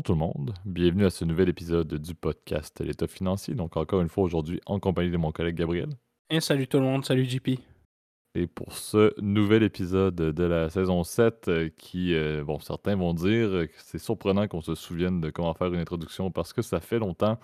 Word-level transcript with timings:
Bonjour 0.00 0.16
tout 0.16 0.18
le 0.18 0.26
monde, 0.26 0.54
bienvenue 0.64 1.04
à 1.04 1.10
ce 1.10 1.26
nouvel 1.26 1.50
épisode 1.50 1.92
du 1.92 2.14
podcast 2.14 2.80
L'État 2.80 3.06
financier. 3.06 3.52
Donc 3.52 3.76
encore 3.76 4.00
une 4.00 4.08
fois 4.08 4.24
aujourd'hui 4.24 4.58
en 4.64 4.80
compagnie 4.80 5.10
de 5.10 5.18
mon 5.18 5.30
collègue 5.30 5.56
Gabriel. 5.56 5.90
Et 6.30 6.40
salut 6.40 6.66
tout 6.66 6.78
le 6.78 6.84
monde, 6.84 7.04
salut 7.04 7.26
JP. 7.26 7.60
Et 8.34 8.46
pour 8.46 8.72
ce 8.72 9.12
nouvel 9.20 9.62
épisode 9.62 10.14
de 10.14 10.44
la 10.44 10.70
saison 10.70 11.04
7, 11.04 11.48
euh, 11.48 11.68
qui, 11.76 12.14
euh, 12.14 12.42
bon, 12.42 12.58
certains 12.60 12.96
vont 12.96 13.12
dire 13.12 13.50
que 13.50 13.74
c'est 13.76 13.98
surprenant 13.98 14.48
qu'on 14.48 14.62
se 14.62 14.74
souvienne 14.74 15.20
de 15.20 15.28
comment 15.28 15.52
faire 15.52 15.66
une 15.74 15.80
introduction 15.80 16.30
parce 16.30 16.54
que 16.54 16.62
ça 16.62 16.80
fait 16.80 16.98
longtemps. 16.98 17.38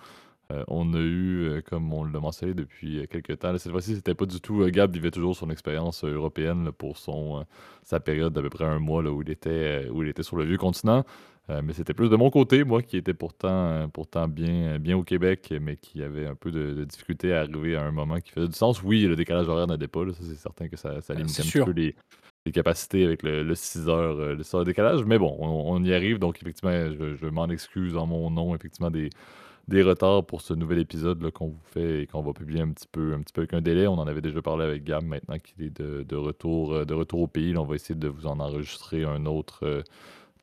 Euh, 0.51 0.63
on 0.67 0.95
a 0.95 0.99
eu, 0.99 1.61
comme 1.69 1.93
on 1.93 2.05
l'a 2.05 2.19
mentionné 2.19 2.55
depuis 2.55 3.05
quelques 3.07 3.37
temps, 3.37 3.55
cette 3.59 3.71
fois-ci, 3.71 3.93
c'était 3.93 4.15
pas 4.15 4.25
du 4.25 4.41
tout. 4.41 4.65
Gab 4.71 4.91
vivait 4.91 5.11
toujours 5.11 5.35
son 5.35 5.51
expérience 5.51 6.03
européenne 6.03 6.71
pour 6.71 6.97
son, 6.97 7.45
sa 7.83 7.99
période 7.99 8.33
d'à 8.33 8.41
peu 8.41 8.49
près 8.49 8.65
un 8.65 8.79
mois 8.79 9.03
là, 9.03 9.11
où, 9.11 9.21
il 9.21 9.29
était, 9.29 9.87
où 9.91 10.01
il 10.01 10.09
était 10.09 10.23
sur 10.23 10.37
le 10.37 10.45
vieux 10.45 10.57
continent. 10.57 11.05
Euh, 11.49 11.61
mais 11.63 11.73
c'était 11.73 11.93
plus 11.93 12.09
de 12.09 12.15
mon 12.17 12.29
côté, 12.29 12.63
moi, 12.65 12.81
qui 12.81 12.97
était 12.97 13.13
pourtant, 13.13 13.69
euh, 13.69 13.87
pourtant 13.87 14.27
bien, 14.27 14.79
bien 14.79 14.97
au 14.97 15.03
Québec, 15.03 15.53
mais 15.61 15.77
qui 15.77 16.03
avait 16.03 16.27
un 16.27 16.35
peu 16.35 16.51
de, 16.51 16.83
difficulté 16.83 17.33
à 17.33 17.41
arriver 17.41 17.75
à 17.77 17.83
un 17.83 17.91
moment 17.91 18.19
qui 18.19 18.31
faisait 18.31 18.49
du 18.49 18.55
sens. 18.55 18.83
Oui, 18.83 19.03
le 19.03 19.15
décalage 19.15 19.47
horaire 19.47 19.67
n'aidait 19.67 19.87
pas, 19.87 20.05
ça 20.11 20.19
c'est 20.21 20.35
certain 20.35 20.67
que 20.67 20.75
ça, 20.75 20.99
ça 21.01 21.13
limite 21.13 21.39
un 21.39 21.43
petit 21.43 21.61
peu 21.61 21.71
les, 21.71 21.95
capacités 22.51 23.05
avec 23.05 23.23
le, 23.23 23.55
6 23.55 23.87
heures, 23.87 24.17
euh, 24.19 24.35
le 24.35 24.63
décalage. 24.63 25.03
Mais 25.05 25.17
bon, 25.17 25.37
on, 25.39 25.81
y 25.83 25.93
arrive, 25.93 26.19
donc 26.19 26.37
effectivement, 26.41 26.71
je, 26.71 27.27
m'en 27.27 27.47
excuse 27.47 27.95
en 27.95 28.05
mon 28.07 28.29
nom, 28.29 28.53
effectivement, 28.53 28.91
des, 28.91 29.09
des 29.69 29.83
retards 29.83 30.25
pour 30.25 30.41
ce 30.41 30.53
nouvel 30.53 30.79
épisode 30.79 31.29
qu'on 31.31 31.47
vous 31.47 31.63
fait 31.71 32.03
et 32.03 32.07
qu'on 32.07 32.21
va 32.21 32.33
publier 32.33 32.61
un 32.61 32.71
petit 32.71 32.87
peu 32.89 33.13
un 33.13 33.19
petit 33.19 33.33
peu 33.33 33.41
avec 33.41 33.53
un 33.53 33.61
délai. 33.61 33.87
On 33.87 33.99
en 33.99 34.07
avait 34.07 34.21
déjà 34.21 34.41
parlé 34.41 34.65
avec 34.65 34.83
Gab 34.83 35.03
maintenant 35.03 35.37
qu'il 35.39 35.63
est 35.65 35.81
de, 35.81 36.15
retour 36.15 36.85
de 36.85 36.93
retour 36.93 37.21
au 37.21 37.27
pays. 37.27 37.57
on 37.57 37.65
va 37.65 37.75
essayer 37.75 37.95
de 37.95 38.07
vous 38.07 38.27
en 38.27 38.39
enregistrer 38.39 39.03
un 39.03 39.25
autre 39.25 39.83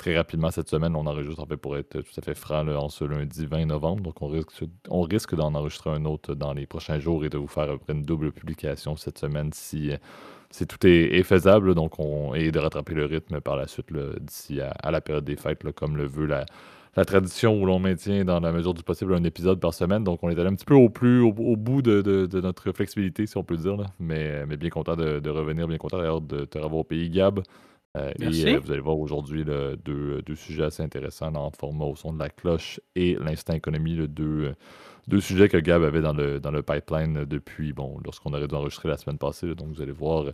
très 0.04 0.16
rapidement 0.16 0.50
cette 0.50 0.68
semaine. 0.68 0.94
On 0.96 1.06
enregistre, 1.06 1.40
en 1.42 1.46
fait, 1.46 1.56
pour 1.56 1.78
être 1.78 2.02
tout 2.02 2.20
à 2.20 2.20
fait 2.20 2.34
franc, 2.34 2.66
en 2.68 2.90
ce 2.90 3.04
lundi 3.04 3.46
20 3.46 3.64
novembre. 3.66 4.02
Donc, 4.02 4.20
on 4.20 4.28
risque, 4.28 4.50
on 4.90 5.00
risque 5.00 5.34
d'en 5.34 5.54
enregistrer 5.54 5.90
un 5.90 6.04
autre 6.04 6.34
dans 6.34 6.52
les 6.52 6.66
prochains 6.66 6.98
jours 6.98 7.24
et 7.24 7.30
de 7.30 7.38
vous 7.38 7.46
faire 7.46 7.70
à 7.70 7.92
une 7.92 8.02
double 8.02 8.30
publication 8.30 8.96
cette 8.96 9.16
semaine 9.18 9.50
si, 9.54 9.92
si 10.50 10.66
tout 10.66 10.86
est, 10.86 11.22
faisable. 11.22 11.74
Donc, 11.74 11.98
on, 11.98 12.34
et 12.34 12.50
de 12.50 12.58
rattraper 12.58 12.92
le 12.92 13.06
rythme 13.06 13.40
par 13.40 13.56
la 13.56 13.66
suite 13.66 13.86
d'ici 14.20 14.60
à, 14.60 14.90
la 14.90 15.00
période 15.00 15.24
des 15.24 15.36
fêtes, 15.36 15.62
comme 15.72 15.96
le 15.96 16.06
veut 16.06 16.26
la, 16.26 16.44
la 16.96 17.06
tradition 17.06 17.58
où 17.58 17.64
l'on 17.64 17.78
maintient 17.78 18.26
dans 18.26 18.40
la 18.40 18.52
mesure 18.52 18.74
du 18.74 18.82
possible 18.82 19.14
un 19.14 19.24
épisode 19.24 19.58
par 19.58 19.72
semaine. 19.72 20.04
Donc, 20.04 20.18
on 20.22 20.28
est 20.28 20.38
allé 20.38 20.50
un 20.50 20.54
petit 20.54 20.66
peu 20.66 20.74
au 20.74 20.90
plus 20.90 21.22
au, 21.22 21.32
bout 21.32 21.80
de, 21.80 22.28
notre 22.42 22.72
flexibilité, 22.72 23.26
si 23.26 23.38
on 23.38 23.42
peut 23.42 23.56
dire. 23.56 23.78
Mais, 23.98 24.44
mais 24.44 24.58
bien 24.58 24.68
content 24.68 24.96
de, 24.96 25.30
revenir, 25.30 25.66
bien 25.66 25.78
content 25.78 25.96
d'ailleurs 25.96 26.20
de 26.20 26.44
te 26.44 26.58
revoir 26.58 26.80
au 26.80 26.84
pays, 26.84 27.08
Gab. 27.08 27.40
Euh, 27.96 28.12
et 28.18 28.54
euh, 28.54 28.58
vous 28.58 28.72
allez 28.72 28.80
voir 28.80 28.98
aujourd'hui 28.98 29.44
deux, 29.44 29.76
deux, 29.76 30.34
sujets 30.34 30.64
assez 30.64 30.82
intéressants 30.82 31.30
dans 31.30 31.44
le 31.46 31.56
format 31.56 31.84
au 31.84 31.94
son 31.94 32.12
de 32.12 32.18
la 32.18 32.28
cloche 32.28 32.80
et 32.96 33.16
l'instant 33.20 33.54
économie, 33.54 33.94
le 33.94 34.08
deux, 34.08 34.54
deux 35.06 35.20
sujets 35.20 35.48
que 35.48 35.58
Gab 35.58 35.82
avait 35.84 36.00
dans 36.00 36.12
le, 36.12 36.40
dans 36.40 36.50
le 36.50 36.62
pipeline 36.62 37.24
depuis, 37.24 37.72
bon, 37.72 38.00
lorsqu'on 38.04 38.32
aurait 38.32 38.48
dû 38.48 38.54
enregistrer 38.54 38.88
la 38.88 38.96
semaine 38.96 39.18
passée. 39.18 39.54
donc 39.54 39.68
vous 39.68 39.80
allez 39.80 39.92
voir, 39.92 40.24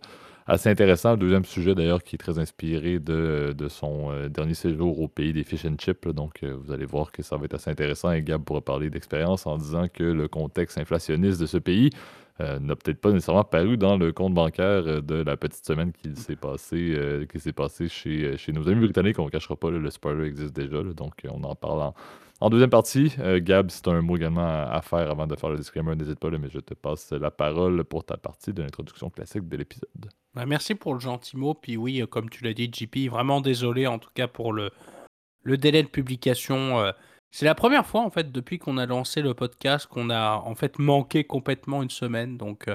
assez 0.47 0.71
intéressant. 0.71 1.13
Le 1.13 1.19
deuxième 1.19 1.45
sujet 1.45 1.75
d'ailleurs 1.75 2.03
qui 2.03 2.17
est 2.17 2.19
très 2.19 2.39
inspiré 2.39 2.99
de, 2.99 3.55
de 3.57 3.69
son 3.69 4.11
euh, 4.11 4.29
dernier 4.29 4.55
séjour 4.55 4.99
au 4.99 5.09
pays 5.09 5.35
des 5.35 5.45
fish 5.45 5.67
and 5.67 5.77
chips. 5.79 6.09
donc 6.09 6.43
vous 6.43 6.73
allez 6.73 6.87
voir 6.87 7.13
que 7.13 7.23
ça 7.23 7.37
va 7.37 7.45
être 7.45 7.55
assez 7.55 7.71
intéressant 7.71 8.11
et 8.11 8.23
Gab 8.23 8.43
pourra 8.43 8.63
parler 8.63 8.89
d'expérience 8.89 9.47
en 9.47 9.59
disant 9.59 9.87
que 9.93 10.03
le 10.03 10.29
contexte 10.29 10.79
inflationniste 10.79 11.41
de 11.41 11.47
ce 11.47 11.59
pays 11.59 11.91
euh, 11.91 12.30
n'a 12.61 12.77
peut-être 12.77 13.01
pas 13.01 13.11
nécessairement 13.11 13.45
paru 13.45 13.77
dans 13.77 13.97
le 13.97 14.13
compte 14.13 14.35
bancaire 14.35 14.87
euh, 14.87 15.01
de 15.01 15.17
la 15.17 15.37
petite 15.37 15.65
semaine 15.65 15.93
qui 15.93 16.15
s'est 16.17 16.37
passée, 16.37 16.95
euh, 16.97 17.27
qui 17.27 17.41
s'est 17.41 17.53
passé 17.53 17.89
chez, 17.89 18.37
chez 18.37 18.53
nos 18.53 18.69
amis 18.69 18.81
britanniques. 18.81 19.19
On 19.19 19.27
ne 19.27 19.31
cachera 19.31 19.57
pas, 19.57 19.71
le 19.71 19.91
spoiler 19.91 20.27
existe 20.27 20.55
déjà, 20.55 20.83
donc 20.83 21.15
on 21.29 21.43
en 21.45 21.55
parle 21.55 21.93
en, 22.41 22.51
deuxième 22.51 22.71
partie. 22.71 23.15
Gab, 23.43 23.71
si 23.71 23.83
tu 23.83 23.91
as 23.91 23.93
un 23.93 24.03
mot 24.03 24.17
également 24.17 24.47
à, 24.47 24.81
faire 24.83 25.11
avant 25.11 25.27
de 25.27 25.37
faire 25.37 25.51
le 25.51 25.59
disclaimer, 25.59 25.95
n'hésite 25.95 26.19
pas, 26.19 26.31
mais 26.31 26.49
je 26.49 26.61
te 26.61 26.75
passe 26.75 27.13
la 27.13 27.31
parole 27.31 27.85
pour 27.85 28.05
ta 28.05 28.17
partie 28.17 28.53
de 28.53 28.63
l'introduction 28.63 29.11
classique 29.11 29.47
de 29.49 29.57
l'épisode. 29.57 30.09
Bah, 30.35 30.47
merci 30.47 30.75
pour 30.75 30.95
le 30.95 31.01
gentil 31.01 31.37
mot. 31.37 31.55
Puis 31.55 31.77
oui, 31.77 32.03
comme 32.09 32.31
tu 32.31 32.45
l'as 32.45 32.55
dit, 32.55 32.71
JP, 32.73 33.11
vraiment 33.11 33.41
désolé 33.43 33.87
en 33.87 33.99
tout 33.99 34.11
cas 34.15 34.27
pour 34.27 34.55
le, 34.55 34.71
le 35.43 35.59
délai 35.59 35.83
de 35.83 35.89
publication. 35.89 36.93
C'est 37.33 37.47
la 37.47 37.55
première 37.55 37.87
fois 37.87 38.01
en 38.03 38.11
fait 38.11 38.33
depuis 38.33 38.59
qu'on 38.59 38.77
a 38.77 38.87
lancé 38.87 39.23
le 39.23 39.35
podcast 39.35 39.87
qu'on 39.87 40.11
a 40.11 40.37
en 40.45 40.55
fait 40.55 40.79
manqué 40.79 41.25
complètement 41.25 41.83
une 41.83 41.91
semaine. 41.91 42.37
Donc 42.37 42.67
euh, 42.69 42.75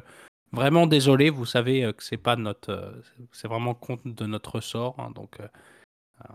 vraiment 0.54 0.88
désolé, 0.88 1.30
vous 1.30 1.46
savez 1.46 1.84
euh, 1.84 1.92
que 1.92 2.04
c'est 2.04 2.18
pas 2.18 2.38
notre, 2.38 2.72
euh, 2.72 3.02
c'est 3.32 3.50
vraiment 3.50 3.74
compte 3.74 4.06
de 4.06 4.26
notre 4.26 4.62
sort. 4.62 4.96
Hein. 5.00 5.12
donc 5.14 5.40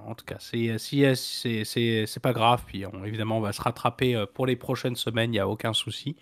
en 0.07 0.15
tout 0.15 0.27
cas, 0.27 0.37
c'est 0.39 0.77
c'est 0.79 2.21
pas 2.21 2.33
grave. 2.35 2.65
Puis 2.67 2.85
évidemment, 3.07 3.39
on 3.39 3.41
va 3.41 3.53
se 3.53 3.63
rattraper 3.63 4.27
pour 4.35 4.47
les 4.47 4.57
prochaines 4.57 4.97
semaines. 4.97 5.31
Il 5.31 5.37
n'y 5.37 5.39
a 5.39 5.49
aucun 5.49 5.73
souci. 5.73 6.17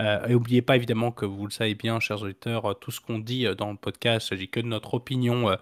et 0.00 0.32
n'oubliez 0.32 0.60
pas 0.60 0.74
évidemment 0.74 1.12
que 1.12 1.24
vous 1.24 1.46
le 1.46 1.52
savez 1.52 1.76
bien, 1.76 2.00
chers 2.00 2.22
auditeurs, 2.22 2.76
tout 2.80 2.90
ce 2.90 3.00
qu'on 3.00 3.20
dit 3.20 3.46
dans 3.56 3.70
le 3.70 3.76
podcast, 3.76 4.26
il 4.26 4.28
s'agit 4.30 4.48
que 4.48 4.58
de 4.58 4.66
notre 4.66 4.94
opinion 4.94 5.56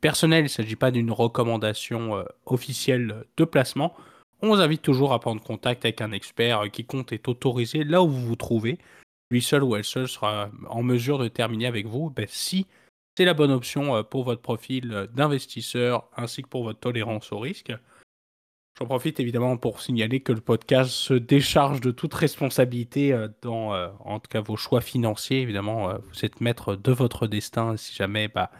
personnelle. 0.00 0.40
Il 0.40 0.44
ne 0.44 0.48
s'agit 0.48 0.74
pas 0.74 0.90
d'une 0.90 1.12
recommandation 1.12 2.24
officielle 2.46 3.24
de 3.36 3.44
placement. 3.44 3.94
On 4.42 4.48
vous 4.48 4.60
invite 4.60 4.82
toujours 4.82 5.12
à 5.12 5.20
prendre 5.20 5.42
contact 5.42 5.84
avec 5.84 6.00
un 6.00 6.12
expert 6.12 6.70
qui 6.70 6.84
compte 6.84 7.12
est 7.12 7.28
autorisé 7.28 7.84
là 7.84 8.02
où 8.02 8.08
vous 8.08 8.26
vous 8.26 8.36
trouvez. 8.36 8.78
Lui 9.30 9.42
seul 9.42 9.64
ou 9.64 9.74
elle 9.76 9.84
seule 9.84 10.08
sera 10.08 10.50
en 10.68 10.82
mesure 10.82 11.18
de 11.18 11.24
déterminer 11.24 11.66
avec 11.66 11.86
vous 11.86 12.10
ben, 12.10 12.26
si 12.28 12.66
c'est 13.16 13.24
la 13.24 13.34
bonne 13.34 13.50
option 13.50 13.96
euh, 13.96 14.02
pour 14.02 14.24
votre 14.24 14.42
profil 14.42 15.08
d'investisseur 15.14 16.08
ainsi 16.16 16.42
que 16.42 16.48
pour 16.48 16.64
votre 16.64 16.80
tolérance 16.80 17.32
au 17.32 17.38
risque. 17.38 17.72
J'en 18.78 18.84
profite 18.84 19.20
évidemment 19.20 19.56
pour 19.56 19.80
signaler 19.80 20.20
que 20.20 20.32
le 20.32 20.42
podcast 20.42 20.90
se 20.90 21.14
décharge 21.14 21.80
de 21.80 21.90
toute 21.90 22.12
responsabilité 22.12 23.10
euh, 23.10 23.28
dans, 23.40 23.72
euh, 23.72 23.88
en 24.00 24.20
tout 24.20 24.28
cas, 24.28 24.42
vos 24.42 24.56
choix 24.56 24.82
financiers. 24.82 25.40
Évidemment, 25.40 25.94
vous 25.94 26.24
êtes 26.26 26.42
maître 26.42 26.76
de 26.76 26.92
votre 26.92 27.26
destin. 27.26 27.78
Si 27.78 27.94
jamais 27.94 28.28
bah, 28.28 28.50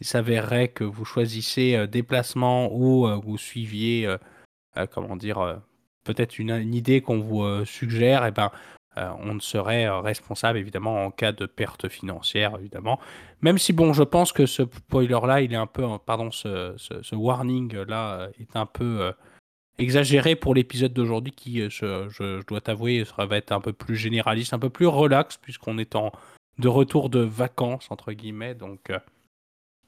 il 0.00 0.06
s'avérerait 0.06 0.68
que 0.68 0.84
vous 0.84 1.04
choisissez 1.04 1.86
des 1.86 2.02
placements 2.02 2.72
ou 2.72 3.06
vous 3.20 3.36
suiviez 3.36 4.06
euh, 4.06 4.16
comment 4.90 5.16
dire, 5.16 5.38
euh, 5.38 5.56
peut-être 6.04 6.38
une, 6.38 6.74
idée 6.74 7.00
qu'on 7.00 7.18
vous 7.18 7.42
euh, 7.42 7.64
suggère, 7.64 8.24
et 8.24 8.28
eh 8.28 8.30
ben, 8.30 8.50
on 8.96 9.34
ne 9.34 9.38
serait 9.40 9.88
responsable 10.00 10.58
évidemment 10.58 11.04
en 11.04 11.12
cas 11.12 11.30
de 11.30 11.46
perte 11.46 11.88
financière, 11.88 12.56
évidemment. 12.58 12.98
Même 13.42 13.56
si, 13.56 13.72
bon, 13.72 13.92
je 13.92 14.02
pense 14.02 14.32
que 14.32 14.44
ce 14.44 14.64
spoiler-là, 14.64 15.40
il 15.40 15.52
est 15.52 15.56
un 15.56 15.68
peu, 15.68 15.86
pardon, 16.04 16.32
ce, 16.32 16.74
ce, 16.76 17.14
warning-là 17.14 18.30
est 18.40 18.56
un 18.56 18.66
peu 18.66 19.12
exagéré 19.78 20.34
pour 20.34 20.52
l'épisode 20.52 20.92
d'aujourd'hui 20.92 21.32
qui, 21.32 21.70
je, 21.70 22.44
dois 22.48 22.60
t'avouer, 22.60 23.04
va 23.16 23.36
être 23.36 23.52
un 23.52 23.60
peu 23.60 23.72
plus 23.72 23.94
généraliste, 23.94 24.52
un 24.52 24.58
peu 24.58 24.70
plus 24.70 24.88
relax, 24.88 25.36
puisqu'on 25.36 25.78
est 25.78 25.94
en 25.94 26.10
de 26.58 26.66
retour 26.66 27.10
de 27.10 27.20
vacances, 27.20 27.86
entre 27.92 28.10
guillemets. 28.12 28.56
Donc, 28.56 28.90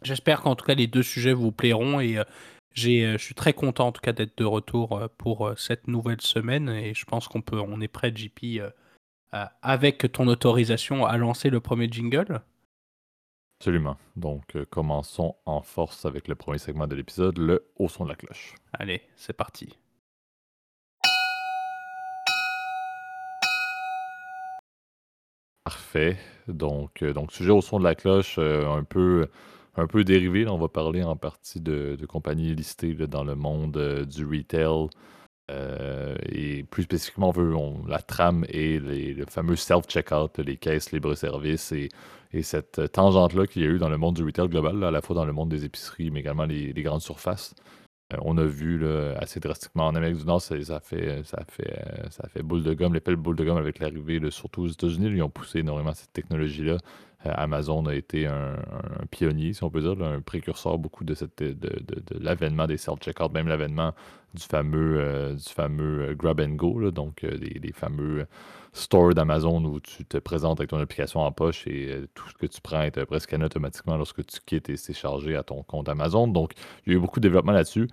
j'espère 0.02 0.42
qu'en 0.42 0.54
tout 0.54 0.64
cas, 0.64 0.74
les 0.74 0.86
deux 0.86 1.02
sujets 1.02 1.32
vous 1.32 1.52
plairont 1.52 2.00
et 2.00 2.18
euh, 2.18 2.24
je 2.72 3.16
suis 3.18 3.34
très 3.34 3.52
content 3.52 3.88
en 3.88 3.92
tout 3.92 4.00
cas 4.00 4.12
d'être 4.12 4.38
de 4.38 4.44
retour 4.44 4.96
euh, 4.96 5.08
pour 5.18 5.46
euh, 5.46 5.54
cette 5.56 5.88
nouvelle 5.88 6.20
semaine 6.20 6.68
et 6.68 6.94
je 6.94 7.04
pense 7.04 7.28
qu'on 7.28 7.42
peut, 7.42 7.58
on 7.58 7.80
est 7.80 7.88
prêt, 7.88 8.12
JP, 8.14 8.62
avec 9.62 10.10
ton 10.12 10.26
autorisation 10.26 11.06
à 11.06 11.16
lancer 11.16 11.50
le 11.50 11.60
premier 11.60 11.88
jingle. 11.90 12.42
Absolument. 13.60 13.96
Donc 14.16 14.56
commençons 14.70 15.36
en 15.46 15.62
force 15.62 16.04
avec 16.04 16.26
le 16.26 16.34
premier 16.34 16.58
segment 16.58 16.86
de 16.86 16.96
l'épisode, 16.96 17.38
le 17.38 17.70
au 17.76 17.88
son 17.88 18.04
de 18.04 18.08
la 18.10 18.16
cloche. 18.16 18.54
Allez, 18.72 19.02
c'est 19.16 19.34
parti. 19.34 19.76
Parfait. 25.64 26.16
Donc, 26.48 27.04
donc 27.04 27.30
sujet 27.30 27.52
au 27.52 27.60
son 27.60 27.78
de 27.78 27.84
la 27.84 27.94
cloche, 27.94 28.38
un 28.38 28.82
peu 28.82 29.28
un 29.80 29.86
peu 29.86 30.04
dérivé. 30.04 30.46
on 30.46 30.58
va 30.58 30.68
parler 30.68 31.02
en 31.02 31.16
partie 31.16 31.60
de, 31.60 31.96
compagnies 32.08 32.54
listées 32.54 32.94
dans 32.94 33.24
le 33.24 33.34
monde 33.34 33.76
euh, 33.76 34.04
du 34.04 34.24
retail. 34.24 34.88
Euh, 35.50 36.14
et 36.28 36.62
plus 36.62 36.84
spécifiquement, 36.84 37.30
on 37.30 37.32
veut 37.32 37.54
la 37.88 37.98
trame 37.98 38.44
et 38.48 38.78
les, 38.78 39.14
le 39.14 39.24
fameux 39.26 39.56
self-checkout, 39.56 40.38
les 40.38 40.56
caisses 40.56 40.92
libre-service 40.92 41.72
et, 41.72 41.88
cette 42.42 42.92
tangente-là 42.92 43.48
qu'il 43.48 43.62
y 43.62 43.64
a 43.64 43.68
eu 43.68 43.78
dans 43.78 43.88
le 43.88 43.96
monde 43.96 44.14
du 44.14 44.22
retail 44.22 44.48
global, 44.48 44.84
à 44.84 44.92
la 44.92 45.00
fois 45.00 45.16
dans 45.16 45.24
le 45.24 45.32
monde 45.32 45.48
des 45.48 45.64
épiceries, 45.64 46.12
mais 46.12 46.20
également 46.20 46.44
les, 46.44 46.72
grandes 46.74 47.00
surfaces. 47.00 47.56
Euh, 48.12 48.18
on 48.22 48.38
a 48.38 48.44
vu 48.44 48.86
assez 49.16 49.40
drastiquement 49.40 49.88
en 49.88 49.96
Amérique 49.96 50.18
du 50.18 50.24
Nord, 50.24 50.40
ça, 50.40 50.54
fait, 50.80 51.24
ça, 51.24 51.44
fait, 51.48 52.42
boule 52.44 52.62
de 52.62 52.72
gomme, 52.72 52.94
l'épée 52.94 53.16
boule 53.16 53.34
de 53.34 53.44
gomme 53.44 53.56
avec 53.56 53.80
l'arrivée, 53.80 54.20
surtout 54.30 54.62
aux 54.62 54.68
États-Unis, 54.68 55.08
ils 55.08 55.22
ont 55.22 55.28
poussé 55.28 55.58
énormément 55.58 55.92
cette 55.92 56.12
technologie-là. 56.12 56.78
Euh, 57.26 57.32
Amazon 57.34 57.86
a 57.86 57.94
été 57.94 58.26
un, 58.26 58.56
pionnier, 59.10 59.52
si 59.52 59.62
on 59.62 59.70
peut 59.70 59.82
dire, 59.82 60.02
un 60.02 60.20
précurseur 60.20 60.78
beaucoup 60.78 61.04
de, 61.04 61.14
cette, 61.14 61.42
de, 61.42 61.70
l'avènement 62.18 62.66
des 62.66 62.76
self-checkout, 62.76 63.32
même 63.32 63.48
l'avènement 63.48 63.92
du 64.34 64.42
fameux, 64.42 64.96
euh, 64.98 65.34
du 65.34 65.52
fameux 65.52 66.10
euh, 66.10 66.14
grab 66.14 66.40
and 66.40 66.54
go, 66.54 66.90
donc 66.90 67.22
les, 67.22 67.72
fameux 67.72 68.26
stores 68.72 69.14
d'Amazon 69.14 69.64
où 69.64 69.80
tu 69.80 70.04
te 70.04 70.16
présentes 70.18 70.60
avec 70.60 70.70
ton 70.70 70.78
application 70.78 71.20
en 71.20 71.32
poche 71.32 71.66
et 71.66 72.04
tout 72.14 72.28
ce 72.28 72.34
que 72.34 72.46
tu 72.46 72.60
prends 72.60 72.82
est 72.82 73.04
presque 73.04 73.32
automatiquement 73.32 73.96
lorsque 73.96 74.24
tu 74.24 74.38
quittes 74.46 74.70
et 74.70 74.76
c'est 74.76 74.94
chargé 74.94 75.36
à 75.36 75.42
ton 75.42 75.62
compte 75.62 75.88
Amazon. 75.88 76.28
Donc, 76.28 76.52
il 76.86 76.92
y 76.92 76.94
a 76.94 76.98
eu 76.98 77.00
beaucoup 77.00 77.20
de 77.20 77.28
développement 77.28 77.52
là-dessus. 77.52 77.88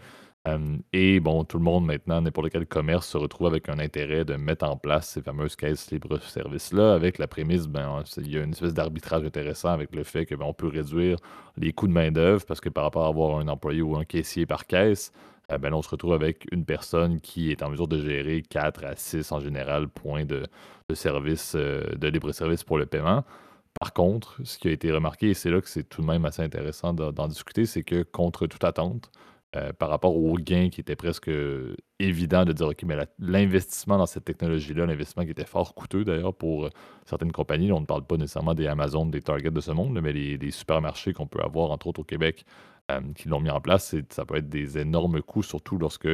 Et 0.93 1.19
bon, 1.19 1.43
tout 1.43 1.57
le 1.57 1.63
monde 1.63 1.85
maintenant, 1.85 2.21
n'importe 2.21 2.49
quel 2.49 2.65
commerce 2.65 3.07
se 3.07 3.17
retrouve 3.17 3.47
avec 3.47 3.69
un 3.69 3.79
intérêt 3.79 4.25
de 4.25 4.35
mettre 4.35 4.65
en 4.65 4.77
place 4.77 5.09
ces 5.09 5.21
fameuses 5.21 5.55
caisses 5.55 5.91
libre-service-là, 5.91 6.93
avec 6.93 7.17
la 7.17 7.27
prémisse, 7.27 7.67
ben, 7.67 8.03
il 8.17 8.31
y 8.31 8.37
a 8.37 8.43
une 8.43 8.51
espèce 8.51 8.73
d'arbitrage 8.73 9.23
intéressant 9.23 9.69
avec 9.69 9.95
le 9.95 10.03
fait 10.03 10.25
qu'on 10.25 10.37
ben, 10.37 10.53
peut 10.53 10.67
réduire 10.67 11.17
les 11.57 11.73
coûts 11.73 11.87
de 11.87 11.93
main-d'œuvre 11.93 12.45
parce 12.45 12.61
que 12.61 12.69
par 12.69 12.83
rapport 12.83 13.05
à 13.05 13.09
avoir 13.09 13.39
un 13.39 13.47
employé 13.47 13.81
ou 13.81 13.95
un 13.97 14.05
caissier 14.05 14.45
par 14.45 14.67
caisse, 14.67 15.11
euh, 15.51 15.57
ben 15.57 15.73
on 15.73 15.81
se 15.81 15.89
retrouve 15.89 16.13
avec 16.13 16.47
une 16.51 16.65
personne 16.65 17.19
qui 17.21 17.51
est 17.51 17.63
en 17.63 17.69
mesure 17.69 17.87
de 17.87 18.01
gérer 18.01 18.41
4 18.41 18.83
à 18.85 18.95
6 18.95 19.31
en 19.31 19.39
général 19.39 19.87
points 19.87 20.25
de, 20.25 20.43
service, 20.93 21.53
euh, 21.55 21.83
de 21.95 22.07
libre-service 22.07 22.63
pour 22.63 22.77
le 22.77 22.85
paiement. 22.85 23.23
Par 23.79 23.93
contre, 23.93 24.39
ce 24.43 24.57
qui 24.57 24.67
a 24.69 24.71
été 24.71 24.91
remarqué, 24.91 25.29
et 25.29 25.33
c'est 25.33 25.51
là 25.51 25.61
que 25.61 25.69
c'est 25.69 25.87
tout 25.87 26.01
de 26.01 26.07
même 26.07 26.25
assez 26.25 26.41
intéressant 26.41 26.93
d'en 26.93 27.27
discuter, 27.27 27.65
c'est 27.65 27.83
que 27.83 28.01
contre 28.03 28.47
toute 28.47 28.63
attente, 28.63 29.11
euh, 29.57 29.73
par 29.73 29.89
rapport 29.89 30.15
au 30.15 30.35
gain 30.35 30.69
qui 30.69 30.81
était 30.81 30.95
presque 30.95 31.31
évident 31.99 32.45
de 32.45 32.53
dire, 32.53 32.67
OK, 32.67 32.83
mais 32.83 32.95
l'investissement 33.17 33.97
dans 33.97 34.05
cette 34.05 34.25
technologie-là, 34.25 34.85
l'investissement 34.85 35.23
qui 35.23 35.31
était 35.31 35.45
fort 35.45 35.73
coûteux 35.73 36.03
d'ailleurs 36.03 36.33
pour 36.33 36.65
euh, 36.65 36.69
certaines 37.05 37.31
compagnies, 37.31 37.71
on 37.71 37.79
ne 37.79 37.85
parle 37.85 38.05
pas 38.05 38.17
nécessairement 38.17 38.53
des 38.53 38.67
Amazon, 38.67 39.05
des 39.05 39.21
Target 39.21 39.49
de 39.49 39.61
ce 39.61 39.71
monde, 39.71 39.99
mais 40.01 40.13
les, 40.13 40.51
supermarchés 40.51 41.13
qu'on 41.13 41.27
peut 41.27 41.41
avoir, 41.41 41.71
entre 41.71 41.87
autres 41.87 42.01
au 42.01 42.03
Québec, 42.03 42.45
euh, 42.91 42.99
qui 43.15 43.29
l'ont 43.29 43.39
mis 43.39 43.49
en 43.49 43.59
place, 43.59 43.95
ça 44.09 44.25
peut 44.25 44.35
être 44.35 44.49
des 44.49 44.77
énormes 44.77 45.21
coûts, 45.21 45.43
surtout 45.43 45.77
lorsque 45.77 46.07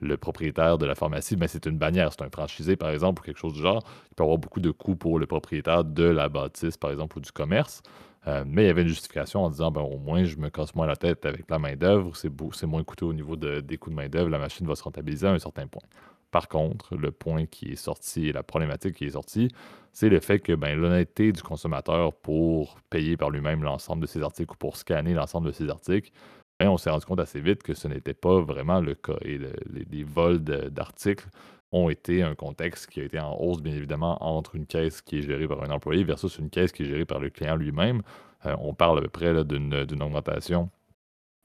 le 0.00 0.16
propriétaire 0.16 0.76
de 0.76 0.86
la 0.86 0.94
pharmacie, 0.94 1.36
mais 1.36 1.48
c'est 1.48 1.66
une 1.66 1.78
bannière, 1.78 2.12
c'est 2.12 2.22
un 2.22 2.30
franchisé 2.30 2.76
par 2.76 2.90
exemple, 2.90 3.22
ou 3.22 3.24
quelque 3.24 3.38
chose 3.38 3.54
du 3.54 3.60
genre, 3.60 3.82
il 4.10 4.14
peut 4.14 4.24
avoir 4.24 4.38
beaucoup 4.38 4.60
de 4.60 4.70
coûts 4.70 4.96
pour 4.96 5.18
le 5.18 5.26
propriétaire 5.26 5.84
de 5.84 6.04
la 6.04 6.28
bâtisse, 6.28 6.76
par 6.76 6.90
exemple, 6.90 7.18
ou 7.18 7.20
du 7.20 7.32
commerce. 7.32 7.82
Euh, 8.26 8.44
mais 8.46 8.64
il 8.64 8.66
y 8.66 8.70
avait 8.70 8.82
une 8.82 8.88
justification 8.88 9.44
en 9.44 9.50
disant 9.50 9.70
ben, 9.70 9.80
au 9.80 9.98
moins, 9.98 10.24
je 10.24 10.36
me 10.36 10.50
casse 10.50 10.74
moins 10.74 10.86
la 10.86 10.96
tête 10.96 11.24
avec 11.24 11.50
la 11.50 11.58
main-d'œuvre, 11.58 12.14
c'est 12.16 12.66
moins 12.66 12.84
coûteux 12.84 13.06
au 13.06 13.14
niveau 13.14 13.36
des 13.36 13.78
coûts 13.78 13.90
de 13.90 13.94
main-d'œuvre, 13.94 14.28
la 14.28 14.38
machine 14.38 14.66
va 14.66 14.74
se 14.74 14.82
rentabiliser 14.82 15.26
à 15.26 15.32
un 15.32 15.38
certain 15.38 15.66
point. 15.66 15.82
Par 16.30 16.48
contre, 16.48 16.96
le 16.96 17.10
point 17.10 17.46
qui 17.46 17.72
est 17.72 17.76
sorti 17.76 18.28
et 18.28 18.32
la 18.32 18.42
problématique 18.42 18.94
qui 18.94 19.06
est 19.06 19.10
sortie, 19.10 19.48
c'est 19.92 20.08
le 20.08 20.20
fait 20.20 20.38
que 20.38 20.52
ben, 20.52 20.78
l'honnêteté 20.78 21.32
du 21.32 21.42
consommateur 21.42 22.12
pour 22.12 22.78
payer 22.90 23.16
par 23.16 23.30
lui-même 23.30 23.62
l'ensemble 23.62 24.02
de 24.02 24.06
ses 24.06 24.22
articles 24.22 24.52
ou 24.52 24.56
pour 24.56 24.76
scanner 24.76 25.14
l'ensemble 25.14 25.48
de 25.48 25.52
ses 25.52 25.68
articles, 25.68 26.12
ben, 26.60 26.68
on 26.68 26.76
s'est 26.76 26.90
rendu 26.90 27.06
compte 27.06 27.20
assez 27.20 27.40
vite 27.40 27.62
que 27.62 27.74
ce 27.74 27.88
n'était 27.88 28.14
pas 28.14 28.40
vraiment 28.40 28.80
le 28.80 28.94
cas. 28.94 29.16
Et 29.22 29.38
les 29.38 30.04
vols 30.04 30.40
d'articles 30.40 31.26
ont 31.72 31.88
été 31.88 32.22
un 32.22 32.34
contexte 32.34 32.88
qui 32.88 33.00
a 33.00 33.04
été 33.04 33.18
en 33.18 33.36
hausse, 33.38 33.62
bien 33.62 33.74
évidemment, 33.74 34.18
entre 34.24 34.56
une 34.56 34.66
caisse 34.66 35.02
qui 35.02 35.18
est 35.18 35.22
gérée 35.22 35.46
par 35.46 35.62
un 35.62 35.70
employé 35.70 36.04
versus 36.04 36.38
une 36.38 36.50
caisse 36.50 36.72
qui 36.72 36.82
est 36.82 36.86
gérée 36.86 37.04
par 37.04 37.20
le 37.20 37.30
client 37.30 37.56
lui-même. 37.56 38.02
Euh, 38.46 38.56
on 38.60 38.74
parle 38.74 38.98
à 38.98 39.02
peu 39.02 39.08
près 39.08 39.44
d'une 39.44 40.02
augmentation 40.02 40.70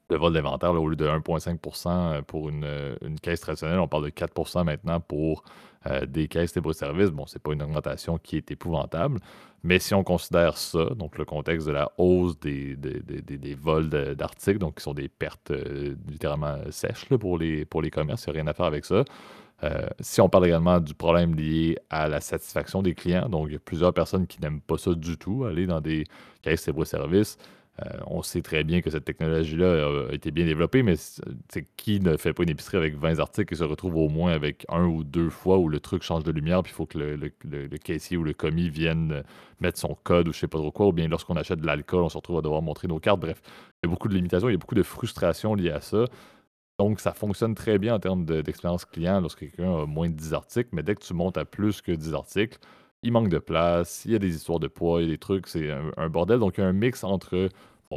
de 0.09 0.17
vol 0.17 0.33
d'inventaire 0.33 0.71
au 0.71 0.87
lieu 0.87 0.95
de 0.95 1.07
1,5% 1.07 1.87
euh, 1.89 2.21
pour 2.21 2.49
une, 2.49 3.19
caisse 3.21 3.41
traditionnelle. 3.41 3.79
On 3.79 3.87
parle 3.87 4.05
de 4.05 4.09
4 4.09 4.63
maintenant 4.63 4.99
pour 4.99 5.43
euh, 5.87 6.05
des 6.05 6.27
caisses 6.27 6.55
libre-service. 6.55 7.09
Bon, 7.09 7.25
c'est 7.27 7.41
pas 7.41 7.53
une 7.53 7.61
augmentation 7.61 8.17
qui 8.17 8.37
est 8.37 8.49
épouvantable, 8.49 9.19
mais 9.63 9.77
si 9.77 9.93
on 9.93 10.03
considère 10.03 10.57
ça, 10.57 10.85
donc 10.95 11.17
le 11.17 11.25
contexte 11.25 11.67
de 11.67 11.71
la 11.71 11.91
hausse 11.97 12.39
des, 12.39 12.75
des, 12.75 13.01
des, 13.01 13.55
vols 13.55 13.89
d'articles, 13.89 14.59
donc 14.59 14.77
qui 14.77 14.83
sont 14.83 14.93
des 14.93 15.07
pertes 15.07 15.51
littéralement 16.07 16.57
sèches 16.71 17.09
pour, 17.19 17.37
les, 17.37 17.65
pour 17.65 17.81
les 17.81 17.91
commerces, 17.91 18.25
il 18.25 18.31
n'y 18.31 18.39
a 18.39 18.41
rien 18.41 18.47
à 18.47 18.53
faire 18.53 18.65
avec 18.67 18.85
ça. 18.85 19.03
Euh, 19.63 19.87
si 19.99 20.21
on 20.21 20.29
parle 20.29 20.47
également 20.47 20.79
du 20.79 20.93
problème 20.93 21.35
lié 21.35 21.77
à 21.89 22.07
la 22.09 22.19
satisfaction 22.21 22.81
des 22.81 22.93
clients, 22.93 23.29
donc 23.29 23.47
il 23.47 23.53
y 23.53 23.55
a 23.55 23.59
plusieurs 23.59 23.93
personnes 23.93 24.27
qui 24.27 24.41
n'aiment 24.41 24.61
pas 24.61 24.77
ça 24.77 24.93
du 24.93 25.17
tout, 25.17 25.45
aller 25.45 25.65
dans 25.65 25.81
des 25.81 26.03
caisses 26.41 26.67
libre-service. 26.67 27.37
Euh, 27.85 27.89
on 28.07 28.21
sait 28.21 28.41
très 28.41 28.63
bien 28.63 28.81
que 28.81 28.89
cette 28.89 29.03
technologie-là 29.03 30.07
a 30.09 30.13
été 30.13 30.31
bien 30.31 30.45
développée, 30.45 30.81
mais 30.81 30.95
qui 31.75 31.99
ne 31.99 32.15
fait 32.15 32.33
pas 32.33 32.43
une 32.43 32.49
épicerie 32.49 32.77
avec 32.77 32.95
20 32.95 33.19
articles 33.19 33.53
et 33.53 33.57
se 33.57 33.65
retrouve 33.65 33.97
au 33.97 34.07
moins 34.07 34.31
avec 34.31 34.65
un 34.69 34.85
ou 34.85 35.03
deux 35.03 35.29
fois 35.29 35.57
où 35.57 35.67
le 35.67 35.81
truc 35.81 36.01
change 36.01 36.23
de 36.23 36.31
lumière, 36.31 36.63
puis 36.63 36.71
il 36.71 36.75
faut 36.75 36.85
que 36.85 36.97
le, 36.97 37.77
caissier 37.77 38.15
ou 38.15 38.23
le 38.23 38.33
commis 38.33 38.69
vienne 38.69 39.23
mettre 39.59 39.77
son 39.77 39.97
code 40.03 40.29
ou 40.29 40.33
je 40.33 40.39
sais 40.39 40.47
pas 40.47 40.57
trop 40.57 40.71
quoi, 40.71 40.87
ou 40.87 40.93
bien 40.93 41.07
lorsqu'on 41.09 41.35
achète 41.35 41.59
de 41.59 41.65
l'alcool, 41.65 42.03
on 42.03 42.09
se 42.09 42.17
retrouve 42.17 42.37
à 42.37 42.41
devoir 42.41 42.61
montrer 42.61 42.87
nos 42.87 42.99
cartes. 42.99 43.19
Bref, 43.19 43.41
il 43.83 43.87
y 43.87 43.89
a 43.89 43.89
beaucoup 43.89 44.07
de 44.07 44.15
limitations, 44.15 44.47
il 44.47 44.53
y 44.53 44.55
a 44.55 44.59
beaucoup 44.59 44.75
de 44.75 44.83
frustration 44.83 45.53
liées 45.53 45.71
à 45.71 45.81
ça. 45.81 46.05
Donc, 46.77 46.99
ça 46.99 47.13
fonctionne 47.13 47.55
très 47.55 47.79
bien 47.79 47.95
en 47.95 47.99
termes 47.99 48.25
d'expérience 48.25 48.85
client 48.85 49.21
lorsque 49.21 49.39
quelqu'un 49.39 49.83
a 49.83 49.85
moins 49.85 50.09
de 50.09 50.15
10 50.15 50.33
articles, 50.33 50.69
mais 50.73 50.83
dès 50.83 50.95
que 50.95 51.01
tu 51.01 51.13
montes 51.13 51.37
à 51.37 51.45
plus 51.45 51.81
que 51.81 51.91
10 51.91 52.13
articles, 52.13 52.59
il 53.01 53.11
manque 53.11 53.29
de 53.29 53.37
place, 53.37 54.03
il 54.05 54.11
y 54.11 54.15
a 54.15 54.19
des 54.19 54.35
histoires 54.35 54.59
de 54.59 54.67
poids, 54.67 55.01
il 55.01 55.05
y 55.05 55.09
a 55.09 55.11
des 55.13 55.17
trucs, 55.17 55.47
c'est 55.47 55.71
un, 55.71 56.09
bordel. 56.09 56.39
Donc, 56.39 56.57
il 56.57 56.61
y 56.61 56.63
a 56.63 56.67
un 56.67 56.73
mix 56.73 57.03
entre 57.03 57.49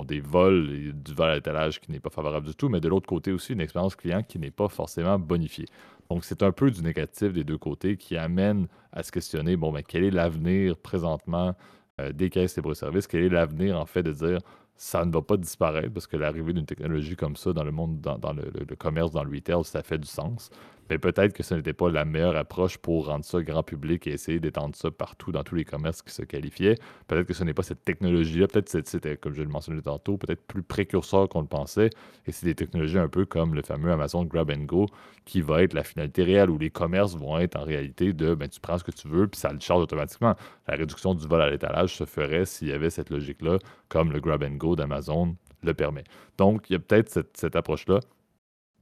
des 0.05 0.21
vols 0.21 0.71
et 0.71 0.93
du 0.93 1.13
vol 1.13 1.31
à 1.31 1.35
l'étalage 1.35 1.81
qui 1.81 1.91
n'est 1.91 1.99
pas 1.99 2.11
favorable 2.11 2.47
du 2.47 2.55
tout, 2.55 2.69
mais 2.69 2.81
de 2.81 2.89
l'autre 2.89 3.09
côté 3.09 3.33
aussi, 3.33 3.53
une 3.53 3.61
expérience 3.61 3.97
client 3.97 4.23
qui 4.23 4.39
n'est 4.39 4.53
pas 4.53 4.69
forcément 4.69 5.19
bonifiée. 5.19 5.67
Donc, 6.11 6.25
c'est 6.25 6.43
un 6.43 6.53
peu 6.53 6.71
du 6.71 6.83
négatif 6.83 7.33
des 7.33 7.43
deux 7.43 7.59
côtés 7.59 7.97
qui 7.97 8.17
amène 8.17 8.69
à 8.93 9.03
se 9.03 9.11
questionner, 9.11 9.57
bon, 9.57 9.73
ben, 9.73 9.83
quel 9.87 10.05
est 10.05 10.11
l'avenir 10.11 10.77
présentement 10.77 11.55
euh, 12.01 12.13
des 12.13 12.31
caisses 12.31 12.57
libre-service? 12.57 13.07
Quel 13.07 13.25
est 13.25 13.29
l'avenir, 13.29 13.79
en 13.79 13.87
fait, 13.87 14.03
de 14.03 14.13
dire, 14.13 14.39
ça 14.79 15.05
ne 15.05 15.13
va 15.13 15.21
pas 15.21 15.37
disparaître 15.37 15.93
parce 15.93 16.07
que 16.07 16.17
l'arrivée 16.17 16.53
d'une 16.53 16.65
technologie 16.65 17.17
comme 17.17 17.35
ça 17.35 17.53
dans 17.53 17.65
le 17.65 17.73
monde, 17.73 18.01
dans, 18.01 18.33
le, 18.33 18.77
commerce, 18.77 19.11
dans 19.11 19.25
le 19.25 19.35
retail, 19.35 19.65
ça 19.65 19.83
fait 19.83 19.99
du 19.99 20.07
sens. 20.07 20.51
Mais 20.91 20.99
peut-être 20.99 21.33
que 21.33 21.43
ce 21.43 21.55
n'était 21.55 21.73
pas 21.73 21.91
la 21.91 22.05
meilleure 22.05 22.37
approche 22.37 22.79
pour 22.79 23.07
rendre 23.07 23.25
ça 23.25 23.43
grand 23.43 23.63
public 23.63 24.07
et 24.07 24.13
essayer 24.13 24.41
d'étendre 24.41 24.75
ça 24.75 24.91
partout 24.91 25.33
dans 25.33 25.43
tous 25.43 25.55
les 25.55 25.65
commerces 25.65 26.03
qui 26.03 26.13
se 26.13 26.23
qualifiaient. 26.23 26.77
Peut-être 27.07 27.27
que 27.27 27.35
ce 27.35 27.45
n'est 27.45 27.55
pas 27.55 27.63
cette 27.63 27.85
technologie-là. 27.85 28.49
Peut-être 28.49 28.73
que 28.73 28.89
c'était, 28.89 29.17
comme 29.17 29.35
je 29.35 29.43
le 29.43 29.49
mentionnais 29.49 29.83
tantôt, 29.83 30.17
peut-être 30.17 30.43
plus 30.47 30.63
précurseur 30.63 31.29
qu'on 31.29 31.41
le 31.41 31.47
pensait. 31.47 31.91
Et 32.27 32.33
c'est 32.33 32.47
des 32.47 32.55
technologies 32.55 32.99
un 32.99 33.09
peu 33.09 33.25
comme 33.25 33.55
le 33.55 33.63
fameux 33.63 33.91
Amazon 33.93 34.25
Grab 34.25 34.51
and 34.51 34.65
Go 34.65 34.87
qui 35.25 35.41
va 35.43 35.63
être 35.63 35.75
la 35.75 35.85
finalité 35.85 36.23
réelle 36.23 36.51
où 36.51 36.59
les 36.59 36.71
commerces 36.71 37.15
vont 37.15 37.39
être 37.39 37.57
en 37.57 37.65
réalité 37.65 38.13
de 38.13 38.35
ben, 38.35 38.49
tu 38.49 38.61
prends 38.61 38.79
ce 38.79 38.85
que 38.85 38.91
tu 38.91 39.09
veux 39.09 39.29
puis 39.29 39.39
ça 39.39 39.53
le 39.53 39.61
charge 39.61 39.83
automatiquement. 39.83 40.35
La 40.67 40.77
réduction 40.77 41.15
du 41.15 41.27
vol 41.27 41.43
à 41.43 41.51
l'étalage 41.51 41.97
se 41.97 42.05
ferait 42.05 42.47
s'il 42.47 42.69
y 42.69 42.73
avait 42.73 42.91
cette 42.91 43.11
logique-là, 43.11 43.59
comme 43.89 44.13
le 44.13 44.21
Grab 44.21 44.43
and 44.43 44.57
Go 44.57 44.77
d'Amazon 44.77 45.37
le 45.63 45.75
permet. 45.75 46.05
Donc, 46.37 46.71
il 46.71 46.75
y 46.75 46.77
a 46.77 46.79
peut-être 46.79 47.09
cette, 47.09 47.37
cette 47.37 47.57
approche-là. 47.57 48.01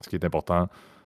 Ce 0.02 0.10
qui 0.10 0.16
est 0.16 0.25
important 0.25 0.68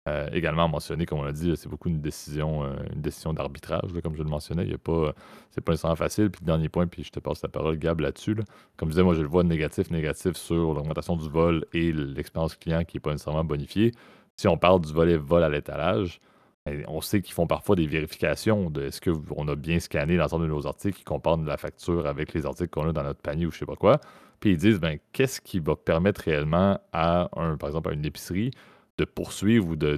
euh, 0.09 0.29
également 0.33 0.69
mentionné, 0.69 1.07
comme 1.07 1.21
on 1.21 1.23
l'a 1.23 1.33
dit, 1.33 1.53
c'est 1.57 1.69
beaucoup 1.69 1.89
une 1.89 2.01
décision, 2.01 2.65
euh, 2.65 2.75
une 2.93 3.01
décision 3.01 3.33
d'arbitrage, 3.33 3.93
comme 4.03 4.17
je 4.17 4.23
le 4.23 4.29
mentionnais. 4.29 4.65
Il 4.65 4.71
y 4.73 4.75
a 4.75 4.79
pas, 4.79 5.15
c'est 5.51 5.61
pas 5.61 5.73
nécessairement 5.73 5.97
facile. 5.97 6.29
Puis 6.31 6.45
dernier 6.45 6.69
point, 6.69 6.89
puis 6.89 7.05
je 7.05 7.11
te 7.11 7.21
passe 7.21 7.41
la 7.43 7.49
parole, 7.49 7.79
Gab, 7.79 8.01
là-dessus. 8.01 8.35
Comme 8.77 8.89
je 8.89 8.95
disais, 8.95 9.05
moi, 9.05 9.15
je 9.15 9.23
le 9.23 9.29
vois 9.29 9.45
négatif, 9.45 9.91
négatif 9.93 10.37
sur 10.37 10.75
l'augmentation 10.75 11.17
du 11.17 11.29
vol 11.29 11.65
et 11.73 11.93
l'expérience 11.93 12.57
client 12.57 12.85
qui 12.85 12.97
n'est 12.97 13.01
pas 13.01 13.13
nécessairement 13.13 13.45
bonifiée. 13.45 13.93
Si 14.37 14.49
on 14.49 14.57
parle 14.59 14.81
du 14.81 14.93
volet 14.93 15.17
vol 15.17 15.45
à 15.45 15.49
l'étalage, 15.49 16.21
ben, 16.67 16.85
on 16.89 17.01
sait 17.01 17.21
qu'ils 17.23 17.35
font 17.35 17.47
parfois 17.47 17.77
des 17.77 17.87
vérifications 17.87 18.71
de 18.71 18.83
est-ce 18.83 19.01
qu'on 19.01 19.49
a 19.49 19.55
bien 19.57 19.79
scanné 19.79 20.17
l'ensemble 20.17 20.45
de 20.45 20.51
nos 20.51 20.67
articles, 20.67 20.99
qui 20.99 21.05
comparent 21.05 21.39
la 21.39 21.57
facture 21.57 22.07
avec 22.07 22.35
les 22.35 22.45
articles 22.47 22.71
qu'on 22.71 22.89
a 22.89 22.93
dans 22.93 23.03
notre 23.05 23.21
panier 23.21 23.47
ou 23.47 23.53
je 23.53 23.59
sais 23.59 23.67
pas 23.67 23.77
quoi. 23.77 24.01
Puis 24.41 24.51
ils 24.51 24.57
disent, 24.57 24.81
ben, 24.81 24.99
qu'est-ce 25.13 25.41
qui 25.41 25.61
va 25.61 25.77
permettre 25.77 26.23
réellement 26.23 26.81
à 26.93 27.29
un, 27.41 27.57
par 27.57 27.69
exemple, 27.69 27.91
à 27.91 27.93
une 27.93 28.05
épicerie 28.05 28.51
de 28.99 29.05
poursuivre 29.05 29.69
ou 29.69 29.77
de, 29.77 29.97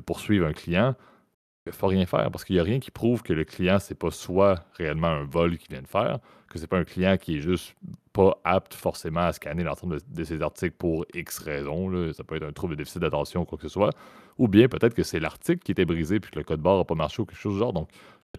poursuivre 0.00 0.46
un 0.46 0.52
client, 0.52 0.94
il 1.66 1.68
ne 1.68 1.72
faut 1.72 1.86
rien 1.86 2.06
faire 2.06 2.30
parce 2.30 2.44
qu'il 2.44 2.56
n'y 2.56 2.60
a 2.60 2.64
rien 2.64 2.80
qui 2.80 2.90
prouve 2.90 3.22
que 3.22 3.32
le 3.32 3.44
client, 3.44 3.78
c'est 3.78 3.94
pas 3.94 4.10
soit 4.10 4.64
réellement 4.74 5.08
un 5.08 5.24
vol 5.24 5.58
qu'il 5.58 5.70
vient 5.70 5.82
de 5.82 5.86
faire, 5.86 6.18
que 6.48 6.58
c'est 6.58 6.66
pas 6.66 6.78
un 6.78 6.84
client 6.84 7.16
qui 7.16 7.38
est 7.38 7.40
juste 7.40 7.74
pas 8.12 8.38
apte 8.44 8.74
forcément 8.74 9.20
à 9.20 9.32
scanner 9.32 9.62
l'ensemble 9.62 9.98
de, 10.06 10.24
ses 10.24 10.42
articles 10.42 10.76
pour 10.76 11.06
X 11.14 11.38
raisons. 11.38 12.12
Ça 12.12 12.24
peut 12.24 12.36
être 12.36 12.42
un 12.42 12.52
trouble 12.52 12.74
de 12.74 12.78
déficit 12.78 13.00
d'attention 13.00 13.42
ou 13.42 13.44
quoi 13.44 13.56
que 13.56 13.62
ce 13.62 13.72
soit. 13.72 13.90
Ou 14.38 14.48
bien 14.48 14.68
peut-être 14.68 14.94
que 14.94 15.02
c'est 15.02 15.20
l'article 15.20 15.60
qui 15.62 15.72
était 15.72 15.84
brisé 15.84 16.20
puis 16.20 16.30
que 16.30 16.38
le 16.38 16.44
code 16.44 16.60
barre 16.60 16.78
n'a 16.78 16.84
pas 16.84 16.94
marché 16.94 17.22
ou 17.22 17.26
quelque 17.26 17.38
chose 17.38 17.54
du 17.54 17.58
genre. 17.60 17.86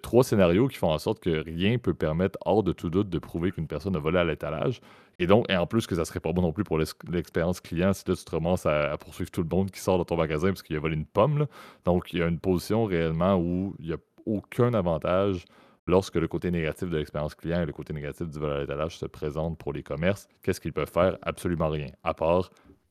Trois 0.02 0.24
scénarios 0.24 0.68
qui 0.68 0.78
font 0.78 0.92
en 0.92 0.98
sorte 0.98 1.20
que 1.20 1.44
rien 1.44 1.78
peut 1.78 1.94
permettre, 1.94 2.38
hors 2.46 2.64
de 2.64 2.72
tout 2.72 2.90
doute, 2.90 3.10
de 3.10 3.20
prouver 3.20 3.52
qu'une 3.52 3.68
personne 3.68 3.96
a 3.96 4.00
volé 4.00 4.20
à 4.20 4.24
l'étalage. 4.24 4.82
Et 5.20 5.28
donc, 5.28 5.46
et 5.50 5.56
en 5.56 5.68
plus, 5.68 5.86
que 5.86 5.96
ça 5.96 6.06
serait 6.06 6.20
pas 6.20 6.34
bon 6.34 6.42
non 6.42 6.52
plus 6.52 6.64
pour 6.64 6.80
l'expérience 6.80 7.62
client 7.62 7.94
si 7.94 8.04
là, 8.08 8.16
tu 8.16 8.24
te 8.24 8.36
remonces 8.36 8.66
à, 8.66 8.98
poursuivre 8.98 9.30
tout 9.30 9.44
le 9.44 9.50
monde 9.50 9.70
qui 9.70 9.80
sort 9.80 10.00
de 10.00 10.04
ton 10.04 10.18
magasin 10.18 10.48
parce 10.48 10.64
qu'il 10.64 10.76
a 10.76 10.80
volé 10.80 10.96
une 10.96 11.06
pomme. 11.06 11.46
Donc, 11.86 12.12
il 12.14 12.20
y 12.20 12.24
a 12.24 12.28
une 12.28 12.40
position 12.40 12.86
réellement 12.86 13.36
où 13.38 13.76
il 13.80 13.88
n'y 13.88 13.94
a 13.94 13.98
aucun 14.26 14.74
avantage 14.74 15.46
lorsque 15.86 16.16
le 16.16 16.28
côté 16.28 16.50
négatif 16.50 16.90
de 16.90 16.98
l'expérience 16.98 17.36
client 17.36 17.62
et 17.62 17.66
le 17.66 17.74
côté 17.74 17.94
négatif 17.94 18.28
du 18.28 18.40
vol 18.40 18.52
à 18.52 18.60
l'étalage 18.62 18.98
se 18.98 19.06
présentent 19.06 19.58
pour 19.58 19.74
les 19.74 19.84
commerces. 19.84 20.28
Qu'est-ce 20.42 20.62
qu'ils 20.62 20.74
peuvent 20.74 20.92
faire? 20.92 21.18
Absolument 21.22 21.70
rien. 21.70 21.88
À 22.04 22.14
part 22.14 22.50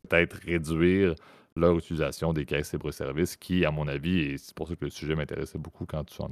peut-être 0.08 0.34
réduire 0.44 1.14
leur 1.56 1.76
utilisation 1.76 2.32
des 2.32 2.44
caisses 2.44 2.72
libre-service, 2.72 3.36
qui, 3.36 3.64
à 3.64 3.70
mon 3.70 3.88
avis, 3.88 4.20
et 4.20 4.38
c'est 4.38 4.54
pour 4.54 4.68
ça 4.68 4.74
que 4.74 4.84
le 4.84 4.90
sujet 4.90 5.14
m'intéressait 5.14 5.58
beaucoup 5.58 5.86
quand 5.86 6.04
tu, 6.04 6.20
en 6.22 6.30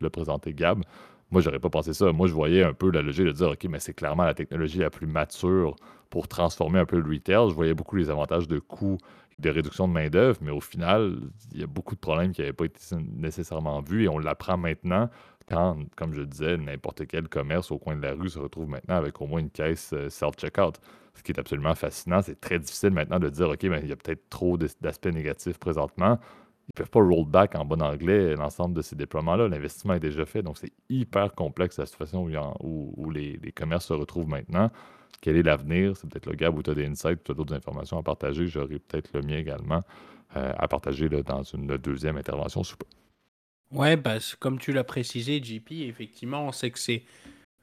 l'as 0.00 0.10
présenté, 0.10 0.54
Gab, 0.54 0.82
moi, 1.30 1.42
j'aurais 1.42 1.58
pas 1.58 1.70
pensé 1.70 1.92
ça. 1.92 2.12
Moi, 2.12 2.28
je 2.28 2.34
voyais 2.34 2.62
un 2.62 2.72
peu 2.72 2.90
la 2.90 3.02
logique 3.02 3.26
de 3.26 3.32
dire, 3.32 3.50
OK, 3.50 3.64
mais 3.68 3.80
c'est 3.80 3.94
clairement 3.94 4.24
la 4.24 4.34
technologie 4.34 4.78
la 4.78 4.90
plus 4.90 5.08
mature 5.08 5.74
pour 6.08 6.28
transformer 6.28 6.78
un 6.78 6.86
peu 6.86 7.00
le 7.00 7.10
retail. 7.12 7.50
Je 7.50 7.54
voyais 7.54 7.74
beaucoup 7.74 7.96
les 7.96 8.10
avantages 8.10 8.46
de 8.46 8.60
coûts, 8.60 8.98
de 9.38 9.50
réduction 9.50 9.86
de 9.86 9.92
main-d'œuvre, 9.92 10.38
mais 10.40 10.50
au 10.50 10.60
final, 10.60 11.18
il 11.52 11.60
y 11.60 11.62
a 11.62 11.66
beaucoup 11.66 11.94
de 11.94 12.00
problèmes 12.00 12.32
qui 12.32 12.40
n'avaient 12.40 12.54
pas 12.54 12.64
été 12.64 12.80
nécessairement 12.96 13.82
vus 13.82 14.04
et 14.04 14.08
on 14.08 14.18
l'apprend 14.18 14.56
maintenant 14.56 15.10
quand, 15.48 15.76
comme 15.96 16.12
je 16.12 16.22
disais, 16.22 16.56
n'importe 16.56 17.06
quel 17.06 17.28
commerce 17.28 17.70
au 17.70 17.78
coin 17.78 17.96
de 17.96 18.02
la 18.02 18.14
rue 18.14 18.28
se 18.28 18.38
retrouve 18.38 18.68
maintenant 18.68 18.96
avec 18.96 19.20
au 19.20 19.26
moins 19.26 19.40
une 19.40 19.50
caisse 19.50 19.92
euh, 19.92 20.08
self-checkout. 20.08 20.80
Ce 21.14 21.22
qui 21.22 21.32
est 21.32 21.38
absolument 21.38 21.74
fascinant. 21.74 22.20
C'est 22.20 22.40
très 22.40 22.58
difficile 22.58 22.90
maintenant 22.90 23.18
de 23.18 23.28
dire, 23.30 23.48
OK, 23.48 23.62
mais 23.64 23.80
il 23.82 23.88
y 23.88 23.92
a 23.92 23.96
peut-être 23.96 24.28
trop 24.28 24.58
d'aspects 24.58 25.06
négatifs 25.06 25.58
présentement. 25.58 26.18
Ils 26.68 26.72
ne 26.74 26.84
peuvent 26.84 26.90
pas 26.90 27.00
roll 27.00 27.26
back 27.26 27.54
en 27.54 27.64
bon 27.64 27.80
anglais 27.80 28.34
l'ensemble 28.34 28.74
de 28.74 28.82
ces 28.82 28.96
déploiements-là. 28.96 29.48
L'investissement 29.48 29.94
est 29.94 30.00
déjà 30.00 30.26
fait. 30.26 30.42
Donc, 30.42 30.58
c'est 30.58 30.72
hyper 30.90 31.32
complexe 31.34 31.78
la 31.78 31.86
situation 31.86 32.24
où, 32.60 33.10
les, 33.10 33.52
commerces 33.54 33.86
se 33.86 33.92
retrouvent 33.92 34.28
maintenant. 34.28 34.70
Quel 35.26 35.38
est 35.38 35.42
l'avenir? 35.42 35.96
C'est 35.96 36.08
peut-être 36.08 36.26
le 36.26 36.36
gars 36.36 36.50
où 36.50 36.62
tu 36.62 36.70
as 36.70 36.74
des 36.74 36.86
insights, 36.86 37.24
tu 37.24 37.32
as 37.32 37.34
d'autres 37.34 37.52
informations 37.52 37.98
à 37.98 38.02
partager. 38.04 38.46
J'aurai 38.46 38.78
peut-être 38.78 39.10
le 39.12 39.22
mien 39.22 39.38
également 39.38 39.82
euh, 40.36 40.52
à 40.56 40.68
partager 40.68 41.08
dans 41.08 41.42
une 41.42 41.76
deuxième 41.78 42.16
intervention 42.16 42.62
sous 42.62 42.76
peu. 42.76 42.86
Ouais, 43.72 43.96
bah, 43.96 44.18
comme 44.38 44.60
tu 44.60 44.72
l'as 44.72 44.84
précisé, 44.84 45.42
JP, 45.42 45.72
effectivement, 45.72 46.52
c'est 46.52 46.70
que 46.70 46.78
c'est 46.78 47.02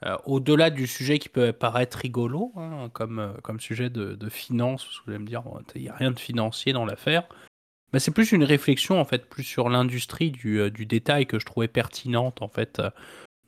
euh, 0.05 0.17
au-delà 0.25 0.71
du 0.71 0.87
sujet 0.87 1.19
qui 1.19 1.29
peut 1.29 1.53
paraître 1.53 1.99
rigolo, 1.99 2.51
hein, 2.57 2.89
comme, 2.91 3.19
euh, 3.19 3.31
comme 3.41 3.61
sujet 3.61 3.89
de, 3.89 4.13
de 4.13 4.29
finance, 4.29 4.85
vous 5.05 5.11
allez 5.13 5.19
me 5.19 5.27
dire, 5.27 5.43
il 5.75 5.83
n'y 5.83 5.87
a 5.87 5.95
rien 5.95 6.11
de 6.11 6.19
financier 6.19 6.73
dans 6.73 6.83
l'affaire. 6.83 7.29
Bah, 7.93 7.99
c'est 7.99 8.11
plus 8.11 8.33
une 8.33 8.43
réflexion, 8.43 8.99
en 8.99 9.05
fait, 9.05 9.29
plus 9.29 9.43
sur 9.45 9.69
l'industrie 9.69 10.31
du, 10.31 10.69
du, 10.69 10.85
détail 10.85 11.27
que 11.27 11.39
je 11.39 11.45
trouvais 11.45 11.69
pertinente, 11.69 12.41
en 12.41 12.49
fait, 12.49 12.81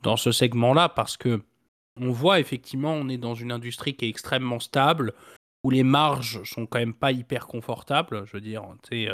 dans 0.02 0.16
ce 0.16 0.32
segment-là, 0.32 0.88
parce 0.88 1.18
que 1.18 1.42
on 1.96 2.10
voit 2.10 2.40
effectivement, 2.40 2.92
on 2.92 3.08
est 3.08 3.18
dans 3.18 3.34
une 3.34 3.52
industrie 3.52 3.94
qui 3.94 4.06
est 4.06 4.10
extrêmement 4.10 4.60
stable, 4.60 5.14
où 5.64 5.70
les 5.70 5.82
marges 5.82 6.42
sont 6.44 6.66
quand 6.66 6.78
même 6.78 6.94
pas 6.94 7.12
hyper 7.12 7.46
confortables. 7.46 8.24
Je 8.26 8.32
veux 8.32 8.40
dire, 8.40 8.64
sais 8.88 9.08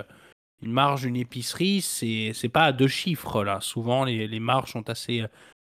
une 0.63 0.73
marge 0.73 1.03
d'une 1.03 1.17
épicerie, 1.17 1.81
c'est 1.81 2.33
c'est 2.35 2.49
pas 2.49 2.65
à 2.65 2.73
deux 2.73 2.89
chiffres 2.89 3.45
là. 3.45 3.61
Souvent 3.61 4.05
les, 4.05 4.41
marges 4.41 4.73
sont 4.73 4.89
assez 4.89 5.25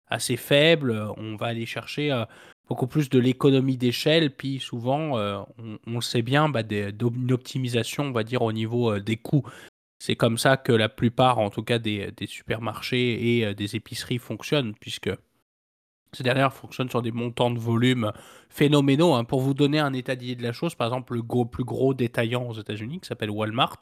assez 0.08 0.36
faibles. 0.36 1.12
On 1.16 1.36
va 1.36 1.46
aller 1.46 1.66
chercher 1.66 2.12
euh, 2.12 2.24
beaucoup 2.68 2.86
plus 2.86 3.10
de 3.10 3.18
l'économie 3.18 3.76
d'échelle, 3.76 4.34
puis 4.34 4.58
souvent 4.58 5.18
euh, 5.18 5.42
on, 5.86 6.00
sait 6.00 6.22
bien 6.22 6.48
bah, 6.48 6.62
d'une 6.62 7.32
optimisation, 7.32 8.04
on 8.04 8.12
va 8.12 8.24
dire 8.24 8.42
au 8.42 8.52
niveau 8.52 8.92
euh, 8.92 9.00
des 9.00 9.16
coûts. 9.16 9.46
C'est 9.98 10.16
comme 10.16 10.38
ça 10.38 10.56
que 10.56 10.72
la 10.72 10.88
plupart, 10.88 11.38
en 11.38 11.50
tout 11.50 11.62
cas 11.62 11.78
des, 11.78 12.12
des 12.12 12.26
supermarchés 12.26 13.38
et 13.38 13.54
des 13.54 13.76
épiceries 13.76 14.18
fonctionnent, 14.18 14.74
puisque 14.78 15.10
ces 16.16 16.22
dernières 16.22 16.52
fonctionnent 16.52 16.88
sur 16.88 17.02
des 17.02 17.12
montants 17.12 17.50
de 17.50 17.58
volume 17.58 18.12
phénoménaux. 18.48 19.14
Hein. 19.14 19.24
Pour 19.24 19.40
vous 19.40 19.54
donner 19.54 19.78
un 19.78 19.92
état 19.92 20.16
d'idée 20.16 20.34
de 20.34 20.42
la 20.42 20.52
chose, 20.52 20.74
par 20.74 20.86
exemple, 20.86 21.14
le 21.14 21.22
plus 21.44 21.64
gros 21.64 21.94
détaillant 21.94 22.48
aux 22.48 22.54
États-Unis, 22.54 23.00
qui 23.00 23.06
s'appelle 23.06 23.30
Walmart, 23.30 23.78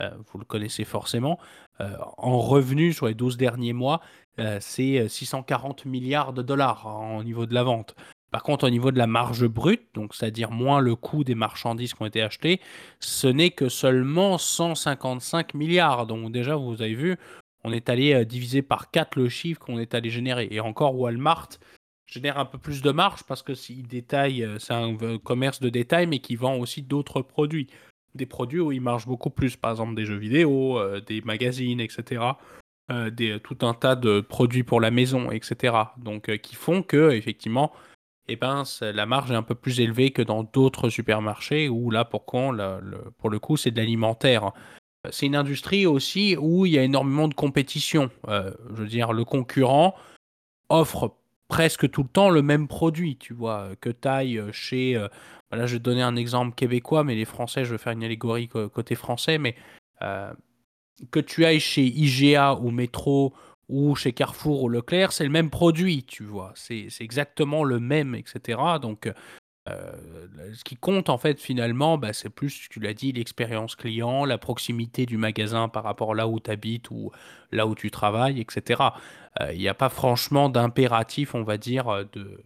euh, 0.00 0.10
vous 0.30 0.38
le 0.38 0.44
connaissez 0.44 0.84
forcément, 0.84 1.38
euh, 1.80 1.96
en 2.18 2.38
revenus 2.38 2.96
sur 2.96 3.06
les 3.06 3.14
12 3.14 3.36
derniers 3.36 3.72
mois, 3.72 4.00
euh, 4.38 4.58
c'est 4.60 5.08
640 5.08 5.86
milliards 5.86 6.32
de 6.32 6.42
dollars 6.42 6.86
hein, 6.86 7.18
au 7.18 7.24
niveau 7.24 7.46
de 7.46 7.54
la 7.54 7.62
vente. 7.62 7.94
Par 8.30 8.42
contre, 8.42 8.66
au 8.66 8.70
niveau 8.70 8.90
de 8.90 8.98
la 8.98 9.06
marge 9.06 9.46
brute, 9.46 9.86
donc 9.94 10.14
c'est-à-dire 10.14 10.50
moins 10.50 10.80
le 10.80 10.96
coût 10.96 11.24
des 11.24 11.34
marchandises 11.34 11.94
qui 11.94 12.02
ont 12.02 12.06
été 12.06 12.20
achetées, 12.20 12.60
ce 13.00 13.28
n'est 13.28 13.50
que 13.50 13.68
seulement 13.68 14.36
155 14.36 15.54
milliards. 15.54 16.06
Donc 16.06 16.32
déjà, 16.32 16.56
vous 16.56 16.82
avez 16.82 16.94
vu, 16.94 17.16
on 17.66 17.72
est 17.72 17.90
allé 17.90 18.24
diviser 18.24 18.62
par 18.62 18.90
4 18.90 19.16
le 19.16 19.28
chiffre 19.28 19.60
qu'on 19.60 19.78
est 19.78 19.94
allé 19.94 20.08
générer. 20.08 20.48
Et 20.50 20.60
encore, 20.60 20.98
Walmart 20.98 21.48
génère 22.06 22.38
un 22.38 22.44
peu 22.44 22.58
plus 22.58 22.80
de 22.82 22.92
marge 22.92 23.24
parce 23.24 23.42
que 23.42 23.52
détaille, 23.82 24.48
c'est 24.58 24.72
un 24.72 25.18
commerce 25.18 25.60
de 25.60 25.68
détail, 25.68 26.06
mais 26.06 26.20
qui 26.20 26.36
vend 26.36 26.56
aussi 26.56 26.82
d'autres 26.82 27.22
produits 27.22 27.68
des 28.16 28.26
produits 28.26 28.60
où 28.60 28.72
ils 28.72 28.80
marchent 28.80 29.06
beaucoup 29.06 29.30
plus, 29.30 29.56
par 29.56 29.70
exemple 29.70 29.94
des 29.94 30.04
jeux 30.04 30.16
vidéo, 30.16 30.78
euh, 30.78 31.00
des 31.00 31.20
magazines, 31.20 31.80
etc. 31.80 32.24
Euh, 32.90 33.10
des, 33.10 33.38
tout 33.40 33.58
un 33.62 33.74
tas 33.74 33.94
de 33.94 34.20
produits 34.20 34.64
pour 34.64 34.80
la 34.80 34.90
maison, 34.90 35.30
etc. 35.30 35.74
Donc 35.98 36.28
euh, 36.28 36.36
qui 36.36 36.56
font 36.56 36.82
que 36.82 37.12
effectivement, 37.12 37.72
eh 38.28 38.36
ben, 38.36 38.64
la 38.80 39.06
marge 39.06 39.30
est 39.30 39.36
un 39.36 39.42
peu 39.42 39.54
plus 39.54 39.80
élevée 39.80 40.10
que 40.10 40.22
dans 40.22 40.42
d'autres 40.42 40.88
supermarchés 40.88 41.68
où 41.68 41.90
là 41.90 42.04
pour, 42.04 42.24
pour 42.24 43.30
le 43.30 43.38
coup 43.38 43.56
c'est 43.56 43.70
de 43.70 43.76
l'alimentaire. 43.76 44.52
C'est 45.10 45.26
une 45.26 45.36
industrie 45.36 45.86
aussi 45.86 46.36
où 46.38 46.66
il 46.66 46.72
y 46.72 46.78
a 46.78 46.82
énormément 46.82 47.28
de 47.28 47.34
compétition. 47.34 48.10
je 48.28 48.52
veux 48.70 48.86
dire, 48.86 49.12
le 49.12 49.24
concurrent 49.24 49.94
offre 50.68 51.14
presque 51.48 51.88
tout 51.90 52.02
le 52.02 52.08
temps 52.08 52.30
le 52.30 52.42
même 52.42 52.66
produit, 52.66 53.16
tu 53.16 53.32
vois, 53.32 53.70
que 53.80 53.90
taille 53.90 54.42
chez 54.52 55.00
Là, 55.52 55.66
je 55.66 55.74
vais 55.74 55.78
te 55.78 55.84
donner 55.84 56.02
un 56.02 56.16
exemple 56.16 56.54
québécois, 56.54 57.04
mais 57.04 57.14
les 57.14 57.24
Français, 57.24 57.64
je 57.64 57.70
vais 57.70 57.78
faire 57.78 57.92
une 57.92 58.02
allégorie 58.02 58.48
côté 58.48 58.94
français, 58.94 59.38
mais 59.38 59.54
euh, 60.02 60.32
que 61.10 61.20
tu 61.20 61.44
ailles 61.44 61.60
chez 61.60 61.84
IGA 61.84 62.56
ou 62.56 62.70
Métro 62.70 63.32
ou 63.68 63.94
chez 63.94 64.12
Carrefour 64.12 64.62
ou 64.62 64.68
Leclerc, 64.68 65.12
c'est 65.12 65.24
le 65.24 65.30
même 65.30 65.50
produit, 65.50 66.04
tu 66.04 66.24
vois. 66.24 66.52
C'est 66.54 66.88
exactement 67.00 67.64
le 67.64 67.80
même, 67.80 68.14
etc. 68.14 68.60
Donc, 68.80 69.10
euh, 69.68 69.92
ce 70.54 70.64
qui 70.64 70.76
compte, 70.76 71.08
en 71.08 71.18
fait, 71.18 71.40
finalement, 71.40 71.98
bah, 71.98 72.12
c'est 72.12 72.30
plus, 72.30 72.68
tu 72.70 72.80
l'as 72.80 72.94
dit, 72.94 73.12
l'expérience 73.12 73.74
client, 73.74 74.24
la 74.24 74.38
proximité 74.38 75.06
du 75.06 75.16
magasin 75.16 75.68
par 75.68 75.82
rapport 75.82 76.14
là 76.14 76.28
où 76.28 76.40
tu 76.40 76.50
habites 76.50 76.90
ou 76.90 77.10
là 77.52 77.66
où 77.66 77.74
tu 77.74 77.90
travailles, 77.90 78.40
etc. 78.40 78.82
Euh, 79.40 79.52
il 79.52 79.58
n'y 79.58 79.68
a 79.68 79.74
pas 79.74 79.88
franchement 79.88 80.48
d'impératif, 80.48 81.34
on 81.34 81.42
va 81.42 81.58
dire, 81.58 82.06
de, 82.12 82.40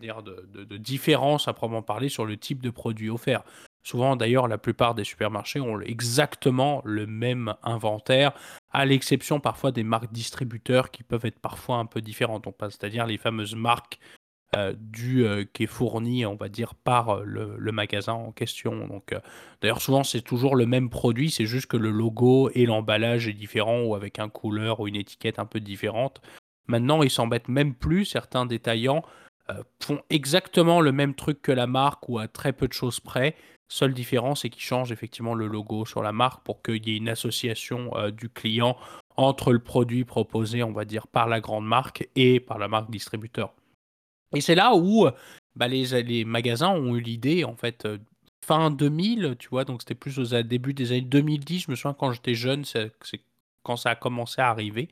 dire, 0.00 0.22
de, 0.22 0.76
différence 0.76 1.48
à 1.48 1.52
proprement 1.52 1.82
parler 1.82 2.08
sur 2.08 2.24
le 2.24 2.36
type 2.36 2.60
de 2.60 2.70
produit 2.70 3.10
offert. 3.10 3.42
Souvent, 3.84 4.16
d'ailleurs, 4.16 4.48
la 4.48 4.56
plupart 4.58 4.94
des 4.94 5.04
supermarchés 5.04 5.60
ont 5.60 5.80
exactement 5.80 6.80
le 6.84 7.06
même 7.06 7.54
inventaire, 7.62 8.32
à 8.72 8.86
l'exception 8.86 9.40
parfois 9.40 9.72
des 9.72 9.82
marques 9.82 10.10
distributeurs 10.10 10.90
qui 10.90 11.02
peuvent 11.02 11.26
être 11.26 11.38
parfois 11.38 11.76
un 11.76 11.86
peu 11.86 12.00
différentes. 12.00 12.48
C'est-à-dire 12.60 13.06
les 13.06 13.18
fameuses 13.18 13.54
marques 13.54 13.98
euh, 14.00 14.23
du, 14.76 15.24
euh, 15.26 15.44
qui 15.52 15.64
est 15.64 15.66
fourni, 15.66 16.24
on 16.26 16.36
va 16.36 16.48
dire, 16.48 16.74
par 16.74 17.10
euh, 17.10 17.24
le, 17.24 17.72
magasin 17.72 18.12
en 18.12 18.30
question. 18.30 18.86
Donc, 18.86 19.14
d'ailleurs, 19.60 19.82
souvent, 19.82 20.04
c'est 20.04 20.22
toujours 20.22 20.54
le 20.54 20.66
même 20.66 20.90
produit, 20.90 21.30
c'est 21.30 21.46
juste 21.46 21.66
que 21.66 21.76
le 21.76 21.90
logo 21.90 22.50
et 22.54 22.66
l'emballage 22.66 23.26
est 23.26 23.32
différent 23.32 23.82
ou 23.82 23.94
avec 23.94 24.18
un 24.18 24.28
couleur 24.28 24.80
ou 24.80 24.88
une 24.88 24.96
étiquette 24.96 25.38
un 25.38 25.46
peu 25.46 25.60
différente. 25.60 26.20
Maintenant, 26.66 27.02
ils 27.02 27.10
s'embêtent 27.10 27.48
même 27.48 27.74
plus, 27.74 28.04
certains 28.04 28.46
détaillants, 28.46 29.02
euh, 29.50 29.62
font 29.82 30.00
exactement 30.08 30.80
le 30.80 30.92
même 30.92 31.14
truc 31.14 31.42
que 31.42 31.52
la 31.52 31.66
marque 31.66 32.08
ou 32.08 32.18
à 32.18 32.28
très 32.28 32.52
peu 32.52 32.66
de 32.66 32.72
choses 32.72 33.00
près. 33.00 33.34
Seule 33.68 33.92
différence, 33.92 34.42
c'est 34.42 34.50
qu'ils 34.50 34.62
changent 34.62 34.92
effectivement 34.92 35.34
le 35.34 35.46
logo 35.46 35.84
sur 35.84 36.02
la 36.02 36.12
marque 36.12 36.42
pour 36.44 36.62
qu'il 36.62 36.88
y 36.88 36.92
ait 36.92 36.96
une 36.96 37.08
association 37.08 37.90
euh, 37.96 38.10
du 38.10 38.30
client 38.30 38.76
entre 39.16 39.52
le 39.52 39.58
produit 39.58 40.04
proposé, 40.04 40.62
on 40.62 40.72
va 40.72 40.84
dire, 40.84 41.06
par 41.06 41.28
la 41.28 41.40
grande 41.40 41.66
marque 41.66 42.08
et 42.16 42.40
par 42.40 42.58
la 42.58 42.68
marque 42.68 42.90
distributeur. 42.90 43.52
Et 44.34 44.40
c'est 44.40 44.54
là 44.54 44.74
où 44.74 45.08
bah, 45.56 45.68
les, 45.68 46.02
les, 46.02 46.24
magasins 46.24 46.70
ont 46.70 46.96
eu 46.96 47.00
l'idée, 47.00 47.44
en 47.44 47.56
fait, 47.56 47.86
euh, 47.86 47.98
fin 48.44 48.70
2000, 48.70 49.36
tu 49.38 49.48
vois, 49.48 49.64
donc 49.64 49.82
c'était 49.82 49.94
plus 49.94 50.18
au 50.18 50.42
début 50.42 50.74
des 50.74 50.92
années 50.92 51.00
2010, 51.00 51.60
je 51.60 51.70
me 51.70 51.76
souviens 51.76 51.94
quand 51.94 52.12
j'étais 52.12 52.34
jeune, 52.34 52.64
c'est 52.64 52.92
quand 53.62 53.76
ça 53.76 53.90
a 53.90 53.94
commencé 53.94 54.40
à 54.40 54.48
arriver 54.50 54.88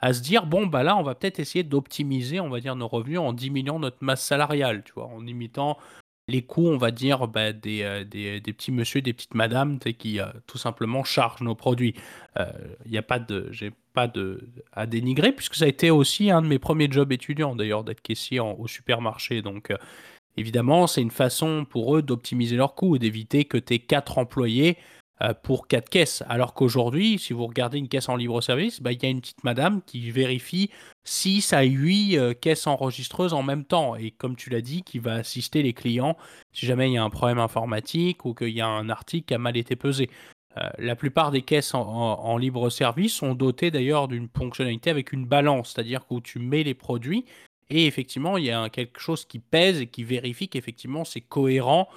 à 0.00 0.12
se 0.12 0.20
dire 0.20 0.44
bon 0.46 0.66
bah 0.66 0.82
là 0.82 0.96
on 0.96 1.02
va 1.02 1.14
peut-être 1.14 1.38
essayer 1.38 1.64
d'optimiser 1.64 2.38
on 2.38 2.50
va 2.50 2.60
dire 2.60 2.76
nos 2.76 2.88
revenus 2.88 3.18
en 3.18 3.32
diminuant 3.32 3.78
notre 3.78 3.96
masse 4.02 4.22
salariale 4.22 4.82
tu 4.84 4.92
vois 4.92 5.06
en 5.06 5.20
limitant 5.20 5.78
les 6.28 6.42
coûts 6.42 6.68
on 6.68 6.76
va 6.76 6.90
dire 6.90 7.28
bah, 7.28 7.52
des, 7.52 7.82
euh, 7.82 8.04
des, 8.04 8.40
des, 8.40 8.52
petits 8.52 8.72
monsieur 8.72 9.02
des 9.02 9.12
petites 9.12 9.34
madames 9.34 9.78
qui 9.78 10.20
euh, 10.20 10.26
tout 10.46 10.58
simplement 10.58 11.04
chargent 11.04 11.42
nos 11.42 11.54
produits. 11.54 11.94
Il 12.36 12.42
euh, 12.42 12.52
n'y 12.86 12.98
a 12.98 13.02
pas 13.02 13.18
de 13.18 13.48
j'ai 13.50 13.72
pas 13.92 14.08
de 14.08 14.48
à 14.72 14.86
dénigrer 14.86 15.32
puisque 15.32 15.54
ça 15.54 15.66
a 15.66 15.68
été 15.68 15.90
aussi 15.90 16.30
un 16.30 16.42
de 16.42 16.46
mes 16.46 16.58
premiers 16.58 16.90
jobs 16.90 17.12
étudiants 17.12 17.54
d'ailleurs 17.54 17.84
d'être 17.84 18.00
caissier 18.00 18.40
au 18.40 18.66
supermarché. 18.66 19.42
Donc 19.42 19.72
évidemment 20.36 20.86
c'est 20.86 21.02
une 21.02 21.10
façon 21.10 21.66
pour 21.68 21.96
eux 21.96 22.02
d'optimiser 22.02 22.56
leurs 22.56 22.74
coûts 22.74 22.98
d'éviter 22.98 23.44
que 23.44 23.58
tes 23.58 23.78
quatre 23.78 24.18
employés 24.18 24.78
pour 25.42 25.68
4 25.68 25.88
caisses. 25.88 26.22
Alors 26.28 26.54
qu'aujourd'hui, 26.54 27.18
si 27.18 27.32
vous 27.32 27.46
regardez 27.46 27.78
une 27.78 27.88
caisse 27.88 28.08
en 28.08 28.16
libre 28.16 28.40
service, 28.40 28.82
bah, 28.82 28.92
il 28.92 29.02
y 29.02 29.06
a 29.06 29.08
une 29.08 29.20
petite 29.20 29.44
madame 29.44 29.80
qui 29.82 30.10
vérifie 30.10 30.70
6 31.04 31.52
à 31.52 31.62
8 31.62 32.18
euh, 32.18 32.34
caisses 32.34 32.66
enregistreuses 32.66 33.32
en 33.32 33.42
même 33.42 33.64
temps. 33.64 33.94
Et 33.94 34.10
comme 34.10 34.36
tu 34.36 34.50
l'as 34.50 34.60
dit, 34.60 34.82
qui 34.82 34.98
va 34.98 35.14
assister 35.14 35.62
les 35.62 35.72
clients 35.72 36.16
si 36.52 36.66
jamais 36.66 36.90
il 36.90 36.94
y 36.94 36.98
a 36.98 37.04
un 37.04 37.10
problème 37.10 37.38
informatique 37.38 38.24
ou 38.24 38.34
qu'il 38.34 38.50
y 38.50 38.60
a 38.60 38.66
un 38.66 38.88
article 38.88 39.26
qui 39.26 39.34
a 39.34 39.38
mal 39.38 39.56
été 39.56 39.76
pesé. 39.76 40.10
Euh, 40.56 40.68
la 40.78 40.96
plupart 40.96 41.30
des 41.30 41.42
caisses 41.42 41.74
en, 41.74 42.36
libre 42.36 42.70
service 42.70 43.14
sont 43.14 43.34
dotées 43.34 43.70
d'ailleurs 43.70 44.08
d'une 44.08 44.28
fonctionnalité 44.28 44.90
avec 44.90 45.12
une 45.12 45.26
balance, 45.26 45.72
c'est-à-dire 45.72 46.02
où 46.10 46.20
tu 46.20 46.38
mets 46.38 46.62
les 46.62 46.74
produits 46.74 47.24
et 47.70 47.86
effectivement 47.86 48.36
il 48.36 48.44
y 48.44 48.50
a 48.50 48.68
quelque 48.68 49.00
chose 49.00 49.24
qui 49.24 49.40
pèse 49.40 49.80
et 49.80 49.86
qui 49.86 50.04
vérifie 50.04 50.48
qu'effectivement 50.48 51.04
c'est 51.04 51.22
cohérent 51.22 51.88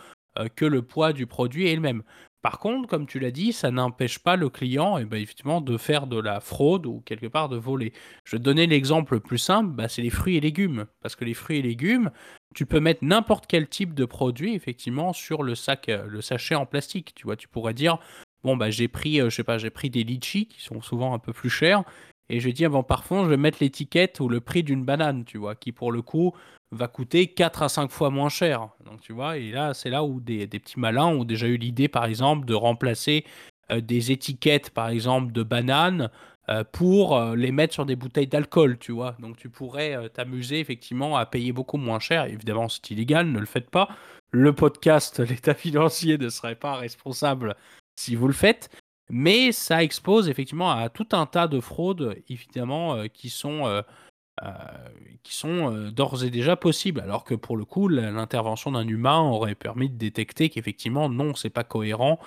que 0.56 0.66
le 0.66 0.82
poids 0.82 1.14
du 1.14 1.28
produit 1.28 1.68
est 1.68 1.76
le 1.76 1.82
même. 1.82 2.04
Par 2.42 2.60
contre, 2.60 2.88
comme 2.88 3.08
tu 3.08 3.20
l'as 3.20 3.32
dit, 3.32 3.52
ça 3.52 3.72
n'empêche 3.72 4.20
pas 4.20 4.36
le 4.36 4.50
client 4.50 4.98
eh 4.98 5.06
ben, 5.06 5.22
effectivement, 5.22 5.60
de 5.60 5.78
faire 5.78 6.08
de 6.08 6.20
la 6.20 6.40
fraude 6.40 6.86
ou 6.86 7.02
quelque 7.02 7.28
part 7.28 7.50
de 7.50 7.58
voler. 7.58 7.94
Je 8.24 8.38
donner 8.38 8.68
l'exemple 8.68 9.16
le 9.16 9.20
plus 9.20 9.38
simple, 9.38 9.72
bah, 9.72 9.88
c'est 9.90 10.02
les 10.02 10.10
fruits 10.10 10.38
et 10.38 10.40
légumes. 10.40 10.86
Parce 11.02 11.16
que 11.16 11.26
les 11.26 11.34
fruits 11.34 11.58
et 11.58 11.62
légumes, 11.62 12.12
tu 12.54 12.66
peux 12.66 12.80
mettre 12.80 13.04
n'importe 13.04 13.46
quel 13.48 13.68
type 13.68 13.94
de 13.94 14.06
produit 14.06 14.54
effectivement 14.54 15.14
sur 15.14 15.44
le 15.44 15.56
sac, 15.56 15.90
euh, 15.90 16.06
le 16.08 16.22
sachet 16.22 16.56
en 16.56 16.66
plastique. 16.66 17.14
Tu 17.16 17.24
vois, 17.24 17.36
tu 17.36 17.48
pourrais 17.48 17.74
dire 17.74 17.98
bon 18.44 18.56
bah 18.56 18.70
j'ai 18.70 18.88
pris, 18.88 19.20
euh, 19.20 19.30
pris 19.74 19.90
des 19.90 20.04
litchis 20.04 20.46
qui 20.48 20.62
sont 20.62 20.82
souvent 20.82 21.14
un 21.14 21.20
peu 21.20 21.34
plus 21.34 21.50
chers 21.50 21.84
et 22.30 22.40
je 22.40 22.50
dis 22.50 22.66
avant 22.66 22.84
par 22.84 23.04
fond, 23.04 23.24
je 23.24 23.30
vais 23.30 23.38
mettre 23.38 23.60
l'étiquette 23.62 24.20
ou 24.20 24.28
le 24.28 24.42
prix 24.42 24.64
d'une 24.64 24.84
banane, 24.84 25.24
tu 25.26 25.38
vois, 25.38 25.56
qui 25.56 25.72
pour 25.72 25.92
le 25.92 26.02
coup 26.02 26.34
va 26.72 26.88
coûter 26.88 27.28
4 27.28 27.64
à 27.64 27.70
5 27.70 27.92
fois 27.92 28.10
moins 28.10 28.30
cher. 28.30 28.70
Donc 28.86 29.02
tu 29.02 29.14
vois, 29.14 29.38
et 29.38 29.52
là 29.52 29.74
c'est 29.74 29.90
là 29.90 30.04
où 30.04 30.20
des, 30.20 30.48
petits 30.48 30.80
malins 30.80 31.08
ont 31.08 31.24
déjà 31.24 31.48
eu 31.48 31.58
l'idée 31.58 31.88
par 31.88 32.06
exemple 32.06 32.46
de 32.46 32.54
remplacer 32.54 33.26
euh, 33.72 33.82
des 33.82 34.12
étiquettes 34.12 34.70
par 34.72 34.90
exemple 34.90 35.32
de 35.32 35.44
bananes 35.44 36.10
euh, 36.50 36.64
pour 36.64 37.18
euh, 37.18 37.36
les 37.36 37.52
mettre 37.52 37.74
sur 37.74 37.86
des 37.86 37.96
bouteilles 37.96 38.28
d'alcool, 38.28 38.78
tu 38.78 38.92
vois. 38.92 39.16
Donc 39.20 39.38
tu 39.38 39.50
pourrais 39.50 40.10
t'amuser 40.10 40.60
effectivement 40.60 41.18
à 41.18 41.26
payer 41.26 41.52
beaucoup 41.52 41.78
moins 41.78 42.00
cher. 42.00 42.26
Évidemment 42.26 42.68
c'est 42.70 42.92
illégal, 42.92 43.32
ne 43.32 43.40
le 43.40 43.46
faites 43.46 43.70
pas. 43.70 43.90
Le 44.32 44.54
podcast, 44.54 45.20
l'état 45.30 45.54
financier 45.54 46.18
ne 46.18 46.30
serait 46.30 46.56
pas 46.56 46.76
responsable 46.76 47.56
si 47.96 48.16
vous 48.16 48.28
le 48.28 48.34
faites. 48.34 48.70
Mais 49.10 49.54
ça 49.54 49.84
expose 49.84 50.28
effectivement 50.28 50.70
à 50.70 50.90
tout 50.90 51.08
un 51.14 51.26
tas 51.26 51.48
de 51.48 51.62
fraudes, 51.62 52.22
évidemment, 52.28 53.08
qui 53.08 53.30
sont, 53.30 53.82
qui 55.24 55.36
sont 55.36 55.90
d'ores 55.92 56.24
et 56.24 56.30
déjà 56.30 56.56
possibles. 56.56 57.02
Alors 57.02 57.24
que 57.24 57.34
pour 57.34 57.58
le 57.58 57.66
coup, 57.66 57.88
l'intervention 57.88 58.72
d'un 58.72 58.88
humain 58.88 59.20
aurait 59.20 59.56
permis 59.56 59.90
de 59.90 59.98
détecter 59.98 60.50
qu'effectivement, 60.50 61.10
non, 61.10 61.34
c'est 61.36 61.50
pas 61.50 61.64
cohérent, 61.64 62.20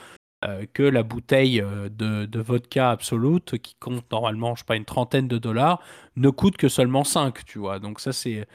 que 0.72 0.82
la 0.82 1.02
bouteille 1.02 1.62
de, 1.90 2.40
vodka 2.40 2.90
absolute, 2.90 3.58
qui 3.58 3.76
compte 3.76 4.10
normalement, 4.10 4.54
je 4.56 4.60
sais 4.60 4.66
pas, 4.66 4.76
une 4.76 4.84
trentaine 4.84 5.28
de 5.28 5.38
dollars, 5.38 5.80
ne 6.16 6.30
coûte 6.30 6.56
que 6.56 6.68
seulement 6.68 7.04
5, 7.04 7.44
tu 7.44 7.58
vois. 7.58 7.78
Donc 7.78 8.00
ça, 8.00 8.12
c'est 8.12 8.46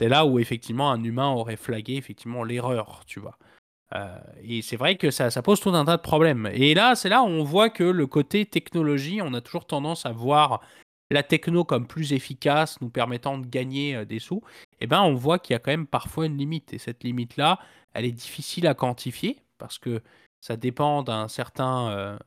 là 0.00 0.26
où 0.26 0.38
effectivement 0.38 0.90
un 0.90 1.02
humain 1.02 1.30
aurait 1.30 1.56
flagué 1.56 1.94
effectivement 1.94 2.44
l'erreur, 2.44 3.02
tu 3.06 3.20
vois. 3.20 3.38
Euh, 3.94 4.18
et 4.42 4.62
c'est 4.62 4.76
vrai 4.76 4.96
que 4.96 5.10
ça, 5.10 5.30
pose 5.42 5.60
tout 5.60 5.70
un 5.70 5.84
tas 5.84 5.96
de 5.96 6.02
problèmes. 6.02 6.48
Et 6.52 6.74
là, 6.74 6.94
c'est 6.94 7.08
là 7.08 7.22
où 7.22 7.26
on 7.26 7.44
voit 7.44 7.70
que 7.70 7.84
le 7.84 8.06
côté 8.06 8.46
technologie, 8.46 9.20
on 9.22 9.34
a 9.34 9.40
toujours 9.40 9.66
tendance 9.66 10.06
à 10.06 10.12
voir 10.12 10.62
la 11.12 11.22
techno 11.22 11.64
comme 11.64 11.86
plus 11.86 12.12
efficace, 12.12 12.80
nous 12.80 12.90
permettant 12.90 13.38
de 13.38 13.46
gagner 13.46 13.94
euh, 13.96 14.04
des 14.04 14.18
sous. 14.18 14.42
Eh 14.80 14.86
ben, 14.86 15.02
on 15.02 15.14
voit 15.14 15.38
qu'il 15.38 15.54
y 15.54 15.56
a 15.56 15.58
quand 15.58 15.70
même 15.70 15.86
parfois 15.86 16.26
une 16.26 16.36
limite. 16.36 16.72
Et 16.72 16.78
cette 16.78 17.04
limite-là, 17.04 17.58
elle 17.94 18.04
est 18.04 18.12
difficile 18.12 18.66
à 18.66 18.74
quantifier 18.74 19.38
parce 19.58 19.78
que 19.78 20.02
ça 20.40 20.56
dépend 20.56 21.02
d'un 21.02 21.28
certain, 21.28 21.88
euh, 21.90 22.18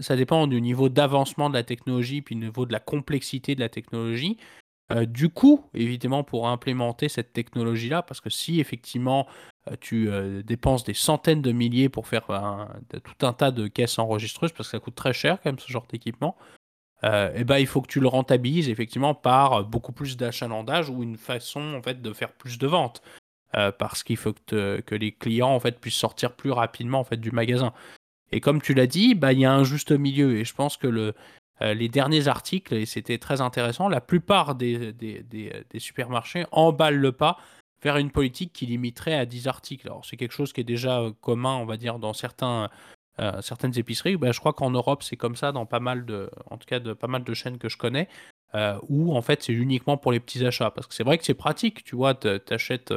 ça 0.00 0.16
dépend 0.16 0.46
du 0.46 0.60
niveau 0.60 0.88
d'avancement 0.88 1.48
de 1.50 1.54
la 1.54 1.62
technologie, 1.62 2.22
puis 2.22 2.34
du 2.34 2.42
niveau 2.42 2.66
de 2.66 2.72
la 2.72 2.80
complexité 2.80 3.54
de 3.54 3.60
la 3.60 3.68
technologie. 3.68 4.36
du 5.06 5.28
coup, 5.28 5.64
évidemment, 5.72 6.24
pour 6.24 6.48
implémenter 6.48 7.08
cette 7.08 7.32
technologie-là, 7.32 8.02
parce 8.02 8.20
que 8.20 8.28
si 8.28 8.58
effectivement 8.58 9.28
euh, 9.68 9.76
tu 9.78 10.08
euh, 10.08 10.42
dépenses 10.42 10.84
des 10.84 10.94
centaines 10.94 11.42
de 11.42 11.52
milliers 11.52 11.88
pour 11.88 12.08
faire 12.08 12.26
tout 13.04 13.26
un 13.26 13.32
tas 13.32 13.50
de 13.50 13.68
caisses 13.68 13.98
enregistreuses 13.98 14.52
parce 14.52 14.68
que 14.68 14.76
ça 14.76 14.80
coûte 14.80 14.94
très 14.94 15.12
cher 15.12 15.38
quand 15.42 15.50
même 15.50 15.58
ce 15.58 15.70
genre 15.70 15.86
d'équipement. 15.86 16.36
Euh, 17.04 17.32
eh 17.34 17.44
ben, 17.44 17.58
il 17.58 17.66
faut 17.66 17.80
que 17.80 17.88
tu 17.88 18.00
le 18.00 18.08
rentabilises 18.08 18.68
effectivement 18.68 19.14
par 19.14 19.64
beaucoup 19.64 19.92
plus 19.92 20.16
d'achalandage 20.16 20.90
ou 20.90 21.02
une 21.02 21.16
façon 21.16 21.74
en 21.74 21.82
fait 21.82 22.02
de 22.02 22.12
faire 22.12 22.32
plus 22.32 22.58
de 22.58 22.66
ventes 22.66 23.02
parce 23.78 24.04
qu'il 24.04 24.16
faut 24.16 24.32
que, 24.46 24.94
les 24.94 25.10
clients 25.10 25.50
en 25.50 25.58
fait 25.58 25.80
puissent 25.80 25.96
sortir 25.96 26.36
plus 26.36 26.52
rapidement 26.52 27.00
en 27.00 27.04
fait 27.04 27.16
du 27.16 27.32
magasin. 27.32 27.72
Et 28.30 28.40
comme 28.40 28.62
tu 28.62 28.74
l'as 28.74 28.86
dit, 28.86 29.16
bah, 29.16 29.32
il 29.32 29.40
y 29.40 29.44
a 29.44 29.52
un 29.52 29.64
juste 29.64 29.90
milieu 29.90 30.36
et 30.36 30.44
je 30.44 30.54
pense 30.54 30.76
que 30.76 30.86
le, 30.86 31.14
les 31.60 31.88
derniers 31.88 32.28
articles 32.28 32.74
et 32.74 32.86
c'était 32.86 33.18
très 33.18 33.40
intéressant, 33.40 33.88
la 33.88 34.00
plupart 34.00 34.54
des, 34.54 34.94
supermarchés 35.78 36.44
emballent 36.52 37.00
le 37.00 37.10
pas 37.10 37.38
vers 37.82 37.96
une 37.96 38.10
politique 38.10 38.52
qui 38.52 38.66
limiterait 38.66 39.14
à 39.14 39.26
10 39.26 39.48
articles. 39.48 39.86
Alors 39.86 40.04
c'est 40.04 40.16
quelque 40.16 40.32
chose 40.32 40.52
qui 40.52 40.60
est 40.60 40.64
déjà 40.64 41.00
euh, 41.00 41.12
commun, 41.20 41.56
on 41.56 41.64
va 41.64 41.76
dire, 41.76 41.98
dans 41.98 42.12
certains, 42.12 42.68
euh, 43.20 43.40
certaines 43.42 43.78
épiceries. 43.78 44.16
Ben, 44.16 44.32
je 44.32 44.40
crois 44.40 44.52
qu'en 44.52 44.70
Europe, 44.70 45.02
c'est 45.02 45.16
comme 45.16 45.36
ça 45.36 45.52
dans 45.52 45.66
pas 45.66 45.80
mal 45.80 46.04
de, 46.06 46.30
en 46.50 46.56
tout 46.56 46.66
cas 46.66 46.80
de 46.80 46.92
pas 46.92 47.06
mal 47.06 47.22
de 47.22 47.34
chaînes 47.34 47.58
que 47.58 47.68
je 47.68 47.76
connais, 47.76 48.08
euh, 48.54 48.78
où 48.88 49.16
en 49.16 49.22
fait 49.22 49.42
c'est 49.42 49.52
uniquement 49.52 49.96
pour 49.96 50.12
les 50.12 50.20
petits 50.20 50.44
achats. 50.44 50.70
Parce 50.70 50.86
que 50.86 50.94
c'est 50.94 51.04
vrai 51.04 51.18
que 51.18 51.24
c'est 51.24 51.34
pratique, 51.34 51.84
tu 51.84 51.96
vois, 51.96 52.14
t'achètes, 52.14 52.94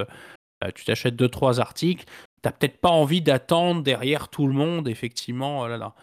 tu 0.76 0.86
t'achètes 0.86 1.16
deux 1.16 1.30
trois 1.30 1.60
articles, 1.60 2.06
t'as 2.42 2.52
peut-être 2.52 2.80
pas 2.80 2.90
envie 2.90 3.22
d'attendre 3.22 3.84
derrière 3.84 4.30
tout 4.30 4.48
le 4.48 4.54
monde, 4.54 4.88
effectivement. 4.88 5.62
Oh 5.62 5.68
là, 5.68 5.78
là. 5.78 5.94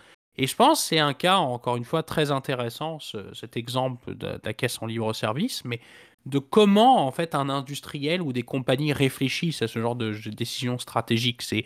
Et 0.41 0.47
je 0.47 0.57
pense 0.57 0.81
que 0.81 0.89
c'est 0.89 0.99
un 0.99 1.13
cas, 1.13 1.37
encore 1.37 1.77
une 1.77 1.85
fois, 1.85 2.03
très 2.03 2.31
intéressant, 2.31 2.97
cet 3.35 3.59
exemple 3.59 4.15
de, 4.15 4.41
la 4.43 4.55
caisse 4.55 4.81
en 4.81 4.87
libre 4.87 5.13
service, 5.13 5.67
mais 5.67 5.81
de 6.25 6.39
comment 6.39 7.07
en 7.07 7.13
fait 7.13 7.35
un 7.35 7.51
industriel 7.51 8.23
ou 8.23 8.33
des 8.33 8.43
compagnies 8.43 8.95
réfléchissent 8.95 9.61
à 9.61 9.69
ce 9.69 9.79
genre 9.79 9.97
de, 9.97 10.15
décision 10.31 10.79
stratégique. 10.79 11.43
C'est 11.43 11.65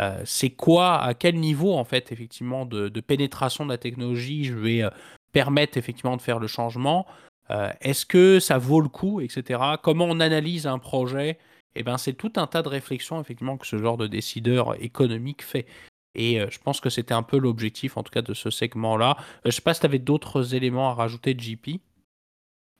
euh, 0.00 0.20
c'est 0.24 0.50
quoi, 0.50 1.00
à 1.00 1.14
quel 1.14 1.36
niveau 1.36 1.74
en 1.74 1.84
fait 1.84 2.10
effectivement 2.10 2.66
de, 2.66 2.88
pénétration 3.00 3.64
de 3.64 3.70
la 3.70 3.78
technologie 3.78 4.44
je 4.44 4.54
vais 4.54 4.82
euh, 4.82 4.90
permettre 5.30 5.78
effectivement 5.78 6.16
de 6.16 6.22
faire 6.22 6.40
le 6.40 6.48
changement? 6.48 7.06
Euh, 7.50 7.70
est-ce 7.80 8.04
que 8.04 8.40
ça 8.40 8.58
vaut 8.58 8.80
le 8.80 8.88
coup, 8.88 9.20
etc. 9.20 9.60
Comment 9.84 10.06
on 10.06 10.18
analyse 10.18 10.66
un 10.66 10.80
projet? 10.80 11.38
Eh 11.76 11.84
ben 11.84 11.96
c'est 11.96 12.14
tout 12.14 12.32
un 12.36 12.48
tas 12.48 12.62
de 12.62 12.68
réflexions 12.68 13.20
effectivement 13.20 13.56
que 13.56 13.68
ce 13.68 13.78
genre 13.78 13.96
de 13.96 14.08
décideur 14.08 14.82
économique 14.82 15.44
fait. 15.44 15.66
Et 16.16 16.40
je 16.50 16.58
pense 16.58 16.80
que 16.80 16.90
c'était 16.90 17.14
un 17.14 17.22
peu 17.22 17.38
l'objectif, 17.38 17.96
en 17.96 18.02
tout 18.02 18.10
cas, 18.10 18.22
de 18.22 18.34
ce 18.34 18.50
segment-là. 18.50 19.16
je 19.44 19.48
ne 19.48 19.52
sais 19.52 19.62
pas 19.62 19.74
si 19.74 19.80
tu 19.80 19.86
avais 19.86 19.98
d'autres 19.98 20.54
éléments 20.54 20.90
à 20.90 20.94
rajouter, 20.94 21.36
JP. 21.38 21.78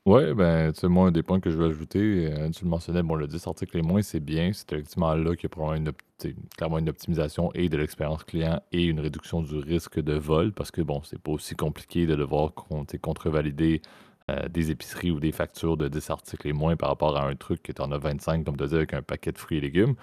Ouais, 0.07 0.35
ben, 0.35 0.73
sais, 0.73 0.87
moi, 0.87 1.09
un 1.09 1.11
des 1.11 1.25
points 1.25 1.41
que 1.41 1.51
je 1.51 1.57
veux 1.57 1.67
ajouter, 1.67 2.33
euh, 2.33 2.49
tu 2.51 2.63
le 2.63 2.71
mentionnais, 2.71 3.03
bon, 3.03 3.17
le 3.17 3.27
10 3.27 3.45
articles 3.49 3.77
et 3.77 3.83
moins, 3.83 4.03
c'est 4.03 4.21
bien. 4.21 4.53
C'est 4.53 4.73
effectivement 4.73 5.13
là 5.17 5.35
qu'il 5.35 5.43
y 5.43 5.47
a 5.47 5.49
probablement 5.49 5.93
une, 6.23 6.33
clairement 6.57 6.79
une 6.79 6.89
optimisation 6.89 7.51
et 7.55 7.69
de 7.69 7.77
l'expérience 7.77 8.23
client 8.23 8.63
et 8.71 8.85
une 8.85 9.01
réduction 9.01 9.43
du 9.43 9.57
risque 9.57 9.99
de 10.01 10.13
vol 10.13 10.53
parce 10.53 10.71
que, 10.71 10.81
bon, 10.81 11.03
c'est 11.03 11.21
pas 11.21 11.33
aussi 11.33 11.57
compliqué 11.57 12.07
de 12.07 12.15
devoir 12.15 12.55
contrevalider 12.55 13.83
euh, 14.31 14.47
des 14.49 14.71
épiceries 14.71 15.11
ou 15.11 15.19
des 15.19 15.33
factures 15.33 15.77
de 15.77 15.89
10 15.89 16.09
articles 16.11 16.47
et 16.47 16.53
moins 16.53 16.77
par 16.77 16.91
rapport 16.91 17.17
à 17.17 17.27
un 17.27 17.35
truc 17.35 17.65
que 17.65 17.73
tu 17.73 17.83
en 17.83 17.91
as 17.91 17.99
25, 17.99 18.45
comme 18.45 18.57
tu 18.57 18.63
disais, 18.63 18.77
avec 18.77 18.95
un 18.95 19.03
paquet 19.03 19.33
de 19.33 19.39
fruits 19.39 19.59
et 19.59 19.61
légumes. 19.61 19.97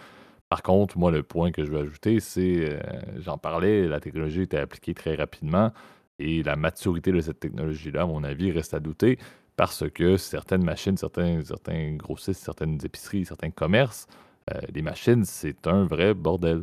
Par 0.54 0.62
contre, 0.62 1.00
moi, 1.00 1.10
le 1.10 1.24
point 1.24 1.52
que 1.52 1.66
je 1.66 1.72
veux 1.72 1.80
ajouter, 1.80 2.20
c'est, 2.20 2.70
euh, 2.70 2.80
j'en 3.18 3.40
parlais, 3.40 3.88
la 3.88 4.00
technologie 4.00 4.44
était 4.44 4.60
appliquée 4.60 4.94
très 4.94 5.16
rapidement 5.16 5.72
et 6.20 6.44
la 6.44 6.56
maturité 6.56 7.12
de 7.12 7.22
cette 7.22 7.40
technologie-là, 7.40 8.04
à 8.04 8.06
mon 8.06 8.24
avis, 8.24 8.52
reste 8.52 8.76
à 8.76 8.80
douter 8.80 9.18
parce 9.56 9.90
que 9.90 10.16
certaines 10.16 10.64
machines, 10.64 10.96
certains, 10.96 11.44
certains 11.44 11.96
grossistes, 11.96 12.44
certaines 12.44 12.78
épiceries, 12.86 13.26
certains 13.26 13.50
commerces, 13.50 14.06
euh, 14.54 14.60
les 14.72 14.84
machines, 14.84 15.26
c'est 15.26 15.66
un 15.66 15.86
vrai 15.86 16.14
bordel. 16.14 16.62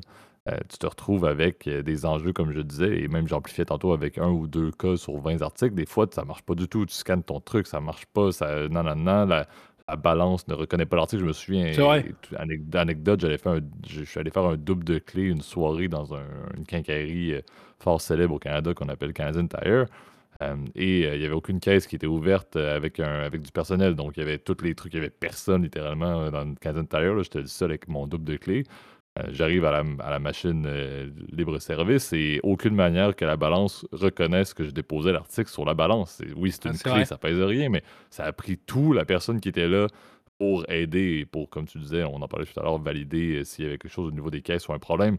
Euh, 0.49 0.57
tu 0.69 0.79
te 0.79 0.87
retrouves 0.87 1.25
avec 1.25 1.69
des 1.69 2.07
enjeux, 2.07 2.33
comme 2.33 2.53
je 2.53 2.61
disais, 2.61 3.01
et 3.01 3.09
même 3.09 3.27
j'amplifiais 3.27 3.65
tantôt 3.65 3.93
avec 3.93 4.19
un 4.19 4.29
ou 4.29 4.47
deux 4.47 4.71
cas 4.71 4.97
sur 4.97 5.19
20 5.19 5.43
articles. 5.43 5.75
Des 5.75 5.85
fois, 5.85 6.07
ça 6.13 6.25
marche 6.25 6.43
pas 6.43 6.55
du 6.55 6.69
tout. 6.69 6.87
Tu 6.87 6.95
scannes 6.95 7.25
ton 7.25 7.41
truc, 7.41 7.67
ça 7.67 7.81
marche 7.81 8.07
pas. 8.07 8.31
Ça, 8.31 8.69
non, 8.69 8.85
non, 8.85 8.95
non. 8.95 9.43
Balance 9.97 10.47
ne 10.49 10.55
reconnaît 10.55 10.87
pas 10.87 10.97
l'article. 10.97 11.23
Je 11.23 11.27
me 11.27 11.33
souviens, 11.33 11.73
anecdote, 12.75 13.21
j'allais 13.21 13.39
faire 13.39 13.61
je 13.89 14.03
suis 14.03 14.21
allé 14.21 14.31
faire 14.31 14.45
un 14.45 14.57
double 14.57 14.85
de 14.85 14.99
clé 14.99 15.23
une 15.25 15.43
soirée 15.43 15.89
dans 15.89 16.15
une 16.57 16.65
quincaillerie 16.67 17.35
fort 17.79 18.01
célèbre 18.01 18.35
au 18.35 18.39
Canada 18.39 18.75
qu'on 18.75 18.89
appelle 18.89 19.13
Canadian 19.13 19.47
Tire. 19.47 19.87
Euh, 20.43 20.57
et 20.75 21.07
euh, 21.07 21.15
il 21.15 21.21
n'y 21.21 21.27
avait 21.27 21.35
aucune 21.35 21.61
caisse 21.61 21.87
qui 21.87 21.97
était 21.97 22.07
ouverte 22.07 22.57
euh, 22.57 22.75
avec, 22.77 22.99
un, 23.01 23.23
avec 23.23 23.43
du 23.43 23.53
personnel. 23.53 23.95
Donc, 23.95 24.17
il 24.17 24.21
y 24.21 24.23
avait 24.23 24.39
tous 24.39 24.63
les 24.63 24.75
trucs. 24.75 24.93
Il 24.95 24.97
n'y 24.97 25.07
avait 25.07 25.11
personne, 25.11 25.63
littéralement, 25.63 26.31
dans 26.31 26.45
le 26.45 26.55
Canadian 26.55 26.85
Tire. 26.85 27.23
J'étais 27.23 27.41
le 27.41 27.47
seul 27.47 27.71
avec 27.71 27.89
mon 27.89 28.07
double 28.07 28.25
de 28.25 28.37
clé. 28.37 28.65
J'arrive 29.31 29.65
à 29.65 29.83
la, 29.83 30.19
machine 30.19 30.67
libre-service 31.33 32.13
et 32.13 32.41
aucune 32.43 32.75
manière 32.75 33.17
que 33.17 33.25
la 33.25 33.37
balance 33.37 33.85
reconnaisse 33.93 34.55
que 34.55 34.65
je 34.65 34.71
déposais 34.71 35.13
l'article 35.13 35.51
sur 35.51 35.65
la 35.65 35.75
balance. 35.75 36.23
oui, 36.37 36.53
c'est 36.53 36.67
une 36.67 36.77
ah, 36.85 36.95
clé, 36.95 37.05
ça 37.05 37.19
pèse 37.19 37.41
rien, 37.41 37.69
mais 37.69 37.83
ça 38.09 38.25
a 38.25 38.33
pris 38.33 38.57
tout 38.57 38.93
la 38.93 39.05
personne 39.05 39.41
qui 39.41 39.49
était 39.49 39.69
là 39.69 39.89
pour 40.39 40.65
aider, 40.71 41.27
pour, 41.31 41.51
comme 41.51 41.67
tu 41.67 41.79
disais, 41.79 42.05
on 42.05 42.23
en 42.23 42.29
parlait 42.29 42.47
tout 42.47 42.59
à 42.59 42.63
l'heure, 42.63 42.79
valider 42.79 43.45
s'il 43.45 43.65
y 43.65 43.69
avait 43.69 43.79
quelque 43.79 43.93
chose 43.93 44.09
au 44.09 44.13
niveau 44.13 44.31
des 44.31 44.43
caisses 44.43 44.69
ou 44.69 44.73
un 44.73 44.79
problème 44.79 45.19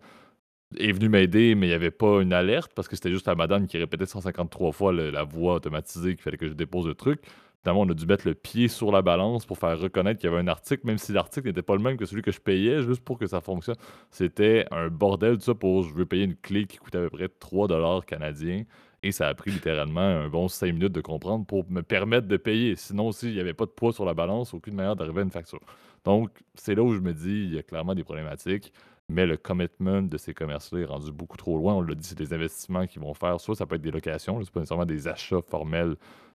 est 0.78 0.92
venu 0.92 1.10
m'aider, 1.10 1.56
mais 1.56 1.68
il 1.68 1.70
n'y 1.70 1.76
avait 1.76 1.92
pas 1.92 2.22
une 2.22 2.34
alerte 2.34 2.72
parce 2.76 2.88
que 2.88 2.96
c'était 2.96 3.12
juste 3.12 3.28
la 3.28 3.36
madame 3.36 3.68
qui 3.68 3.78
répétait 3.78 4.06
153 4.06 4.72
fois 4.72 4.94
la 4.94 5.24
voix 5.24 5.56
automatisée 5.56 6.16
qu'il 6.16 6.24
fallait 6.24 6.38
que 6.38 6.48
je 6.48 6.54
dépose 6.54 6.88
le 6.88 6.96
truc. 6.96 7.22
Finalement, 7.62 7.82
on 7.82 7.90
a 7.90 7.94
dû 7.94 8.06
mettre 8.08 8.28
le 8.28 8.34
pied 8.34 8.68
sur 8.68 8.92
la 8.92 9.02
balance 9.02 9.46
pour 9.46 9.58
faire 9.58 9.80
reconnaître 9.80 10.20
qu'il 10.20 10.30
y 10.30 10.34
avait 10.34 10.42
un 10.42 10.48
article, 10.48 10.86
même 10.88 10.98
si 10.98 11.12
l'article 11.12 11.48
n'était 11.48 11.62
pas 11.62 11.76
le 11.76 11.82
même 11.82 11.96
que 11.96 12.06
celui 12.06 12.24
que 12.24 12.32
je 12.32 12.40
payais, 12.40 12.82
juste 12.82 13.04
pour 13.04 13.20
que 13.20 13.28
ça 13.28 13.40
fonctionne. 13.40 13.76
C'était 14.10 14.66
un 14.72 14.88
bordel, 14.88 15.36
tout 15.38 15.44
ça, 15.44 15.54
pour 15.54 15.84
je 15.84 15.94
veux 15.94 16.06
payer 16.06 16.24
une 16.24 16.36
clé 16.36 16.66
qui 16.66 16.78
coûtait 16.78 16.98
à 16.98 17.02
peu 17.02 17.10
près 17.12 17.30
3 17.30 17.68
dollars 17.68 18.06
canadiens. 18.06 18.64
Et 19.04 19.12
ça 19.12 19.28
a 19.28 19.34
pris 19.34 19.52
littéralement 19.52 20.02
un 20.02 20.28
bon 20.30 20.48
5 20.48 20.74
minutes 20.74 20.92
de 20.92 21.02
comprendre 21.02 21.46
pour 21.46 21.70
me 21.70 21.82
permettre 21.82 22.28
de 22.28 22.38
payer. 22.38 22.76
Sinon, 22.76 23.12
s'il 23.12 23.34
n'y 23.34 23.40
avait 23.40 23.54
pas 23.54 23.66
de 23.66 23.72
poids 23.72 23.94
sur 23.94 24.06
la 24.06 24.14
balance, 24.14 24.54
aucune 24.54 24.76
manière 24.76 24.96
d'arriver 24.96 25.22
à 25.22 25.24
une 25.24 25.32
facture. 25.32 25.60
Donc, 26.04 26.32
c'est 26.56 26.76
là 26.76 26.84
où 26.84 26.94
je 26.94 27.00
me 27.00 27.14
dis, 27.14 27.46
il 27.46 27.54
y 27.54 27.60
a 27.60 27.64
clairement 27.64 27.96
des 27.96 28.04
problématiques 28.04 28.72
mais 29.12 29.26
le 29.26 29.38
commitment 29.38 30.02
de 30.02 30.18
ces 30.18 30.34
commerces-là 30.34 30.80
est 30.80 30.86
rendu 30.86 31.12
beaucoup 31.12 31.38
trop 31.38 31.58
loin. 31.58 31.76
On 31.76 31.82
l'a 31.82 31.96
dit, 31.96 32.08
c'est 32.08 32.18
des 32.18 32.34
investissements 32.34 32.88
qu'ils 32.88 33.02
vont 33.02 33.14
faire. 33.14 33.40
Soit 33.40 33.56
ça 33.56 33.66
peut 33.66 33.76
être 33.76 33.82
des 33.82 33.92
locations, 33.92 34.42
c'est 34.42 34.52
pas 34.52 34.62
nécessairement 34.62 34.86
des 34.86 35.08
achats 35.08 35.42
formels 35.42 35.96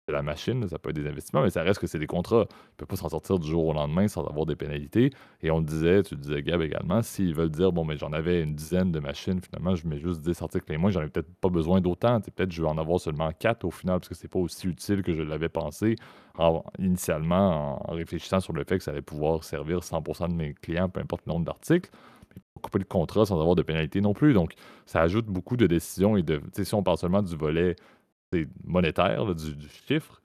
la 0.08 0.22
machine, 0.22 0.66
ça 0.68 0.78
peut 0.78 0.90
être 0.90 0.96
des 0.96 1.06
investissements, 1.06 1.42
mais 1.42 1.50
ça 1.50 1.62
reste 1.62 1.78
que 1.78 1.86
c'est 1.86 1.98
des 1.98 2.08
contrats. 2.08 2.46
Ils 2.48 2.72
ne 2.72 2.76
peuvent 2.78 2.88
pas 2.88 2.96
s'en 2.96 3.08
sortir 3.08 3.38
du 3.38 3.48
jour 3.48 3.66
au 3.66 3.72
lendemain 3.72 4.08
sans 4.08 4.24
avoir 4.26 4.46
des 4.46 4.56
pénalités. 4.56 5.10
Et 5.42 5.50
on 5.52 5.60
disait, 5.60 6.02
tu 6.02 6.16
disais, 6.16 6.42
Gab, 6.42 6.60
également, 6.60 7.02
s'ils 7.02 7.34
veulent 7.34 7.50
dire, 7.50 7.70
bon, 7.70 7.84
mais 7.84 7.96
j'en 7.96 8.12
avais 8.12 8.42
une 8.42 8.54
dizaine 8.54 8.90
de 8.90 8.98
machines, 8.98 9.40
finalement, 9.40 9.76
je 9.76 9.86
mets 9.86 10.00
juste 10.00 10.20
10 10.20 10.42
articles 10.42 10.72
et 10.72 10.76
moi, 10.76 10.90
j'en 10.90 11.02
ai 11.02 11.08
peut-être 11.08 11.32
pas 11.40 11.48
besoin 11.50 11.80
d'autant. 11.80 12.20
Peut-être 12.20 12.50
je 12.50 12.62
vais 12.62 12.68
en 12.68 12.78
avoir 12.78 12.98
seulement 12.98 13.30
4 13.30 13.64
au 13.64 13.70
final, 13.70 14.00
parce 14.00 14.08
que 14.08 14.14
c'est 14.16 14.28
pas 14.28 14.40
aussi 14.40 14.66
utile 14.66 15.02
que 15.02 15.12
je 15.12 15.22
l'avais 15.22 15.48
pensé 15.48 15.96
initialement 16.78 17.88
en, 17.88 17.94
réfléchissant 17.94 18.40
sur 18.40 18.54
le 18.54 18.64
fait 18.64 18.78
que 18.78 18.84
ça 18.84 18.90
allait 18.90 19.02
pouvoir 19.02 19.44
servir 19.44 19.80
100% 19.80 20.30
de 20.30 20.34
mes 20.34 20.54
clients, 20.54 20.88
peu 20.88 21.00
importe 21.00 21.22
le 21.26 21.32
nombre 21.32 21.44
d'articles 21.44 21.90
couper 22.62 22.78
le 22.78 22.84
contrat 22.84 23.26
sans 23.26 23.40
avoir 23.40 23.56
de 23.56 23.62
pénalité 23.62 24.00
non 24.00 24.14
plus. 24.14 24.34
Donc, 24.34 24.52
ça 24.86 25.00
ajoute 25.00 25.26
beaucoup 25.26 25.56
de 25.56 25.66
décisions 25.66 26.16
et 26.16 26.22
de. 26.22 26.40
Si 26.52 26.74
on 26.74 26.82
parle 26.82 26.96
seulement 26.96 27.20
du 27.20 27.36
volet 27.36 27.74
monétaire, 28.64 29.34
du, 29.34 29.68
chiffre, 29.86 30.20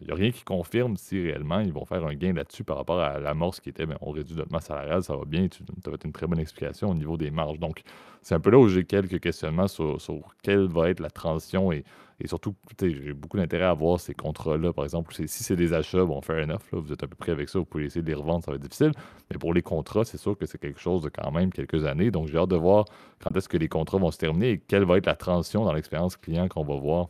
il 0.00 0.06
n'y 0.06 0.12
a 0.12 0.14
rien 0.14 0.30
qui 0.30 0.44
confirme 0.44 0.96
si 0.96 1.20
réellement 1.20 1.60
ils 1.60 1.72
vont 1.72 1.84
faire 1.84 2.04
un 2.06 2.14
gain 2.14 2.32
là-dessus 2.32 2.62
par 2.62 2.76
rapport 2.76 3.00
à 3.00 3.18
l'amorce 3.18 3.58
qui 3.58 3.70
était 3.70 3.86
ben, 3.86 3.98
on 4.00 4.12
réduit 4.12 4.36
notre 4.36 4.52
masse 4.52 4.66
salariale, 4.66 5.02
ça 5.02 5.16
va 5.16 5.24
bien, 5.24 5.48
tu 5.48 5.62
as 5.64 6.04
une 6.04 6.12
très 6.12 6.28
bonne 6.28 6.38
explication 6.38 6.90
au 6.90 6.94
niveau 6.94 7.16
des 7.16 7.30
marges. 7.32 7.58
Donc, 7.58 7.82
c'est 8.22 8.34
un 8.34 8.40
peu 8.40 8.50
là 8.50 8.58
où 8.58 8.68
j'ai 8.68 8.84
quelques 8.84 9.18
questionnements 9.18 9.66
sur, 9.66 9.98
quelle 10.42 10.68
va 10.68 10.90
être 10.90 11.00
la 11.00 11.10
transition 11.10 11.72
et, 11.72 11.84
et 12.20 12.28
surtout, 12.28 12.54
j'ai 12.80 13.14
beaucoup 13.14 13.38
d'intérêt 13.38 13.64
à 13.64 13.72
voir 13.72 13.98
ces 13.98 14.14
contrats-là. 14.14 14.72
Par 14.74 14.84
exemple, 14.84 15.14
si 15.14 15.26
c'est 15.26 15.56
des 15.56 15.72
achats, 15.72 16.04
bon, 16.04 16.20
fair 16.20 16.44
enough, 16.44 16.70
là, 16.70 16.78
vous 16.78 16.92
êtes 16.92 17.02
à 17.02 17.06
peu 17.06 17.16
près 17.16 17.32
avec 17.32 17.48
ça, 17.48 17.58
vous 17.58 17.64
pouvez 17.64 17.84
essayer 17.84 18.02
de 18.02 18.06
les 18.06 18.14
revendre, 18.14 18.44
ça 18.44 18.50
va 18.50 18.56
être 18.56 18.62
difficile. 18.62 18.92
Mais 19.30 19.38
pour 19.38 19.54
les 19.54 19.62
contrats, 19.62 20.04
c'est 20.04 20.18
sûr 20.18 20.36
que 20.36 20.44
c'est 20.44 20.58
quelque 20.58 20.78
chose 20.78 21.02
de 21.02 21.08
quand 21.08 21.32
même 21.32 21.50
quelques 21.50 21.86
années. 21.86 22.10
Donc, 22.10 22.28
j'ai 22.28 22.36
hâte 22.36 22.50
de 22.50 22.56
voir 22.56 22.84
quand 23.24 23.34
est-ce 23.36 23.48
que 23.48 23.56
les 23.56 23.68
contrats 23.68 23.98
vont 23.98 24.10
se 24.10 24.18
terminer 24.18 24.50
et 24.50 24.58
quelle 24.58 24.84
va 24.84 24.98
être 24.98 25.06
la 25.06 25.16
transition 25.16 25.64
dans 25.64 25.72
l'expérience 25.72 26.16
client 26.18 26.46
qu'on 26.48 26.64
va 26.64 26.76
voir 26.76 27.08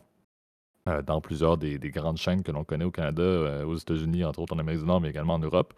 euh, 0.88 1.02
dans 1.02 1.20
plusieurs 1.20 1.58
des, 1.58 1.78
grandes 1.78 2.16
chaînes 2.16 2.42
que 2.42 2.52
l'on 2.52 2.64
connaît 2.64 2.86
au 2.86 2.90
Canada, 2.90 3.22
euh, 3.22 3.64
aux 3.64 3.76
États-Unis, 3.76 4.24
entre 4.24 4.40
autres 4.40 4.54
en 4.54 4.58
Amérique 4.58 4.80
du 4.80 4.86
Nord, 4.86 5.00
mais 5.02 5.10
également 5.10 5.34
en 5.34 5.38
Europe. 5.38 5.74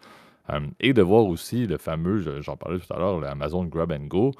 Euh, 0.49 0.61
et 0.79 0.93
de 0.93 1.01
voir 1.01 1.25
aussi 1.25 1.67
le 1.67 1.77
fameux, 1.77 2.41
j'en 2.41 2.55
parlais 2.55 2.79
tout 2.79 2.93
à 2.93 2.97
l'heure, 2.97 3.19
l'Amazon 3.19 3.65
Grab 3.65 3.91
and 3.91 4.05
Go. 4.07 4.31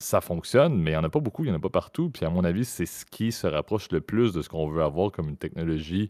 Ça 0.00 0.20
fonctionne, 0.20 0.76
mais 0.76 0.90
il 0.90 0.94
n'y 0.94 0.98
en 0.98 1.04
a 1.04 1.10
pas 1.10 1.20
beaucoup, 1.20 1.44
il 1.44 1.48
n'y 1.48 1.52
en 1.52 1.58
a 1.58 1.60
pas 1.60 1.70
partout. 1.70 2.10
Puis 2.10 2.24
à 2.26 2.30
mon 2.30 2.42
avis, 2.44 2.64
c'est 2.64 2.86
ce 2.86 3.06
qui 3.06 3.30
se 3.30 3.46
rapproche 3.46 3.90
le 3.92 4.00
plus 4.00 4.32
de 4.32 4.42
ce 4.42 4.48
qu'on 4.48 4.68
veut 4.68 4.82
avoir 4.82 5.12
comme 5.12 5.28
une 5.28 5.36
technologie 5.36 6.08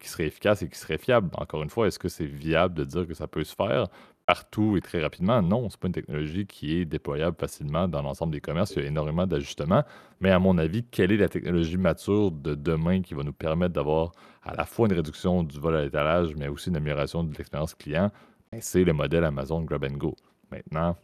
qui 0.00 0.08
serait 0.08 0.26
efficace 0.26 0.62
et 0.62 0.68
qui 0.68 0.78
serait 0.78 0.98
fiable. 0.98 1.30
Encore 1.34 1.62
une 1.62 1.70
fois, 1.70 1.86
est-ce 1.88 1.98
que 1.98 2.08
c'est 2.08 2.26
viable 2.26 2.74
de 2.74 2.84
dire 2.84 3.06
que 3.06 3.14
ça 3.14 3.26
peut 3.26 3.44
se 3.44 3.54
faire? 3.54 3.86
Partout 4.26 4.76
et 4.76 4.80
très 4.80 5.02
rapidement. 5.02 5.42
Non, 5.42 5.68
ce 5.68 5.76
n'est 5.76 5.80
pas 5.80 5.86
une 5.88 5.94
technologie 5.94 6.46
qui 6.46 6.76
est 6.76 6.84
déployable 6.84 7.36
facilement 7.38 7.88
dans 7.88 8.02
l'ensemble 8.02 8.32
des 8.32 8.40
commerces. 8.40 8.72
Il 8.76 8.82
y 8.82 8.84
a 8.84 8.88
énormément 8.88 9.26
d'ajustements. 9.26 9.82
Mais 10.20 10.30
à 10.30 10.38
mon 10.38 10.58
avis, 10.58 10.84
quelle 10.84 11.12
est 11.12 11.16
la 11.16 11.28
technologie 11.28 11.76
mature 11.76 12.30
de 12.30 12.54
demain 12.54 13.02
qui 13.02 13.14
va 13.14 13.22
nous 13.22 13.32
permettre 13.32 13.74
d'avoir 13.74 14.12
à 14.42 14.54
la 14.54 14.64
fois 14.64 14.86
une 14.86 14.94
réduction 14.94 15.42
du 15.42 15.58
vol 15.58 15.76
à 15.76 15.82
l'étalage, 15.82 16.34
mais 16.36 16.48
aussi 16.48 16.70
une 16.70 16.76
amélioration 16.76 17.24
de 17.24 17.34
l'expérience 17.36 17.74
client? 17.74 18.10
Ben, 18.52 18.60
c'est 18.60 18.84
le 18.84 18.92
modèle 18.92 19.24
Amazon 19.24 19.62
Grab 19.62 19.84
Go. 19.96 20.14
Maintenant, 20.50 20.96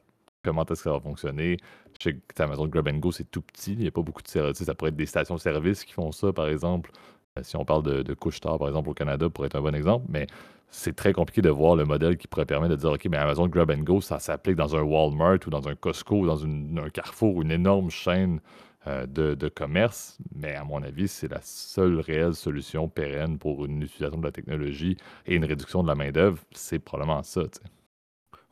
comment 0.44 0.62
est-ce 0.62 0.74
que 0.74 0.78
ça 0.84 0.92
va 0.92 1.00
fonctionner? 1.00 1.56
Je 1.98 2.10
sais 2.10 2.14
que 2.14 2.42
Amazon 2.42 2.66
Grab 2.66 2.88
Go, 3.00 3.10
c'est 3.10 3.30
tout 3.30 3.42
petit. 3.42 3.72
Il 3.72 3.80
n'y 3.80 3.88
a 3.88 3.90
pas 3.90 4.02
beaucoup 4.02 4.22
de 4.22 4.28
services. 4.28 4.62
Ça 4.62 4.74
pourrait 4.74 4.90
être 4.90 4.96
des 4.96 5.06
stations-service 5.06 5.84
qui 5.84 5.92
font 5.92 6.12
ça, 6.12 6.32
par 6.32 6.48
exemple. 6.48 6.90
Euh, 7.38 7.42
si 7.42 7.56
on 7.56 7.64
parle 7.64 7.82
de, 7.82 8.02
de 8.02 8.14
couche-tard, 8.14 8.58
par 8.58 8.68
exemple, 8.68 8.90
au 8.90 8.94
Canada, 8.94 9.28
pour 9.28 9.44
être 9.44 9.56
un 9.56 9.62
bon 9.62 9.74
exemple. 9.74 10.06
Mais 10.08 10.26
c'est 10.70 10.94
très 10.94 11.12
compliqué 11.12 11.40
de 11.40 11.50
voir 11.50 11.76
le 11.76 11.84
modèle 11.84 12.16
qui 12.16 12.26
pourrait 12.26 12.46
permettre 12.46 12.74
de 12.74 12.80
dire 12.80 12.90
OK, 12.90 13.06
mais 13.06 13.16
Amazon 13.16 13.48
Grab 13.48 13.70
and 13.70 13.82
Go, 13.82 14.00
ça 14.00 14.18
s'applique 14.18 14.56
dans 14.56 14.76
un 14.76 14.82
Walmart 14.82 15.38
ou 15.46 15.50
dans 15.50 15.66
un 15.68 15.74
Costco 15.74 16.20
ou 16.20 16.26
dans 16.26 16.44
un 16.44 16.90
Carrefour 16.90 17.36
ou 17.36 17.42
une 17.42 17.50
énorme 17.50 17.90
chaîne 17.90 18.40
euh, 18.86 19.06
de, 19.06 19.48
commerce. 19.48 20.18
Mais 20.34 20.54
à 20.54 20.64
mon 20.64 20.82
avis, 20.82 21.08
c'est 21.08 21.28
la 21.28 21.40
seule 21.42 22.00
réelle 22.00 22.34
solution 22.34 22.88
pérenne 22.88 23.38
pour 23.38 23.64
une 23.64 23.82
utilisation 23.82 24.18
de 24.18 24.24
la 24.24 24.32
technologie 24.32 24.96
et 25.26 25.34
une 25.34 25.44
réduction 25.44 25.82
de 25.82 25.88
la 25.88 25.94
main-d'œuvre. 25.94 26.38
C'est 26.52 26.78
probablement 26.78 27.22
ça. 27.22 27.42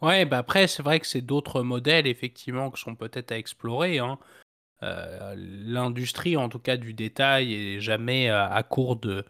Ouais, 0.01 0.25
bah 0.25 0.39
après, 0.39 0.67
c'est 0.67 0.83
vrai 0.83 1.01
que 1.01 1.07
c'est 1.07 1.21
d'autres 1.21 1.63
modèles, 1.63 2.07
effectivement, 2.07 2.71
qui 2.71 2.81
sont 2.81 2.95
peut-être 2.97 3.33
à 3.33 3.39
explorer. 3.39 3.99
Hein. 3.99 4.19
Euh, 4.83 5.35
l'industrie, 5.37 6.37
en 6.37 6.49
tout 6.49 6.59
cas 6.59 6.77
du 6.77 6.93
détail, 6.93 7.55
est 7.55 7.81
jamais 7.81 8.29
à 8.29 8.63
court 8.63 8.97
de 8.97 9.25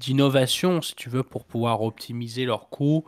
d'innovation, 0.00 0.82
si 0.82 0.94
tu 0.94 1.08
veux, 1.08 1.22
pour 1.22 1.44
pouvoir 1.44 1.82
optimiser 1.82 2.44
leurs 2.44 2.68
coûts 2.68 3.04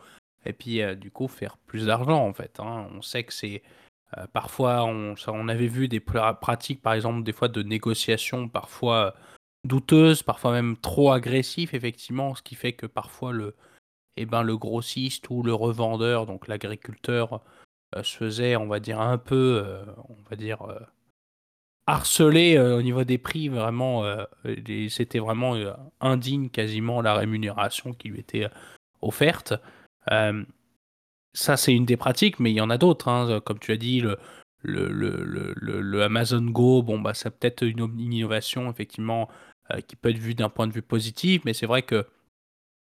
et 0.46 0.52
puis 0.52 0.80
euh, 0.80 0.94
du 0.94 1.10
coup 1.10 1.28
faire 1.28 1.58
plus 1.58 1.86
d'argent 1.86 2.26
en 2.26 2.32
fait. 2.32 2.60
Hein. 2.60 2.88
On 2.94 3.02
sait 3.02 3.24
que 3.24 3.32
c'est 3.32 3.62
euh, 4.16 4.26
parfois, 4.32 4.84
on, 4.84 5.48
avait 5.48 5.66
vu 5.66 5.88
des 5.88 6.00
pratiques 6.00 6.80
par 6.80 6.94
exemple 6.94 7.24
des 7.24 7.32
fois 7.32 7.48
de 7.48 7.62
négociation 7.62 8.48
parfois 8.48 9.14
douteuses, 9.64 10.22
parfois 10.22 10.52
même 10.52 10.76
trop 10.76 11.10
agressives 11.10 11.74
effectivement, 11.74 12.34
ce 12.34 12.42
qui 12.42 12.54
fait 12.54 12.72
que 12.72 12.86
parfois 12.86 13.32
le, 13.32 13.56
eh 14.16 14.24
ben, 14.24 14.42
le 14.42 14.56
grossiste 14.56 15.28
ou 15.30 15.42
le 15.42 15.52
revendeur, 15.52 16.26
donc 16.26 16.46
l'agriculteur, 16.46 17.42
euh, 17.96 18.02
se 18.04 18.16
faisait, 18.16 18.56
on 18.56 18.68
va 18.68 18.78
dire, 18.78 19.00
un 19.00 19.18
peu, 19.18 19.64
on 20.08 20.16
va 20.30 20.36
dire, 20.36 20.66
harcelé 21.86 22.56
euh, 22.56 22.78
au 22.78 22.82
niveau 22.82 23.04
des 23.04 23.18
prix, 23.18 23.48
vraiment, 23.48 24.04
euh, 24.04 24.24
c'était 24.88 25.18
vraiment 25.18 25.54
euh, 25.54 25.72
indigne 26.00 26.48
quasiment 26.50 27.00
la 27.00 27.14
rémunération 27.14 27.92
qui 27.92 28.08
lui 28.08 28.20
était 28.20 28.48
offerte. 29.02 29.54
ça, 31.32 31.56
c'est 31.56 31.74
une 31.74 31.84
des 31.84 31.96
pratiques, 31.96 32.40
mais 32.40 32.50
il 32.50 32.56
y 32.56 32.60
en 32.60 32.70
a 32.70 32.78
d'autres. 32.78 33.08
Hein. 33.08 33.40
Comme 33.44 33.58
tu 33.58 33.72
as 33.72 33.76
dit, 33.76 34.02
le, 34.62 36.02
Amazon 36.02 36.42
Go, 36.42 36.82
bon, 36.82 36.98
bah, 37.00 37.14
c'est 37.14 37.30
peut-être 37.30 37.62
une, 37.62 37.80
une, 37.98 38.12
innovation, 38.12 38.70
effectivement, 38.70 39.28
qui 39.86 39.96
peut 39.96 40.10
être 40.10 40.18
vue 40.18 40.34
d'un 40.34 40.48
point 40.48 40.66
de 40.66 40.72
vue 40.72 40.82
positif, 40.82 41.42
mais 41.44 41.52
c'est 41.52 41.66
vrai 41.66 41.82
que 41.82 42.06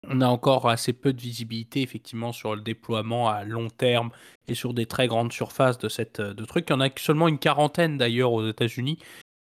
on 0.07 0.21
a 0.21 0.27
encore 0.27 0.69
assez 0.69 0.93
peu 0.93 1.13
de 1.13 1.21
visibilité 1.21 1.81
effectivement 1.81 2.31
sur 2.31 2.55
le 2.55 2.61
déploiement 2.61 3.29
à 3.29 3.43
long 3.43 3.69
terme 3.69 4.11
et 4.47 4.55
sur 4.55 4.73
des 4.73 4.85
très 4.85 5.07
grandes 5.07 5.33
surfaces 5.33 5.77
de 5.77 5.89
cette 5.89 6.21
de 6.21 6.45
trucs. 6.45 6.69
Il 6.69 6.73
y 6.73 6.75
en 6.75 6.81
a 6.81 6.89
seulement 6.97 7.27
une 7.27 7.39
quarantaine 7.39 7.97
d'ailleurs 7.97 8.31
aux 8.31 8.47
États-Unis 8.47 8.99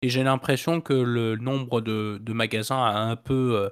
et 0.02 0.08
j'ai 0.08 0.24
l'impression 0.24 0.80
que 0.80 0.92
le 0.92 1.36
nombre 1.36 1.80
de, 1.80 2.20
magasins 2.32 2.82
a 2.82 2.98
un 2.98 3.16
peu 3.16 3.54
euh, 3.56 3.70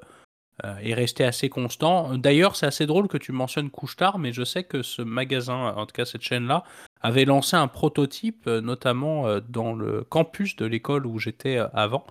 euh, 0.64 0.76
est 0.78 0.94
resté 0.94 1.24
assez 1.24 1.48
constant. 1.48 2.16
D'ailleurs, 2.16 2.54
c'est 2.54 2.66
assez 2.66 2.86
drôle 2.86 3.08
que 3.08 3.18
tu 3.18 3.32
mentionnes 3.32 3.68
Couchetard, 3.68 4.18
mais 4.18 4.32
je 4.32 4.44
sais 4.44 4.62
que 4.62 4.82
ce 4.82 5.02
magasin, 5.02 5.74
en 5.76 5.86
tout 5.86 5.92
cas 5.92 6.04
cette 6.04 6.22
chaîne-là, 6.22 6.62
avait 7.00 7.24
lancé 7.24 7.56
un 7.56 7.66
prototype, 7.66 8.46
euh, 8.46 8.60
notamment 8.60 9.40
dans 9.48 9.74
le 9.74 10.04
campus 10.04 10.54
de 10.56 10.66
l'école 10.66 11.06
où 11.06 11.18
j'étais 11.18 11.58
avant. 11.74 12.06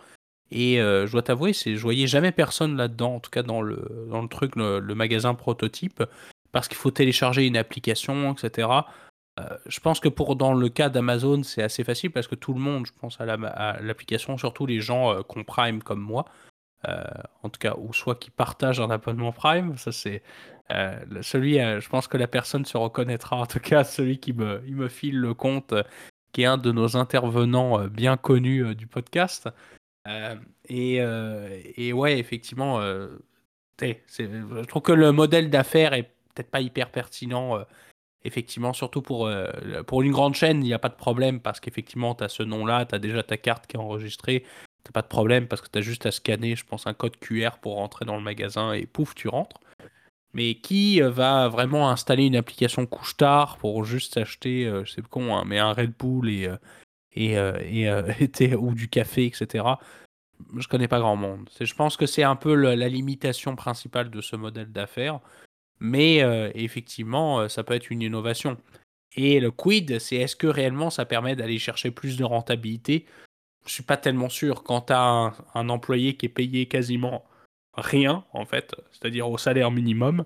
Et 0.52 0.82
euh, 0.82 1.06
je 1.06 1.12
dois 1.12 1.22
t'avouer, 1.22 1.54
c'est, 1.54 1.76
je 1.76 1.82
voyais 1.82 2.08
jamais 2.08 2.32
personne 2.32 2.76
là-dedans, 2.76 3.16
en 3.16 3.20
tout 3.20 3.30
cas 3.30 3.44
dans 3.44 3.62
le, 3.62 4.08
dans 4.10 4.22
le 4.22 4.28
truc, 4.28 4.56
le, 4.56 4.82
magasin 4.96 5.36
prototype, 5.36 6.04
parce 6.52 6.68
qu'il 6.68 6.78
faut 6.78 6.92
télécharger 6.92 7.46
une 7.46 7.58
application, 7.58 8.34
etc. 8.34 8.68
Euh, 9.40 9.44
je 9.68 9.80
pense 9.80 10.00
que 10.00 10.10
pour 10.10 10.36
dans 10.36 10.54
le 10.54 10.70
cas 10.70 10.90
d'Amazon, 10.90 11.44
c'est 11.44 11.62
assez 11.62 11.84
facile 11.84 12.12
parce 12.12 12.28
que 12.28 12.36
tout 12.36 12.54
le 12.54 12.60
monde, 12.60 12.88
je 12.88 12.94
pense 13.00 13.22
à, 13.22 13.26
l'application, 13.82 14.38
surtout 14.38 14.66
les 14.66 14.82
gens 14.82 15.14
euh, 15.14 15.22
qui 15.22 15.38
ont 15.38 15.44
Prime 15.44 15.84
comme 15.84 16.02
moi, 16.02 16.26
en 17.44 17.50
tout 17.50 17.60
cas, 17.60 17.76
ou 17.78 17.94
soit 17.94 18.16
qui 18.16 18.32
partagent 18.32 18.80
un 18.80 18.90
abonnement 18.90 19.34
Prime. 19.34 19.78
Ça, 19.78 19.92
c'est 19.92 20.24
celui, 21.22 21.56
je 21.56 21.90
pense 21.90 22.08
que 22.08 22.16
la 22.16 22.28
personne 22.28 22.64
se 22.64 22.78
reconnaîtra, 22.78 23.36
en 23.36 23.46
tout 23.46 23.60
cas, 23.60 23.84
celui 23.84 24.18
qui 24.20 24.32
me, 24.32 24.62
me 24.62 24.88
file 24.88 25.20
le 25.20 25.34
compte, 25.34 25.74
qui 26.32 26.44
est 26.44 26.46
un 26.46 26.58
de 26.58 26.72
nos 26.72 26.96
intervenants 26.96 27.86
bien 27.88 28.16
connus 28.16 28.76
du 28.76 28.88
podcast. 28.88 29.50
Euh, 30.10 30.36
et, 30.68 31.02
euh, 31.02 31.62
et, 31.76 31.94
ouais, 31.94 32.20
effectivement, 32.20 32.82
euh, 32.82 33.08
je 33.82 34.66
trouve 34.66 34.82
que 34.82 34.92
le 34.92 35.12
modèle 35.12 35.50
d'affaires 35.50 35.94
est 35.94 36.12
peut-être 36.36 36.52
pas 36.52 36.62
hyper 36.62 36.92
pertinent. 36.92 37.64
effectivement, 38.26 38.74
surtout 38.74 39.02
pour, 39.02 39.30
une 39.30 40.12
grande 40.12 40.36
chaîne, 40.36 40.62
il 40.64 40.68
n'y 40.68 40.74
a 40.74 40.80
pas 40.80 40.90
de 40.90 40.96
problème 40.96 41.40
parce 41.40 41.60
qu'effectivement, 41.60 42.16
tu 42.16 42.24
as 42.24 42.30
ce 42.30 42.44
nom-là, 42.44 42.86
tu 42.86 42.96
as 42.96 43.00
déjà 43.00 43.24
ta 43.24 43.38
carte 43.38 43.68
qui 43.68 43.78
est 43.78 43.80
enregistrée. 43.80 44.44
T'as 44.84 44.92
pas 44.92 45.02
de 45.02 45.08
problème 45.08 45.48
parce 45.48 45.62
que 45.62 45.70
tu 45.72 45.80
as 45.80 45.82
juste 45.82 46.06
à 46.06 46.12
scanner, 46.12 46.56
je 46.56 46.66
pense, 46.66 46.88
un 46.88 46.94
code 46.94 47.18
QR 47.20 47.60
pour 47.62 47.76
rentrer 47.76 48.06
dans 48.06 48.16
le 48.16 48.24
magasin 48.24 48.74
et 48.74 48.86
pouf, 48.86 49.16
tu 49.16 49.28
rentres. 49.28 49.60
Mais 50.34 50.56
qui 50.56 51.02
va 51.02 51.48
vraiment 51.48 51.90
installer 51.90 52.26
une 52.26 52.36
application 52.36 52.86
couche-tard 52.86 53.58
pour 53.58 53.84
juste 53.86 54.18
acheter, 54.18 54.66
je 54.86 54.92
sais 54.92 55.02
pas 55.02 55.08
con, 55.10 55.36
hein, 55.36 55.44
mais 55.46 55.60
un 55.60 55.74
Red 55.74 55.94
Bull 55.98 56.30
et, 56.30 56.50
et, 57.20 57.34
et, 57.34 58.56
ou 58.56 58.74
du 58.74 58.90
café, 58.90 59.26
etc 59.26 59.64
je 60.58 60.68
connais 60.68 60.88
pas 60.88 61.00
grand 61.00 61.16
monde. 61.16 61.50
Je 61.60 61.74
pense 61.74 61.98
que 61.98 62.06
c'est 62.06 62.24
un 62.24 62.36
peu 62.36 62.54
la 62.56 62.88
limitation 62.88 63.56
principale 63.56 64.10
de 64.10 64.22
ce 64.22 64.36
modèle 64.36 64.72
d'affaires. 64.72 65.20
Mais 65.80 66.22
euh, 66.24 66.52
effectivement, 66.56 67.40
euh, 67.40 67.48
ça 67.48 67.64
peut 67.64 67.74
être 67.74 67.90
une 67.90 68.02
innovation. 68.02 68.58
Et 69.16 69.40
le 69.40 69.52
quid, 69.52 70.00
c'est 70.00 70.18
est-ce 70.18 70.36
que 70.36 70.48
réellement 70.48 70.90
ça 70.90 71.06
permet 71.06 71.36
d'aller 71.36 71.58
chercher 71.58 71.92
plus 71.92 72.18
de 72.18 72.24
rentabilité? 72.24 73.06
Je 73.66 73.74
suis 73.74 73.84
pas 73.84 73.98
tellement 73.98 74.30
sûr. 74.30 74.64
Quand 74.64 74.82
tu 74.82 74.94
as 74.94 75.34
un, 75.54 75.70
employé 75.70 76.16
qui 76.16 76.26
est 76.26 76.30
payé 76.30 76.68
quasiment 76.68 77.26
rien, 77.74 78.26
en 78.34 78.46
fait, 78.46 78.76
c'est-à-dire 78.92 79.30
au 79.30 79.38
salaire 79.38 79.72
minimum, 79.72 80.26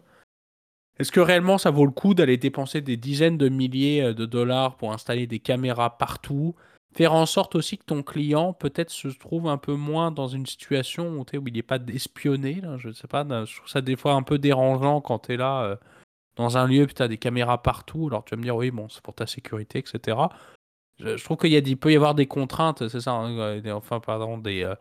est-ce 0.99 1.11
que 1.11 1.19
réellement 1.19 1.57
ça 1.57 1.71
vaut 1.71 1.85
le 1.85 1.91
coup 1.91 2.13
d'aller 2.13 2.37
dépenser 2.37 2.81
des 2.81 2.97
dizaines 2.97 3.37
de 3.37 3.49
milliers 3.49 4.01
euh, 4.01 4.13
de 4.13 4.25
dollars 4.25 4.77
pour 4.77 4.91
installer 4.91 5.27
des 5.27 5.39
caméras 5.39 5.97
partout? 5.97 6.55
Faire 6.93 7.13
en 7.13 7.25
sorte 7.25 7.55
aussi 7.55 7.77
que 7.77 7.85
ton 7.85 8.03
client 8.03 8.53
peut-être 8.53 8.89
se 8.89 9.07
trouve 9.07 9.47
un 9.47 9.57
peu 9.57 9.73
moins 9.73 10.11
dans 10.11 10.27
une 10.27 10.45
situation 10.45 11.17
où, 11.17 11.21
où 11.21 11.47
il 11.47 11.53
n'est 11.53 11.63
pas 11.63 11.79
espionné. 11.87 12.61
Là, 12.61 12.77
je 12.77 12.91
sais 12.91 13.07
pas, 13.07 13.23
je 13.45 13.55
trouve 13.55 13.69
ça 13.69 13.81
des 13.81 13.95
fois 13.95 14.13
un 14.13 14.23
peu 14.23 14.37
dérangeant 14.37 15.01
quand 15.01 15.19
tu 15.19 15.33
es 15.33 15.37
là 15.37 15.63
euh, 15.63 15.75
dans 16.35 16.57
un 16.57 16.67
lieu, 16.67 16.85
puis 16.85 16.95
tu 16.95 17.01
as 17.01 17.07
des 17.07 17.17
caméras 17.17 17.61
partout. 17.61 18.07
Alors 18.07 18.23
tu 18.23 18.31
vas 18.31 18.37
me 18.37 18.43
dire, 18.43 18.55
oui, 18.55 18.71
bon, 18.71 18.89
c'est 18.89 19.01
pour 19.01 19.15
ta 19.15 19.27
sécurité, 19.27 19.79
etc. 19.79 20.17
Je, 20.99 21.23
trouve 21.23 21.37
qu'il 21.37 21.77
peut 21.77 21.91
y 21.91 21.95
avoir 21.95 22.15
des 22.15 22.27
contraintes, 22.27 22.87
c'est 22.87 23.01
ça, 23.01 23.13
hein, 23.13 23.61
enfin, 23.71 23.99
pardon, 23.99 24.37
des, 24.37 24.63
euh, 24.63 24.75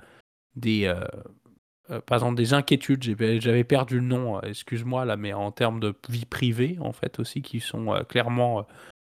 des, 0.55 0.85
euh, 0.85 2.01
exemple, 2.11 2.37
des 2.37 2.55
inquiétudes. 2.55 3.03
J'avais 3.41 3.65
perdu 3.65 3.97
le 3.97 4.07
nom, 4.07 4.41
excuse-moi, 4.43 5.05
là, 5.05 5.17
mais 5.17 5.33
en 5.33 5.51
termes 5.51 5.81
de 5.81 5.95
vie 6.09 6.27
privée, 6.27 6.79
en 6.81 6.93
fait, 6.93 7.19
aussi, 7.19 7.43
qui 7.43 7.61
sont 7.61 8.05
clairement 8.09 8.67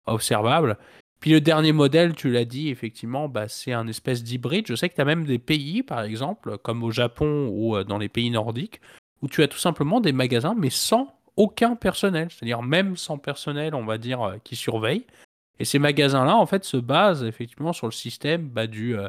observables. 0.06 0.76
Puis 1.20 1.32
le 1.32 1.40
dernier 1.40 1.72
modèle, 1.72 2.14
tu 2.14 2.30
l'as 2.30 2.44
dit, 2.44 2.68
effectivement, 2.68 3.28
bah, 3.28 3.48
c'est 3.48 3.72
un 3.72 3.88
espèce 3.88 4.22
d'hybride. 4.22 4.66
Je 4.68 4.74
sais 4.74 4.88
que 4.88 4.94
tu 4.94 5.00
as 5.00 5.04
même 5.04 5.24
des 5.24 5.38
pays, 5.38 5.82
par 5.82 6.02
exemple, 6.02 6.58
comme 6.58 6.84
au 6.84 6.90
Japon 6.90 7.48
ou 7.48 7.76
euh, 7.76 7.84
dans 7.84 7.98
les 7.98 8.08
pays 8.08 8.30
nordiques, 8.30 8.80
où 9.22 9.28
tu 9.28 9.42
as 9.42 9.48
tout 9.48 9.58
simplement 9.58 10.00
des 10.00 10.12
magasins, 10.12 10.54
mais 10.56 10.70
sans 10.70 11.12
aucun 11.36 11.74
personnel. 11.74 12.28
C'est-à-dire 12.30 12.62
même 12.62 12.96
sans 12.96 13.18
personnel, 13.18 13.74
on 13.74 13.84
va 13.84 13.98
dire, 13.98 14.22
euh, 14.22 14.36
qui 14.44 14.54
surveille. 14.54 15.04
Et 15.58 15.64
ces 15.64 15.80
magasins-là, 15.80 16.36
en 16.36 16.46
fait, 16.46 16.64
se 16.64 16.76
basent 16.76 17.24
effectivement 17.24 17.72
sur 17.72 17.86
le 17.86 17.92
système 17.92 18.48
bah, 18.48 18.66
du... 18.66 18.96
Euh, 18.96 19.08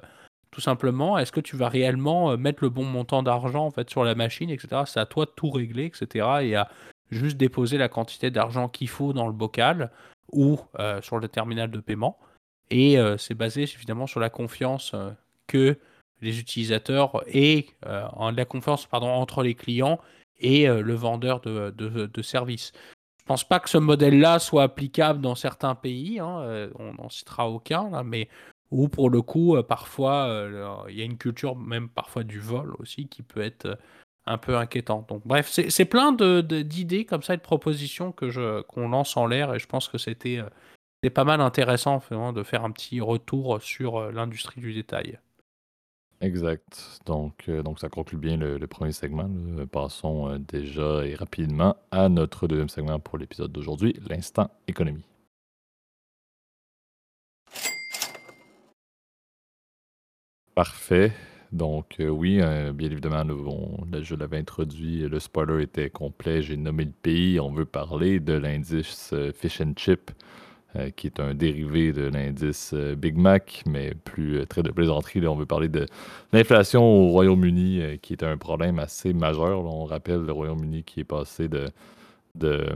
tout 0.51 0.61
simplement, 0.61 1.19
est-ce 1.19 1.31
que 1.31 1.41
tu 1.41 1.55
vas 1.55 1.69
réellement 1.69 2.35
mettre 2.35 2.63
le 2.63 2.71
bon 2.71 2.83
montant 2.83 3.21
d'argent 3.21 3.67
en 3.67 3.83
sur 3.87 4.03
la 4.03 4.15
machine, 4.15 4.49
etc. 4.49 4.81
C'est 4.87 4.99
à 4.99 5.05
toi 5.05 5.25
de 5.25 5.31
tout 5.35 5.51
régler, 5.51 5.85
etc. 5.85 6.25
Et 6.41 6.55
à 6.55 6.69
juste 7.11 7.37
déposer 7.37 7.77
la 7.77 7.87
quantité 7.87 8.31
d'argent 8.31 8.67
qu'il 8.67 8.89
faut 8.89 9.13
dans 9.13 9.27
le 9.27 9.33
bocal 9.33 9.91
ou 10.31 10.59
euh, 10.79 11.01
sur 11.01 11.19
le 11.19 11.27
terminal 11.27 11.71
de 11.71 11.79
paiement. 11.79 12.17
Et 12.69 12.99
euh, 12.99 13.17
c'est 13.17 13.33
basé 13.33 13.63
évidemment 13.63 14.07
sur 14.07 14.19
la 14.19 14.29
confiance 14.29 14.91
euh, 14.93 15.11
que 15.47 15.77
les 16.21 16.39
utilisateurs 16.39 17.23
et 17.27 17.67
la 17.83 18.45
confiance 18.45 18.85
pardon, 18.85 19.07
entre 19.07 19.41
les 19.41 19.55
clients 19.55 19.99
et 20.37 20.67
le 20.67 20.93
vendeur 20.93 21.39
de, 21.39 21.69
de, 21.71 22.21
services. 22.21 22.73
Je 22.73 23.23
ne 23.23 23.27
pense 23.27 23.47
pas 23.47 23.61
que 23.61 23.69
ce 23.69 23.77
modèle-là 23.77 24.39
soit 24.39 24.63
applicable 24.63 25.21
dans 25.21 25.35
certains 25.35 25.75
pays, 25.75 26.19
hein, 26.19 26.69
on 26.77 26.93
n'en 26.95 27.09
citera 27.09 27.49
aucun, 27.49 28.03
mais 28.03 28.27
où 28.69 28.89
pour 28.89 29.09
le 29.09 29.21
coup, 29.21 29.55
parfois, 29.63 30.45
il 30.89 30.97
y 30.97 31.01
a 31.01 31.05
une 31.05 31.17
culture 31.17 31.55
même 31.55 31.87
parfois 31.87 32.25
du 32.25 32.41
vol 32.41 32.75
aussi 32.79 33.07
qui 33.07 33.21
peut 33.21 33.41
être 33.41 33.79
un 34.29 34.37
peu 34.37 34.55
inquiétant. 34.55 35.05
Donc 35.09 35.23
bref, 35.25 35.49
c'est 35.49 35.85
plein 35.85 36.13
d'idées 36.13 37.03
comme 37.03 37.23
ça 37.23 37.33
et 37.33 37.37
de 37.37 37.41
propositions 37.41 38.11
que 38.11 38.29
je 38.29 38.61
qu'on 38.61 38.87
lance 38.87 39.17
en 39.17 39.25
l'air 39.25 39.53
et 39.53 39.59
je 39.59 39.65
pense 39.65 39.89
que 39.89 39.97
c'était 39.97 40.37
euh, 40.37 41.09
pas 41.09 41.23
mal 41.23 41.41
intéressant 41.41 42.01
de 42.31 42.43
faire 42.43 42.63
un 42.63 42.71
petit 42.71 43.01
retour 43.01 43.61
sur 43.61 43.97
euh, 43.97 44.11
l'industrie 44.11 44.61
du 44.61 44.73
détail. 44.73 45.19
Exact. 46.21 47.01
Donc, 47.05 47.45
euh, 47.49 47.63
donc 47.63 47.79
ça 47.79 47.89
conclut 47.89 48.19
bien 48.19 48.37
le, 48.37 48.59
premier 48.67 48.91
segment. 48.91 49.29
Passons 49.71 50.37
déjà 50.37 51.05
et 51.05 51.15
rapidement 51.15 51.75
à 51.91 52.07
notre 52.07 52.47
deuxième 52.47 52.69
segment 52.69 52.99
pour 52.99 53.17
l'épisode 53.17 53.51
d'aujourd'hui, 53.51 53.95
l'instant 54.07 54.51
économie. 54.67 55.05
Parfait. 60.53 61.13
Donc, 61.51 61.95
euh, 61.99 62.09
oui, 62.09 62.39
euh, 62.41 62.71
bien 62.73 62.91
évidemment, 62.91 63.23
je 64.01 64.15
l'avais 64.15 64.37
introduit, 64.37 65.07
le 65.07 65.19
spoiler 65.19 65.63
était 65.63 65.89
complet. 65.89 66.43
J'ai 66.43 66.57
nommé 66.57 66.85
le 66.85 66.91
pays. 66.91 67.39
On 67.39 67.51
veut 67.51 67.65
parler 67.65 68.19
de 68.19 68.33
l'indice 68.33 69.11
euh, 69.13 69.31
Fish 69.33 69.59
and 69.61 69.73
Chip, 69.75 70.11
qui 70.95 71.07
est 71.07 71.19
un 71.19 71.33
dérivé 71.33 71.91
de 71.93 72.03
l'indice 72.03 72.75
Big 72.75 73.17
Mac, 73.17 73.63
mais 73.65 73.95
plus 73.95 74.45
très 74.45 74.61
de 74.61 74.69
plaisanterie. 74.69 75.25
on 75.25 75.35
veut 75.35 75.47
parler 75.47 75.67
de 75.67 75.87
l'inflation 76.31 76.83
au 76.83 77.07
Royaume-Uni, 77.07 77.97
qui 78.03 78.13
est 78.13 78.21
un 78.21 78.37
problème 78.37 78.77
assez 78.77 79.11
majeur. 79.13 79.65
on 79.65 79.85
rappelle 79.85 80.21
le 80.21 80.31
Royaume-Uni 80.31 80.83
qui 80.83 80.99
est 80.99 81.05
passé 81.05 81.47
de 81.47 81.69
de, 82.35 82.75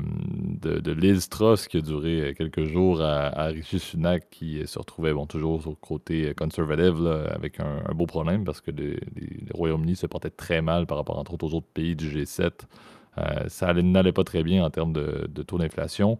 de, 0.62 0.92
Liz 0.92 1.30
Truss 1.30 1.68
qui 1.68 1.78
a 1.78 1.82
duré 1.82 2.22
euh, 2.22 2.34
quelques 2.34 2.64
jours 2.64 3.02
à, 3.02 3.28
à 3.28 3.52
Sunak 3.62 4.30
qui 4.30 4.66
se 4.66 4.80
retrouvait 4.80 5.14
bon, 5.14 5.26
toujours 5.26 5.62
sur 5.62 5.72
le 5.72 5.76
côté 5.76 6.30
euh, 6.30 6.34
conservative 6.34 7.08
avec 7.34 7.60
un, 7.60 7.94
beau 7.94 8.06
problème 8.06 8.44
parce 8.44 8.62
que 8.62 8.72
le, 8.72 8.98
Royaume-Uni 9.54 9.96
se 9.96 10.08
portait 10.08 10.32
très 10.32 10.62
mal 10.62 10.86
par 10.88 10.98
rapport 10.98 11.18
entre 11.18 11.34
autres 11.34 11.46
aux 11.46 11.54
autres 11.56 11.68
pays 11.74 11.96
du 11.96 12.10
G7. 12.10 12.52
Euh, 13.20 13.48
ça 13.48 13.74
n'allait 13.74 14.12
pas 14.12 14.24
très 14.24 14.44
bien 14.44 14.66
en 14.66 14.70
termes 14.70 14.94
de, 14.94 15.44
taux 15.44 15.60
d'inflation. 15.60 16.18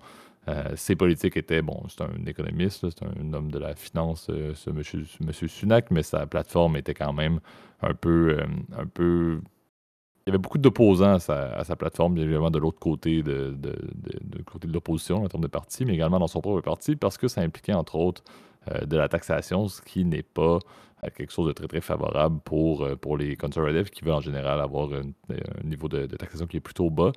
ses 0.76 0.96
politiques 0.96 1.38
étaient, 1.38 1.62
bon, 1.62 1.84
c'est 1.88 2.04
un 2.04 2.26
économiste, 2.28 2.88
c'est 2.90 3.04
un 3.04 3.34
homme 3.34 3.50
de 3.50 3.58
la 3.58 3.76
finance, 3.76 4.30
ce 4.54 4.70
monsieur, 4.70 5.06
monsieur, 5.22 5.48
Sunak, 5.48 5.90
mais 5.90 6.04
sa 6.04 6.28
plateforme 6.28 6.76
était 6.76 6.94
quand 6.94 7.14
même 7.14 7.40
un 7.82 7.94
peu, 7.94 8.38
un 8.78 8.86
peu 8.86 9.42
il 10.26 10.30
y 10.30 10.32
avait 10.32 10.38
beaucoup 10.38 10.58
d'opposants 10.58 11.16
à 11.16 11.20
sa, 11.20 11.76
plateforme, 11.76 12.14
bien 12.14 12.24
évidemment, 12.24 12.52
de 12.52 12.60
l'autre 12.60 12.80
côté 12.80 13.24
de, 13.24 13.56
de 13.58 14.74
l'opposition 14.74 15.24
en 15.24 15.28
termes 15.28 15.44
de 15.44 15.48
parti, 15.48 15.84
mais 15.86 15.94
également 15.94 16.20
dans 16.20 16.28
son 16.28 16.40
propre 16.40 16.62
parti, 16.62 16.96
parce 16.96 17.18
que 17.18 17.28
ça 17.28 17.42
impliquait, 17.42 17.74
entre 17.74 17.96
autres, 17.96 18.24
euh, 18.72 18.86
de 18.86 18.98
la 18.98 19.10
taxation, 19.10 19.68
ce 19.68 19.82
qui 19.82 20.06
n'est 20.06 20.24
pas 20.24 20.60
euh, 21.04 21.10
quelque 21.16 21.34
chose 21.34 21.48
de 21.48 21.52
très, 21.52 21.68
très 21.68 21.82
favorable 21.82 22.40
pour, 22.46 22.84
euh, 22.84 22.96
pour 22.96 23.18
les 23.18 23.36
conservatives 23.36 23.90
qui 23.90 24.06
veulent 24.06 24.14
en 24.14 24.22
général 24.22 24.62
avoir 24.62 24.90
un, 24.94 25.12
niveau 25.64 25.90
de, 25.90 26.06
taxation 26.06 26.48
qui 26.48 26.58
est 26.58 26.62
plutôt 26.62 26.90
bas. 26.90 27.12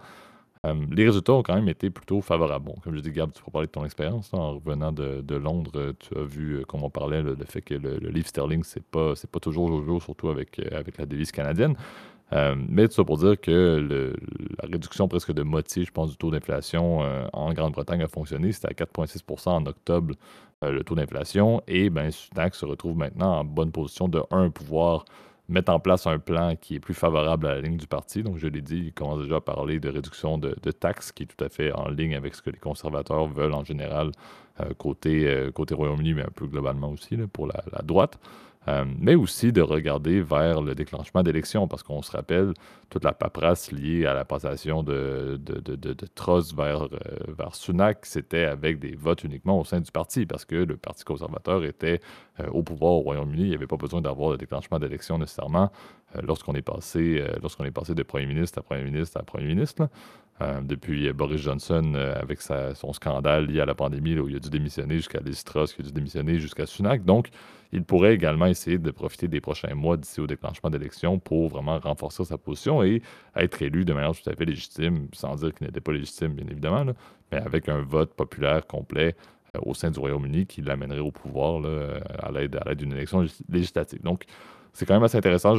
les 0.65 1.05
résultats 1.05 1.35
ont 1.35 1.45
quand 1.45 1.55
même 1.55 1.69
été 1.69 1.91
plutôt 1.91 2.21
favorables. 2.21 2.73
Comme 2.83 2.97
je 2.97 3.01
dis, 3.01 3.13
Gab, 3.13 3.31
tu 3.33 3.43
peux 3.45 3.53
parler 3.53 3.69
de 3.69 3.73
ton 3.73 3.85
expérience. 3.85 4.35
en 4.35 4.55
revenant 4.55 4.91
de, 4.91 5.37
Londres, 5.37 5.95
tu 6.01 6.19
as 6.19 6.25
vu, 6.25 6.65
comme 6.67 6.83
on 6.83 6.91
parlait, 6.91 7.23
le, 7.23 7.37
fait 7.45 7.63
que 7.63 7.75
le, 7.75 7.99
livre 8.09 8.27
sterling, 8.27 8.65
c'est 8.65 8.83
pas, 8.83 9.13
pas 9.31 9.41
toujours 9.41 9.85
jour, 9.85 10.03
surtout 10.03 10.31
avec, 10.31 10.59
avec 10.73 10.99
la 10.99 11.07
devise 11.07 11.31
canadienne. 11.31 11.77
Euh, 12.33 12.57
mais 12.69 12.89
tout 12.89 12.95
ça 12.95 13.05
pour 13.05 13.19
dire 13.19 13.41
que 13.41 14.13
la 14.63 14.69
réduction 14.69 15.07
presque 15.09 15.33
de 15.33 15.43
moitié, 15.43 15.85
je 15.85 15.93
pense, 15.93 16.11
du 16.11 16.17
taux 16.17 16.31
d'inflation 16.31 17.03
euh, 17.03 17.27
en 17.33 17.53
Grande-Bretagne 17.53 18.03
a 18.03 18.09
fonctionné. 18.09 18.53
C'était 18.53 18.69
à 18.69 18.85
4,6% 18.85 19.49
en 19.51 19.67
octobre, 19.67 20.15
euh, 20.65 20.73
le 20.73 20.83
taux 20.83 20.97
d'inflation. 20.97 21.63
Et 21.69 21.89
ben, 21.89 22.11
Sunak 22.11 22.55
se 22.55 22.67
retrouve 22.67 22.97
maintenant 22.97 23.39
en 23.39 23.45
bonne 23.45 23.71
position 23.71 24.09
de, 24.09 24.23
un, 24.31 24.51
pouvoir 24.51 25.05
mettre 25.49 25.73
en 25.73 25.79
place 25.79 26.09
un 26.09 26.19
plan 26.19 26.57
qui 26.57 26.75
est 26.75 26.81
plus 26.81 26.95
favorable 26.95 27.47
à 27.47 27.55
la 27.55 27.61
ligne 27.61 27.77
du 27.77 27.87
parti. 27.87 28.25
Donc, 28.25 28.39
je 28.39 28.49
l'ai 28.49 28.63
dit, 28.63 28.87
il 28.87 28.93
commence 28.93 29.23
déjà 29.23 29.37
à 29.37 29.41
parler 29.41 29.79
de 29.79 29.89
réduction 29.89 30.39
de, 30.39 30.53
taxes, 30.73 31.13
qui 31.13 31.23
est 31.23 31.27
tout 31.27 31.45
à 31.45 31.49
fait 31.49 31.71
en 31.73 31.89
ligne 31.89 32.17
avec 32.17 32.35
ce 32.35 32.43
que 32.43 32.51
les 32.51 32.59
conservateurs 32.59 33.27
veulent 33.27 33.55
en 33.55 33.65
général 33.65 34.11
côté 34.79 35.53
Royaume-Uni, 35.55 36.15
mais 36.15 36.23
un 36.23 36.33
peu 36.35 36.47
globalement 36.47 36.89
aussi 36.89 37.15
pour 37.31 37.47
la 37.47 37.83
droite. 37.83 38.19
Euh, 38.69 38.85
mais 38.99 39.15
aussi 39.15 39.53
de 39.53 39.61
regarder 39.63 40.21
vers 40.21 40.61
le 40.61 40.75
déclenchement 40.75 41.23
d'élections, 41.23 41.69
parce 41.69 41.83
qu'on 41.83 42.03
se 42.03 42.11
rappelle 42.11 42.53
toute 42.91 43.05
la 43.05 43.13
paperasse 43.13 43.71
liée 43.71 44.07
à 44.07 44.15
la 44.15 44.25
passation 44.25 44.83
de, 44.83 45.41
de, 45.41 45.61
de, 45.61 45.77
de 45.77 46.57
vers, 46.57 46.83
euh, 46.85 46.89
vers 47.39 47.55
Sunak, 47.55 48.05
c'était 48.07 48.45
avec 48.45 48.79
des 48.81 48.97
votes 48.97 49.23
uniquement 49.25 49.61
au 49.61 49.65
sein 49.65 49.81
du 49.81 49.91
parti, 49.91 50.27
parce 50.27 50.45
que 50.45 50.57
le 50.57 50.77
Parti 50.77 51.05
conservateur 51.05 51.65
était 51.65 52.01
euh, 52.41 52.49
au 52.49 52.63
pouvoir 52.63 52.95
au 52.95 53.01
Royaume-Uni, 53.01 53.43
il 53.43 53.49
n'y 53.51 53.55
avait 53.55 53.67
pas 53.67 53.77
besoin 53.77 54.01
d'avoir 54.01 54.31
le 54.31 54.37
déclenchement 54.37 54.79
d'élections 54.79 55.19
nécessairement 55.19 55.71
lorsqu'on 56.23 56.55
est, 56.55 56.63
passé, 56.63 57.23
lorsqu'on 57.43 57.65
est 57.65 57.71
passé 57.71 57.95
de 57.95 58.03
Premier 58.03 58.27
ministre 58.27 58.59
à 58.61 58.63
Premier 58.63 58.85
ministre 58.85 59.19
à 59.19 59.23
Premier 59.23 59.47
ministre. 59.47 59.89
Euh, 60.43 60.61
depuis 60.61 61.11
Boris 61.15 61.41
Johnson 61.41 61.95
euh, 61.95 62.15
avec 62.21 62.43
son 62.43 62.93
scandale 62.93 63.47
lié 63.47 63.61
à 63.61 63.65
la 63.65 63.75
pandémie, 63.75 64.19
où 64.19 64.29
il 64.29 64.37
a 64.37 64.39
dû 64.39 64.51
démissionner 64.51 64.97
jusqu'à 64.97 65.21
Liz 65.21 65.43
Truss, 65.45 65.73
qui 65.73 65.81
a 65.81 65.85
dû 65.85 65.93
démissionner 65.93 66.39
jusqu'à 66.39 66.67
Sunak. 66.67 67.07
Donc, 67.07 67.29
il 67.73 67.85
pourrait 67.85 68.15
également 68.15 68.45
essayer 68.45 68.77
de 68.77 68.91
profiter 68.91 69.29
des 69.29 69.41
prochains 69.41 69.75
mois 69.75 69.97
d'ici 69.97 70.21
au 70.21 70.27
déclenchement 70.27 70.69
d'élections 70.69 71.19
pour 71.19 71.49
vraiment 71.49 71.79
renforcer 71.79 72.23
sa 72.27 72.37
position 72.37 72.83
et 72.83 73.01
être 73.35 73.63
élu 73.63 73.87
de 73.87 73.95
manière 73.95 74.13
tout 74.13 74.29
à 74.29 74.35
fait 74.35 74.45
légitime, 74.45 75.09
sans 75.15 75.37
dire 75.37 75.55
qu'il 75.55 75.67
n'était 75.67 75.81
pas 75.81 75.93
légitime, 75.93 76.35
bien 76.35 76.47
évidemment, 76.51 76.85
mais 77.33 77.39
avec 77.39 77.71
un 77.71 77.81
vote 77.81 78.13
populaire 78.13 78.67
complet 78.67 79.17
euh, 79.55 79.61
au 79.63 79.73
sein 79.73 79.91
du 79.91 79.99
Royaume-Uni 79.99 80.45
qui 80.45 80.61
l'amènerait 80.61 80.99
au 80.99 81.13
pouvoir 81.13 81.63
à 82.19 82.31
l'aide 82.31 82.61
d'une 82.77 82.93
élection 82.93 83.25
législative. 83.49 84.03
Donc, 84.03 84.27
c'est 84.77 84.85
quand 84.85 84.93
même 84.93 85.03
assez 85.03 85.17
intéressant. 85.17 85.55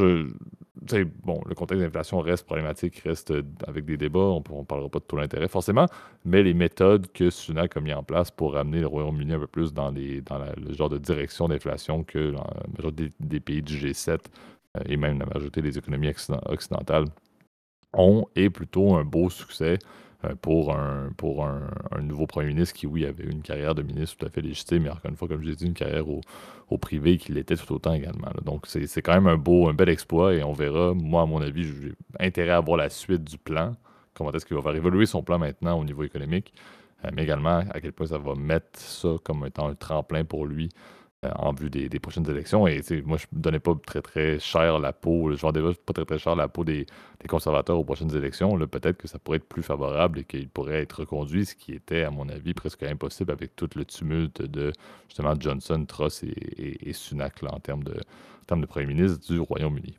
Bon, 1.23 1.41
le 1.47 1.56
contexte 1.56 1.84
d'inflation 1.84 2.19
reste 2.19 2.45
problématique, 2.45 2.99
reste 2.99 3.34
avec 3.67 3.84
des 3.84 3.97
débats. 3.97 4.19
On 4.19 4.60
ne 4.60 4.63
parlera 4.63 4.89
pas 4.89 4.99
de 4.99 5.06
taux 5.06 5.17
d'intérêt 5.17 5.47
forcément, 5.47 5.88
mais 6.23 6.43
les 6.43 6.53
méthodes 6.53 7.12
que 7.12 7.32
Sunak 7.32 7.75
a 7.75 7.82
mis 7.82 7.93
en 7.93 8.03
place 8.03 8.30
pour 8.30 8.56
amener 8.56 8.80
le 8.80 8.88
Royaume-Uni 8.88 9.34
un 9.34 9.39
peu 9.39 9.47
plus 9.47 9.73
dans, 9.73 9.89
le 9.89 10.73
genre 10.73 10.89
de 10.89 10.99
direction 10.99 11.47
d'inflation 11.47 12.03
que 12.03 12.19
la 12.19 12.45
majorité 12.77 13.12
des, 13.19 13.39
pays 13.39 13.63
du 13.63 13.75
G7 13.75 14.10
euh, 14.10 14.82
et 14.86 14.97
même 14.97 15.17
la 15.17 15.25
majorité 15.25 15.63
des 15.63 15.80
économies 15.80 16.13
occidentales 16.45 17.06
ont, 17.93 18.27
est 18.36 18.51
plutôt 18.51 18.95
un 18.95 19.03
beau 19.03 19.32
succès. 19.32 19.80
Euh, 20.28 20.36
pour, 20.42 20.76
un, 20.76 21.10
pour 21.18 21.46
un, 21.46 21.70
nouveau 22.02 22.28
premier 22.28 22.48
ministre 22.48 22.76
qui, 22.76 22.88
oui, 22.88 23.06
avait 23.06 23.26
une 23.26 23.42
carrière 23.42 23.76
de 23.76 23.82
ministre 23.82 24.18
tout 24.18 24.26
à 24.26 24.30
fait 24.30 24.42
légitime, 24.42 24.84
mais 24.84 24.90
encore 24.90 25.10
une 25.10 25.18
fois, 25.18 25.28
comme 25.28 25.42
je 25.42 25.50
l'ai 25.50 25.56
dit, 25.56 25.66
une 25.66 25.74
carrière 25.74 26.08
au, 26.08 26.22
au 26.70 26.78
privé 26.78 27.18
qui 27.18 27.32
l'était 27.32 27.56
tout 27.56 27.74
autant 27.74 27.94
également. 27.94 28.30
Donc, 28.44 28.66
c'est 28.68 29.02
quand 29.02 29.13
même 29.13 29.28
un 29.28 29.38
beau, 29.38 29.68
un 29.68 29.74
bel 29.74 29.90
exploit 29.90 30.34
et 30.34 30.44
on 30.44 30.54
verra. 30.54 30.94
Moi, 30.94 31.22
à 31.22 31.26
mon 31.26 31.42
avis, 31.42 31.63
j'ai 31.63 31.94
intérêt 32.20 32.52
à 32.52 32.60
voir 32.60 32.78
la 32.78 32.90
suite 32.90 33.24
du 33.24 33.38
plan. 33.38 33.76
Comment 34.13 34.32
est-ce 34.32 34.46
qu'il 34.46 34.56
va 34.56 34.63
faire 34.63 34.76
évoluer 34.76 35.06
son 35.06 35.22
plan 35.22 35.38
maintenant 35.38 35.80
au 35.80 35.84
niveau 35.84 36.04
économique, 36.04 36.54
euh, 37.06 37.10
mais 37.13 37.24
également 37.24 37.63
à 37.70 37.80
quel 37.82 37.92
point 37.92 38.08
ça 38.08 38.18
va 38.18 38.36
mettre 38.36 38.80
ça 38.80 39.16
comme 39.24 39.46
étant 39.46 39.68
un 39.68 39.76
tremplin 39.76 40.24
pour 40.24 40.46
lui 40.46 40.70
en 41.23 41.51
vue 41.51 41.69
des, 41.69 41.99
prochaines 41.99 42.30
élections. 42.30 42.67
Et 42.67 42.82
moi, 43.06 43.17
je 43.17 43.25
ne 43.32 43.41
donnais 43.41 43.60
pas 43.60 43.73
très 43.86 44.01
très 44.01 44.39
cher 44.39 44.80
la 44.80 44.93
peau, 44.93 45.32
je 45.32 45.41
vendais 45.41 45.62
pas 45.62 45.93
très 45.93 46.06
très 46.06 46.19
cher 46.19 46.36
la 46.36 46.47
peau 46.47 46.63
des, 46.63 46.86
conservateurs 47.27 47.77
aux 47.77 47.84
prochaines 47.84 48.15
élections. 48.15 48.58
Peut-être 48.67 48.97
que 48.97 49.08
ça 49.08 49.17
pourrait 49.19 49.38
être 49.38 49.49
plus 49.49 49.63
favorable 49.63 50.19
et 50.19 50.23
qu'il 50.23 50.47
pourrait 50.47 50.82
être 50.82 50.99
reconduit, 51.01 51.45
ce 51.45 51.56
qui 51.56 51.73
était, 51.73 52.03
à 52.03 52.12
mon 52.12 52.30
avis, 52.30 52.53
presque 52.53 52.84
impossible 52.84 53.32
avec 53.32 53.56
tout 53.56 53.69
le 53.75 53.86
tumulte 53.86 54.41
de 54.43 54.71
justement 55.08 55.34
Johnson, 55.39 55.86
Truss 55.86 56.23
et, 56.23 56.93
Sunak 56.93 57.41
en, 57.43 57.60
termes 57.60 57.84
de, 57.84 57.95
de 58.49 58.65
Premier 58.65 58.86
ministre 58.86 59.19
du 59.27 59.39
Royaume-Uni. 59.39 59.97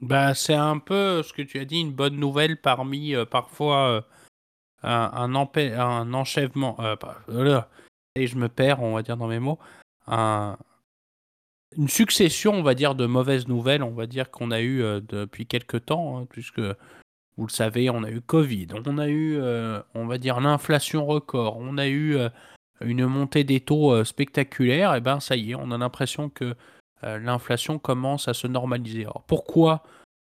Bah, 0.00 0.34
c'est 0.34 0.54
un 0.54 0.78
peu 0.78 1.22
ce 1.22 1.32
que 1.32 1.42
tu 1.42 1.58
as 1.60 1.64
dit, 1.64 1.80
une 1.80 1.92
bonne 1.92 2.16
nouvelle 2.16 2.60
parmi 2.60 3.14
euh, 3.14 3.24
parfois 3.24 3.88
euh, 3.88 4.00
un, 4.82 5.28
un 5.28 6.14
enchèvement. 6.14 6.76
et 8.16 8.26
je 8.26 8.36
me 8.36 8.48
perds, 8.48 8.82
on 8.82 8.94
va 8.94 9.02
dire, 9.02 9.16
dans 9.16 9.28
mes 9.28 9.38
mots 9.38 9.58
une 10.08 11.88
succession, 11.88 12.52
on 12.52 12.62
va 12.62 12.74
dire, 12.74 12.94
de 12.94 13.06
mauvaises 13.06 13.48
nouvelles, 13.48 13.82
on 13.82 13.92
va 13.92 14.06
dire, 14.06 14.30
qu'on 14.30 14.50
a 14.50 14.60
eu 14.60 14.82
euh, 14.82 15.00
depuis 15.00 15.46
quelques 15.46 15.86
temps, 15.86 16.18
hein, 16.18 16.26
puisque, 16.28 16.60
vous 16.60 17.46
le 17.46 17.52
savez, 17.52 17.90
on 17.90 18.04
a 18.04 18.10
eu 18.10 18.20
Covid, 18.20 18.68
on 18.86 18.98
a 18.98 19.08
eu, 19.08 19.36
euh, 19.38 19.80
on 19.94 20.06
va 20.06 20.18
dire, 20.18 20.40
l'inflation 20.40 21.04
record, 21.06 21.56
on 21.58 21.78
a 21.78 21.86
eu 21.86 22.16
euh, 22.16 22.28
une 22.80 23.06
montée 23.06 23.44
des 23.44 23.60
taux 23.60 24.04
spectaculaire, 24.04 24.94
et 24.94 25.00
ben 25.00 25.20
ça 25.20 25.36
y 25.36 25.52
est, 25.52 25.54
on 25.54 25.70
a 25.70 25.78
l'impression 25.78 26.28
que 26.28 26.54
l'inflation 27.02 27.78
commence 27.78 28.28
à 28.28 28.34
se 28.34 28.46
normaliser. 28.46 29.02
Alors 29.02 29.22
pourquoi 29.26 29.84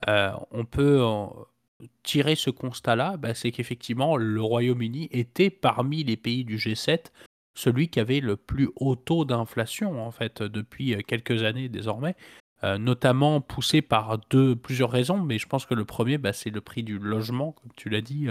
on 0.07 0.65
peut 0.65 1.01
tirer 2.03 2.35
ce 2.35 2.51
constat-là? 2.51 3.17
Ben, 3.17 3.33
C'est 3.33 3.53
qu'effectivement, 3.53 4.17
le 4.17 4.43
Royaume-Uni 4.43 5.09
était 5.13 5.51
parmi 5.51 6.03
les 6.03 6.17
pays 6.17 6.45
du 6.45 6.57
G7 6.57 7.13
celui 7.55 7.89
qui 7.89 8.01
avait 8.01 8.21
le 8.21 8.37
plus 8.37 8.71
haut 8.77 8.97
taux 8.97 9.25
d'inflation 9.25 10.05
en 10.05 10.11
fait 10.11 10.43
depuis 10.43 10.95
euh, 10.95 11.01
quelques 11.07 11.43
années 11.43 11.69
désormais, 11.69 12.17
euh, 12.65 12.79
notamment 12.79 13.41
poussé 13.41 13.83
par 13.83 14.19
plusieurs 14.63 14.91
raisons, 14.91 15.19
mais 15.19 15.39
je 15.39 15.47
pense 15.47 15.67
que 15.67 15.75
le 15.75 15.85
premier, 15.85 16.19
bah, 16.19 16.33
c'est 16.33 16.51
le 16.51 16.61
prix 16.61 16.83
du 16.83 16.99
logement, 16.99 17.53
comme 17.53 17.73
tu 17.77 17.89
l'as 17.89 18.01
dit, 18.01 18.29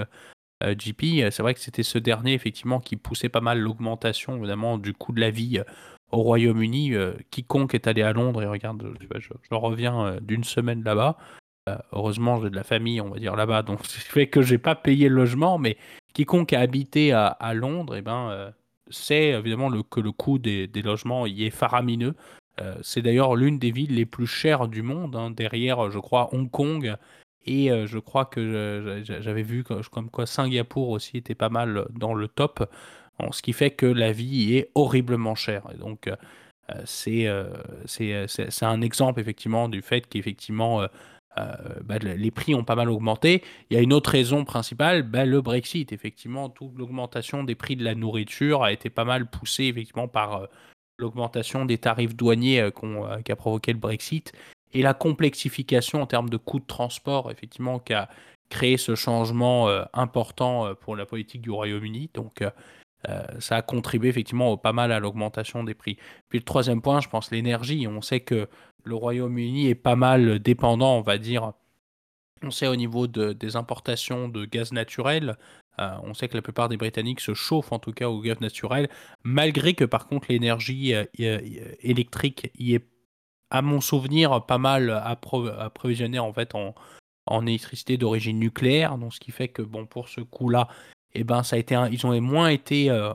euh, 0.63 0.75
JP. 0.77 1.31
C'est 1.31 1.41
vrai 1.41 1.53
que 1.53 1.59
c'était 1.59 1.83
ce 1.83 1.97
dernier 1.97 2.33
effectivement 2.33 2.79
qui 2.79 2.95
poussait 2.95 3.29
pas 3.29 3.41
mal 3.41 3.59
l'augmentation 3.59 4.37
évidemment 4.37 4.77
du 4.77 4.93
coût 4.93 5.11
de 5.11 5.19
la 5.19 5.31
vie 5.31 5.61
au 6.11 6.21
Royaume-Uni. 6.21 6.93
quiconque 7.31 7.73
est 7.73 7.87
allé 7.87 8.03
à 8.03 8.13
Londres 8.13 8.43
et 8.43 8.45
regarde, 8.45 8.93
je, 9.17 9.55
reviens 9.55 10.17
d'une 10.21 10.43
semaine 10.43 10.83
là-bas. 10.83 11.17
heureusement, 11.93 12.41
j'ai 12.41 12.49
de 12.49 12.55
la 12.55 12.63
famille, 12.63 13.01
on 13.01 13.09
va 13.09 13.17
dire 13.17 13.35
là-bas, 13.35 13.63
donc 13.63 13.85
ce 13.87 13.99
fait 13.99 14.27
que 14.27 14.41
j'ai 14.41 14.59
pas 14.59 14.75
payé 14.75 15.09
le 15.09 15.15
logement, 15.15 15.57
mais 15.57 15.77
quiconque 16.13 16.53
a 16.53 16.59
habité 16.59 17.11
à, 17.11 17.53
Londres, 17.55 17.95
et 17.95 17.99
eh 17.99 18.01
ben 18.01 18.53
c'est 18.91 19.29
évidemment 19.29 19.69
le, 19.69 19.83
que 19.83 19.99
le 19.99 20.11
coût 20.11 20.39
des, 20.39 20.67
logements 20.83 21.25
y 21.25 21.45
est 21.45 21.49
faramineux. 21.49 22.15
Euh, 22.59 22.75
c'est 22.81 23.01
d'ailleurs 23.01 23.35
l'une 23.35 23.59
des 23.59 23.71
villes 23.71 23.95
les 23.95 24.05
plus 24.05 24.27
chères 24.27 24.67
du 24.67 24.81
monde, 24.81 25.15
hein, 25.15 25.31
derrière, 25.31 25.89
je 25.89 25.99
crois, 25.99 26.33
Hong 26.33 26.49
Kong. 26.49 26.95
Et 27.45 27.71
euh, 27.71 27.87
je 27.87 27.97
crois 27.97 28.25
que 28.25 29.01
j'avais 29.03 29.43
vu 29.43 29.63
comme 29.63 30.09
quoi 30.11 30.25
Singapour 30.25 30.89
aussi 30.89 31.17
était 31.17 31.35
pas 31.35 31.49
mal 31.49 31.87
dans 31.91 32.13
le 32.13 32.27
top, 32.27 32.69
ce 33.31 33.41
qui 33.41 33.53
fait 33.53 33.71
que 33.71 33.85
la 33.85 34.11
vie 34.11 34.55
est 34.55 34.69
horriblement 34.75 35.35
chère. 35.35 35.63
Et 35.73 35.77
donc, 35.77 36.07
euh, 37.09 37.45
c'est 37.85 38.63
un 38.65 38.81
exemple 38.81 39.19
effectivement 39.19 39.69
du 39.69 39.81
fait 39.81 40.07
qu'effectivement 40.07 40.81
euh, 40.81 40.87
bah, 41.35 41.97
les 41.99 42.31
prix 42.31 42.55
ont 42.55 42.63
pas 42.63 42.75
mal 42.75 42.89
augmenté. 42.89 43.43
Il 43.69 43.75
y 43.75 43.77
a 43.77 43.81
une 43.81 43.93
autre 43.93 44.11
raison 44.11 44.43
principale, 44.43 45.03
bah, 45.03 45.25
le 45.25 45.41
Brexit. 45.41 45.91
Effectivement, 45.91 46.49
toute 46.49 46.77
l'augmentation 46.77 47.43
des 47.43 47.55
prix 47.55 47.75
de 47.75 47.83
la 47.83 47.95
nourriture 47.95 48.63
a 48.63 48.71
été 48.71 48.89
pas 48.89 49.05
mal 49.05 49.29
poussée 49.29 49.65
effectivement 49.65 50.07
par 50.07 50.43
euh, 50.43 50.47
l'augmentation 50.97 51.65
des 51.65 51.77
tarifs 51.77 52.15
douaniers 52.15 52.61
euh, 52.61 53.21
qui 53.23 53.31
a 53.31 53.35
provoqué 53.35 53.71
le 53.73 53.79
Brexit 53.79 54.33
et 54.73 54.81
la 54.81 54.93
complexification 54.93 56.01
en 56.01 56.05
termes 56.05 56.29
de 56.29 56.37
coûts 56.37 56.59
de 56.59 56.65
transport, 56.65 57.31
effectivement, 57.31 57.79
qui 57.79 57.93
a 57.93 58.09
créé 58.49 58.77
ce 58.77 58.95
changement 58.95 59.69
important 59.93 60.75
pour 60.75 60.95
la 60.95 61.05
politique 61.05 61.41
du 61.41 61.51
Royaume-Uni. 61.51 62.09
Donc, 62.13 62.41
ça 63.39 63.57
a 63.57 63.61
contribué 63.61 64.09
effectivement 64.09 64.57
pas 64.57 64.73
mal 64.73 64.91
à 64.91 64.99
l'augmentation 64.99 65.63
des 65.63 65.73
prix. 65.73 65.97
Puis 66.29 66.39
le 66.39 66.45
troisième 66.45 66.81
point, 66.81 67.01
je 67.01 67.09
pense, 67.09 67.31
l'énergie. 67.31 67.87
On 67.87 68.01
sait 68.01 68.19
que 68.19 68.47
le 68.83 68.95
Royaume-Uni 68.95 69.67
est 69.67 69.75
pas 69.75 69.95
mal 69.95 70.39
dépendant, 70.39 70.97
on 70.97 71.01
va 71.01 71.17
dire. 71.17 71.53
On 72.43 72.51
sait 72.51 72.67
au 72.67 72.75
niveau 72.75 73.07
des 73.07 73.55
importations 73.55 74.27
de 74.27 74.45
gaz 74.45 74.71
naturel, 74.71 75.37
euh, 75.79 75.95
on 76.03 76.13
sait 76.13 76.27
que 76.27 76.35
la 76.35 76.41
plupart 76.41 76.69
des 76.69 76.77
Britanniques 76.77 77.21
se 77.21 77.33
chauffent 77.33 77.71
en 77.71 77.79
tout 77.79 77.93
cas 77.93 78.09
au 78.09 78.21
gaz 78.21 78.39
naturel, 78.41 78.89
malgré 79.23 79.73
que 79.73 79.85
par 79.85 80.07
contre 80.07 80.27
l'énergie 80.29 80.93
euh, 80.93 81.05
électrique 81.79 82.51
y 82.57 82.75
est, 82.75 82.85
à 83.49 83.61
mon 83.61 83.81
souvenir, 83.81 84.45
pas 84.45 84.57
mal 84.57 84.89
approvisionnée 84.91 86.19
en 86.19 86.33
fait 86.33 86.53
en, 86.55 86.73
électricité 87.47 87.97
d'origine 87.97 88.39
nucléaire. 88.39 88.97
Donc 88.97 89.13
ce 89.13 89.19
qui 89.19 89.31
fait 89.31 89.47
que 89.47 89.61
bon 89.61 89.85
pour 89.85 90.09
ce 90.09 90.21
coup-là, 90.21 90.67
eh 91.13 91.23
ben 91.23 91.43
ça 91.43 91.55
a 91.55 91.59
été 91.59 91.75
ils 91.91 92.05
ont 92.05 92.19
moins 92.21 92.49
été 92.49 92.89
euh, 92.89 93.13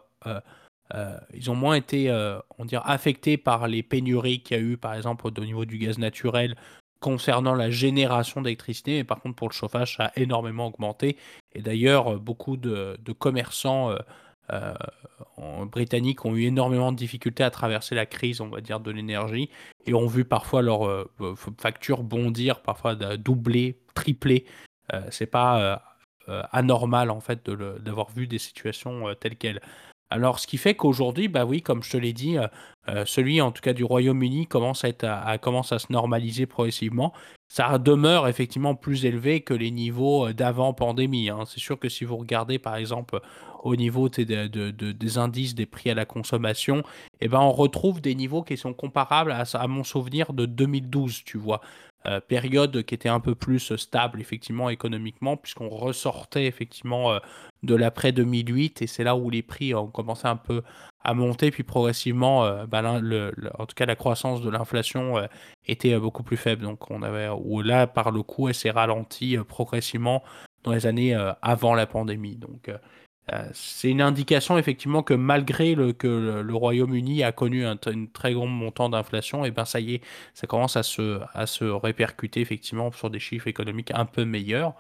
euh, 0.95 1.17
ils 1.35 1.51
ont 1.51 1.55
moins 1.55 1.75
été 1.75 2.11
euh, 2.11 2.39
on 2.59 2.65
dirait, 2.65 2.83
affectés 2.85 3.37
par 3.37 3.67
les 3.67 3.83
pénuries 3.83 4.41
qu'il 4.41 4.57
y 4.57 4.61
a 4.61 4.63
eu, 4.63 4.77
par 4.77 4.95
exemple, 4.95 5.27
au 5.27 5.31
niveau 5.45 5.65
du 5.65 5.79
gaz 5.79 5.99
naturel 5.99 6.57
concernant 7.01 7.55
la 7.55 7.71
génération 7.71 8.41
d'électricité. 8.41 8.93
Mais 8.99 9.05
par 9.05 9.21
contre, 9.21 9.37
pour 9.37 9.49
le 9.49 9.53
chauffage, 9.53 9.97
ça 9.97 10.07
a 10.07 10.13
énormément 10.17 10.67
augmenté. 10.67 11.17
Et 11.55 11.61
d'ailleurs, 11.61 12.19
beaucoup 12.19 12.57
de, 12.57 12.97
commerçants 13.19 13.95
euh, 14.53 14.75
britanniques 15.67 16.25
ont 16.25 16.35
eu 16.37 16.45
énormément 16.45 16.93
de 16.93 16.97
difficultés 16.97 17.43
à 17.43 17.51
traverser 17.51 17.95
la 17.95 18.07
crise, 18.07 18.41
on 18.41 18.49
va 18.49 18.61
dire, 18.61 18.81
de 18.81 18.91
l'énergie. 18.91 19.51
Et 19.87 19.95
ont 19.95 20.07
vu 20.07 20.25
parfois 20.25 20.63
leurs 20.63 21.09
factures 21.59 22.03
bondir, 22.03 22.63
parfois 22.63 22.95
doubler, 22.95 23.79
tripler. 23.95 24.47
C'est 25.11 25.27
pas 25.27 25.83
anormal, 26.53 27.11
en 27.11 27.21
fait, 27.21 27.49
d'avoir 27.49 28.11
vu 28.11 28.27
des 28.27 28.39
situations 28.39 29.15
telles 29.21 29.37
quelles. 29.37 29.61
Alors, 30.09 30.39
ce 30.39 30.47
qui 30.47 30.57
fait 30.57 30.75
qu'aujourd'hui, 30.75 31.27
bah 31.27 31.45
oui, 31.45 31.63
comme 31.63 31.83
je 31.83 31.91
te 31.91 31.97
l'ai 31.97 32.13
dit, 32.13 32.39
euh, 32.39 32.47
euh, 32.89 33.05
celui 33.05 33.41
en 33.41 33.51
tout 33.51 33.61
cas 33.61 33.73
du 33.73 33.83
Royaume-Uni 33.83 34.47
commence 34.47 34.85
à, 34.85 34.93
se 34.93 35.93
normaliser 35.93 36.47
progressivement. 36.47 37.13
Ça 37.49 37.79
demeure 37.79 38.29
effectivement 38.29 38.77
plus 38.77 39.05
élevé 39.05 39.41
que 39.41 39.55
les 39.55 39.73
niveaux 39.73 40.29
euh, 40.29 40.33
d'avant 40.33 40.73
pandémie. 40.75 41.29
Hein. 41.29 41.41
C'est 41.47 41.59
sûr 41.59 41.79
que 41.79 41.89
si 41.89 42.05
vous 42.05 42.17
regardez 42.17 42.61
par 42.61 42.77
exemple 42.77 43.21
au 43.65 43.75
niveau 43.75 44.09
des 44.09 45.19
indices 45.19 45.57
des 45.57 45.67
prix 45.67 45.91
à 45.91 45.95
la 45.95 46.05
consommation, 46.05 46.85
eh 47.21 47.27
ben, 47.27 47.41
on 47.41 47.51
retrouve 47.51 48.01
des 48.01 48.15
niveaux 48.15 48.45
qui 48.45 48.57
sont 48.57 48.75
comparables 48.75 49.33
à, 49.33 49.43
à 49.55 49.67
mon 49.67 49.83
souvenir 49.83 50.33
de 50.33 50.47
2012, 50.47 51.25
tu 51.25 51.37
vois. 51.37 51.61
Euh, 52.07 52.21
période 52.21 52.85
qui 52.85 52.95
était 52.95 53.09
un 53.09 53.19
peu 53.19 53.35
plus 53.35 53.75
stable 53.75 54.21
effectivement 54.21 54.71
économiquement 54.71 55.37
puisqu'on 55.37 55.69
ressortait 55.69 56.47
effectivement 56.47 57.13
euh, 57.13 57.19
de 57.65 57.75
l'après 57.75 58.13
2008 58.13 58.83
et 58.83 58.87
c'est 58.87 59.03
là 59.03 59.17
où 59.17 59.29
les 59.29 59.43
prix 59.43 59.75
ont 59.75 59.89
commencé 59.89 60.29
un 60.29 60.37
peu 60.37 60.63
à 61.03 61.15
monter 61.15 61.51
puis 61.51 61.65
progressivement 61.65 62.45
euh, 62.45 62.67
bah, 62.67 62.83
en 62.85 63.67
tout 63.67 63.75
cas 63.75 63.87
la 63.87 63.97
croissance 63.97 64.41
de 64.41 64.51
l'inflation 64.51 65.27
était 65.65 65.99
beaucoup 65.99 66.23
plus 66.23 66.37
faible. 66.37 66.63
Donc 66.63 66.91
on 66.91 67.03
avait 67.03 67.29
où 67.29 67.61
là 67.63 67.89
par 67.89 68.13
le 68.13 68.23
coup 68.23 68.49
elle 68.49 68.55
s'est 68.55 68.71
ralentie 68.71 69.37
progressivement 69.49 70.23
dans 70.63 70.73
les 70.73 70.87
années 70.87 71.15
avant 71.43 71.75
la 71.75 71.87
pandémie. 71.87 72.37
Donc 72.37 72.71
c'est 73.53 73.91
une 73.91 74.03
indication 74.03 74.57
effectivement 74.57 75.03
que 75.03 75.15
malgré 75.15 75.75
le, 75.75 75.93
que 75.93 76.07
le, 76.43 76.55
Royaume-Uni 76.55 77.25
a 77.25 77.33
connu 77.33 77.67
un, 77.67 77.77
très 77.77 78.35
grand 78.35 78.47
montant 78.47 78.89
d'inflation, 78.89 79.45
et 79.45 79.49
eh 79.49 79.51
ben 79.51 79.65
ça 79.65 79.81
y 79.81 79.95
est, 79.95 80.03
ça 80.33 80.47
commence 80.47 80.77
à 80.77 80.85
se, 80.85 81.21
à 81.35 81.47
se 81.47 81.65
répercuter 81.65 82.41
effectivement 82.41 82.93
sur 82.93 83.11
des 83.11 83.19
chiffres 83.19 83.49
économiques 83.49 83.91
un 83.95 84.07
peu 84.07 84.25
meilleurs. 84.25 84.75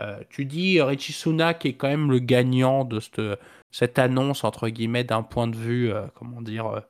Euh, 0.00 0.18
tu 0.28 0.44
dis 0.44 0.80
Richie 0.82 1.12
Sunak 1.12 1.64
est 1.66 1.74
quand 1.74 1.86
même 1.86 2.10
le 2.10 2.18
gagnant 2.18 2.84
de 2.84 2.98
cette, 2.98 3.22
cette 3.70 3.98
annonce 4.00 4.42
entre 4.42 4.68
guillemets 4.68 5.04
d'un 5.04 5.22
point 5.22 5.46
de 5.46 5.56
vue, 5.56 5.92
euh, 5.92 6.06
comment 6.16 6.42
dire, 6.42 6.82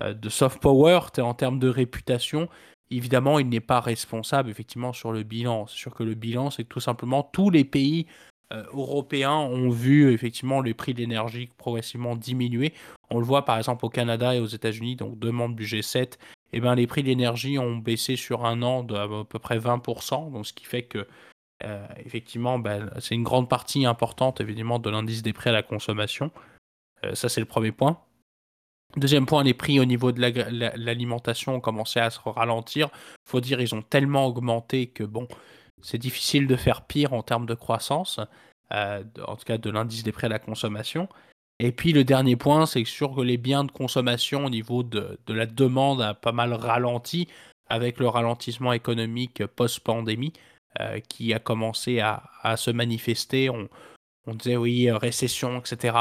de 0.00 0.28
soft 0.28 0.60
power 0.60 0.98
en 1.18 1.34
termes 1.34 1.60
de 1.60 1.68
réputation. 1.68 2.48
Évidemment, 2.90 3.38
il 3.38 3.48
n'est 3.48 3.60
pas 3.60 3.80
responsable 3.80 4.50
effectivement 4.50 4.92
sur 4.92 5.12
le 5.12 5.22
bilan. 5.22 5.66
C'est 5.68 5.76
sûr 5.76 5.94
que 5.94 6.02
le 6.02 6.14
bilan, 6.14 6.50
c'est 6.50 6.64
tout 6.64 6.80
simplement 6.80 7.22
tous 7.22 7.50
les 7.50 7.64
pays 7.64 8.06
euh, 8.08 8.33
européens 8.72 9.34
ont 9.34 9.70
vu 9.70 10.12
effectivement 10.12 10.60
les 10.60 10.74
prix 10.74 10.94
de 10.94 10.98
l'énergie 10.98 11.50
progressivement 11.56 12.16
diminuer. 12.16 12.72
On 13.10 13.18
le 13.18 13.24
voit 13.24 13.44
par 13.44 13.58
exemple 13.58 13.84
au 13.84 13.88
Canada 13.88 14.34
et 14.34 14.40
aux 14.40 14.46
États-Unis, 14.46 14.96
donc 14.96 15.18
deux 15.18 15.30
membres 15.30 15.56
du 15.56 15.64
G7, 15.64 16.02
et 16.02 16.58
eh 16.58 16.60
ben, 16.60 16.74
les 16.74 16.86
prix 16.86 17.02
de 17.02 17.08
l'énergie 17.08 17.58
ont 17.58 17.76
baissé 17.76 18.16
sur 18.16 18.44
un 18.44 18.62
an 18.62 18.84
de 18.84 19.24
peu 19.24 19.38
près 19.38 19.58
20%, 19.58 20.32
donc 20.32 20.46
ce 20.46 20.52
qui 20.52 20.64
fait 20.64 20.84
que 20.84 21.06
euh, 21.64 21.86
effectivement 22.04 22.58
ben, 22.58 22.90
c'est 23.00 23.14
une 23.14 23.24
grande 23.24 23.48
partie 23.48 23.86
importante 23.86 24.40
évidemment 24.40 24.78
de 24.78 24.90
l'indice 24.90 25.22
des 25.22 25.32
prix 25.32 25.50
à 25.50 25.52
la 25.52 25.62
consommation. 25.62 26.30
Euh, 27.04 27.14
ça 27.14 27.28
c'est 27.28 27.40
le 27.40 27.46
premier 27.46 27.72
point. 27.72 27.98
Deuxième 28.96 29.26
point, 29.26 29.42
les 29.42 29.54
prix 29.54 29.80
au 29.80 29.84
niveau 29.84 30.12
de 30.12 30.20
l'alimentation 30.20 31.56
ont 31.56 31.60
commencé 31.60 31.98
à 31.98 32.10
se 32.10 32.20
ralentir. 32.24 32.90
Faut 33.28 33.40
dire, 33.40 33.60
ils 33.60 33.74
ont 33.74 33.82
tellement 33.82 34.26
augmenté 34.26 34.86
que 34.86 35.02
bon, 35.02 35.26
c'est 35.82 35.98
difficile 35.98 36.46
de 36.46 36.56
faire 36.56 36.82
pire 36.82 37.12
en 37.12 37.22
termes 37.22 37.46
de 37.46 37.54
croissance, 37.54 38.20
euh, 38.72 39.02
en 39.26 39.36
tout 39.36 39.44
cas 39.44 39.58
de 39.58 39.70
l'indice 39.70 40.02
des 40.02 40.12
prix 40.12 40.26
à 40.26 40.30
la 40.30 40.38
consommation. 40.38 41.08
Et 41.60 41.72
puis 41.72 41.92
le 41.92 42.04
dernier 42.04 42.36
point, 42.36 42.66
c'est 42.66 42.84
sûr 42.84 43.14
que 43.14 43.20
les 43.20 43.36
biens 43.36 43.64
de 43.64 43.70
consommation 43.70 44.44
au 44.46 44.50
niveau 44.50 44.82
de, 44.82 45.18
la 45.28 45.46
demande 45.46 46.02
a 46.02 46.14
pas 46.14 46.32
mal 46.32 46.52
ralenti 46.52 47.28
avec 47.68 47.98
le 47.98 48.08
ralentissement 48.08 48.72
économique 48.72 49.46
post-pandémie 49.46 50.32
euh, 50.80 50.98
qui 51.00 51.32
a 51.32 51.38
commencé 51.38 52.00
à, 52.00 52.22
se 52.56 52.70
manifester. 52.70 53.50
On, 53.50 53.68
on, 54.26 54.34
disait 54.34 54.56
oui, 54.56 54.90
récession, 54.90 55.60
etc. 55.60 55.96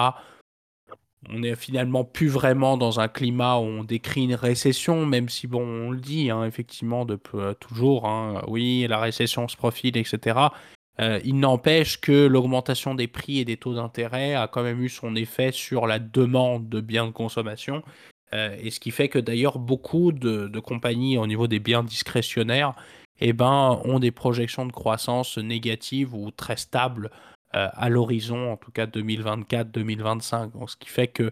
On 1.30 1.40
n'est 1.40 1.56
finalement 1.56 2.04
plus 2.04 2.28
vraiment 2.28 2.78
dans 2.78 3.00
un 3.00 3.08
climat 3.08 3.58
où 3.58 3.64
on 3.64 3.84
décrit 3.84 4.24
une 4.24 4.36
récession, 4.36 5.06
même 5.06 5.30
si, 5.30 5.48
bon, 5.48 5.64
on 5.64 5.92
le 5.92 6.00
dit, 6.00 6.30
hein, 6.30 6.44
effectivement, 6.46 7.06
depuis 7.06 7.38
euh, 7.38 7.54
toujours, 7.54 8.08
hein, 8.08 8.42
oui, 8.48 8.86
la 8.90 9.00
récession 9.00 9.48
se 9.48 9.56
profile, 9.56 9.96
etc. 9.98 10.50
Euh, 11.00 11.20
il 11.24 11.40
n'empêche 11.40 12.00
que 12.00 12.28
l'augmentation 12.28 12.94
des 12.94 13.08
prix 13.08 13.40
et 13.40 13.46
des 13.46 13.58
taux 13.58 13.74
d'intérêt 13.74 14.36
a 14.36 14.48
quand 14.48 14.64
même 14.64 14.82
eu 14.82 14.90
son 14.90 15.16
effet 15.16 15.52
sur 15.52 15.88
la 15.88 16.00
demande 16.00 16.70
de 16.70 16.82
biens 16.82 17.08
de 17.08 17.12
consommation. 17.12 17.84
Euh, 18.34 18.56
et 18.60 18.72
ce 18.72 18.80
qui 18.80 18.92
fait 18.92 19.10
que 19.10 19.20
d'ailleurs 19.20 19.60
beaucoup 19.60 20.12
de, 20.12 20.60
compagnies 20.60 21.18
au 21.18 21.28
niveau 21.28 21.48
des 21.48 21.60
biens 21.60 21.84
discrétionnaires 21.84 22.74
eh 23.20 23.34
ben, 23.34 23.80
ont 23.86 24.00
des 24.00 24.12
projections 24.12 24.66
de 24.66 24.72
croissance 24.72 25.38
négatives 25.38 26.14
ou 26.16 26.32
très 26.32 26.58
stables 26.58 27.08
euh, 27.08 27.33
à 27.54 27.90
l'horizon, 27.90 28.52
en 28.52 28.58
tout 28.58 28.72
cas 28.72 28.86
2024-2025. 28.86 30.52
Donc, 30.54 30.70
ce 30.70 30.78
qui 30.78 30.90
fait 30.90 31.08
que 31.08 31.32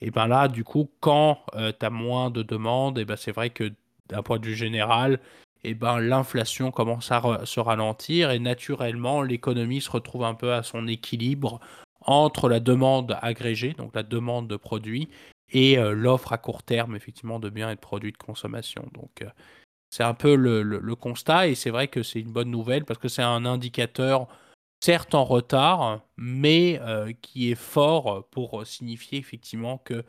eh 0.00 0.10
ben 0.10 0.26
là, 0.26 0.48
du 0.48 0.64
coup, 0.64 0.90
quand 1.00 1.40
tu 1.52 1.86
as 1.86 1.90
moins 1.90 2.30
de 2.30 2.42
demandes, 2.42 2.98
eh 2.98 3.04
ben, 3.04 3.16
c'est 3.16 3.32
vrai 3.32 3.50
que 3.50 3.72
d'un 4.08 4.22
point 4.22 4.38
de 4.38 4.46
vue 4.46 4.54
général, 4.54 5.20
eh 5.64 5.74
ben, 5.74 6.00
l'inflation 6.00 6.70
commence 6.70 7.10
à 7.10 7.40
se 7.44 7.60
ralentir 7.60 8.30
et 8.30 8.38
naturellement 8.38 9.22
l'économie 9.22 9.80
se 9.80 9.90
retrouve 9.90 10.24
un 10.24 10.34
peu 10.34 10.52
à 10.52 10.62
son 10.62 10.86
équilibre 10.86 11.60
entre 12.02 12.48
la 12.48 12.60
demande 12.60 13.18
agrégée, 13.22 13.74
donc 13.74 13.94
la 13.94 14.02
demande 14.02 14.48
de 14.48 14.56
produits, 14.56 15.08
et 15.50 15.78
euh, 15.78 15.92
l'offre 15.92 16.32
à 16.32 16.38
court 16.38 16.62
terme 16.62 16.94
effectivement 16.94 17.40
de 17.40 17.50
biens 17.50 17.70
et 17.70 17.74
de 17.74 17.80
produits 17.80 18.12
de 18.12 18.18
consommation. 18.18 18.88
Donc 18.94 19.22
euh, 19.22 19.28
c'est 19.90 20.04
un 20.04 20.14
peu 20.14 20.34
le, 20.36 20.94
constat 20.94 21.48
et 21.48 21.54
c'est 21.54 21.70
vrai 21.70 21.88
que 21.88 22.02
c'est 22.02 22.20
une 22.20 22.32
bonne 22.32 22.50
nouvelle 22.50 22.84
parce 22.84 22.98
que 22.98 23.08
c'est 23.08 23.22
un 23.22 23.44
indicateur 23.44 24.28
certes 24.80 25.14
en 25.14 25.24
retard, 25.24 26.00
mais 26.16 26.80
euh, 26.82 27.12
qui 27.22 27.50
est 27.50 27.56
fort 27.56 28.26
pour 28.30 28.66
signifier 28.66 29.18
effectivement 29.18 29.78
que 29.78 30.04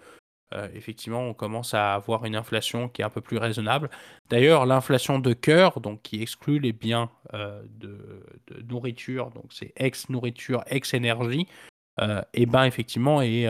euh, 0.54 0.68
effectivement, 0.74 1.22
on 1.22 1.34
commence 1.34 1.74
à 1.74 1.94
avoir 1.94 2.26
une 2.26 2.36
inflation 2.36 2.90
qui 2.90 3.02
est 3.02 3.06
un 3.06 3.10
peu 3.10 3.22
plus 3.22 3.38
raisonnable. 3.38 3.90
D'ailleurs, 4.30 4.66
l'inflation 4.66 5.20
de 5.20 5.34
cœur, 5.34 5.80
donc 5.80 6.02
qui 6.02 6.22
exclut 6.22 6.60
les 6.60 6.74
biens 6.74 7.12
euh, 7.34 7.62
de, 7.70 8.26
nourriture, 8.68 9.30
donc 9.32 9.46
c'est 9.52 9.74
ex-nourriture, 9.76 10.64
ex-énergie, 10.68 11.42
et 11.42 12.02
euh, 12.02 12.22
eh 12.34 12.46
ben 12.46 12.64
effectivement 12.64 13.22
est 13.22 13.48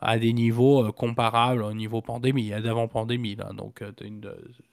à 0.00 0.18
des 0.18 0.32
niveaux 0.32 0.92
comparables 0.92 1.62
au 1.62 1.74
niveau 1.74 2.00
pandémie, 2.00 2.52
à 2.52 2.60
d'avant-pandémie. 2.60 3.36
Donc, 3.54 3.82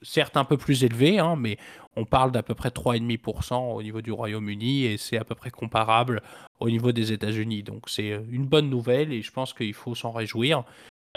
certes 0.01 0.37
un 0.37 0.45
peu 0.45 0.57
plus 0.57 0.83
élevé, 0.83 1.19
hein, 1.19 1.35
mais 1.35 1.57
on 1.95 2.05
parle 2.05 2.31
d'à 2.31 2.43
peu 2.43 2.55
près 2.55 2.69
3,5% 2.69 3.73
au 3.73 3.83
niveau 3.83 4.01
du 4.01 4.11
Royaume-Uni 4.11 4.85
et 4.85 4.97
c'est 4.97 5.17
à 5.17 5.23
peu 5.23 5.35
près 5.35 5.51
comparable 5.51 6.21
au 6.59 6.69
niveau 6.69 6.91
des 6.91 7.11
États-Unis. 7.11 7.63
Donc, 7.63 7.89
c'est 7.89 8.19
une 8.29 8.45
bonne 8.45 8.69
nouvelle 8.69 9.11
et 9.11 9.21
je 9.21 9.31
pense 9.31 9.53
qu'il 9.53 9.73
faut 9.73 9.95
s'en 9.95 10.11
réjouir. 10.11 10.63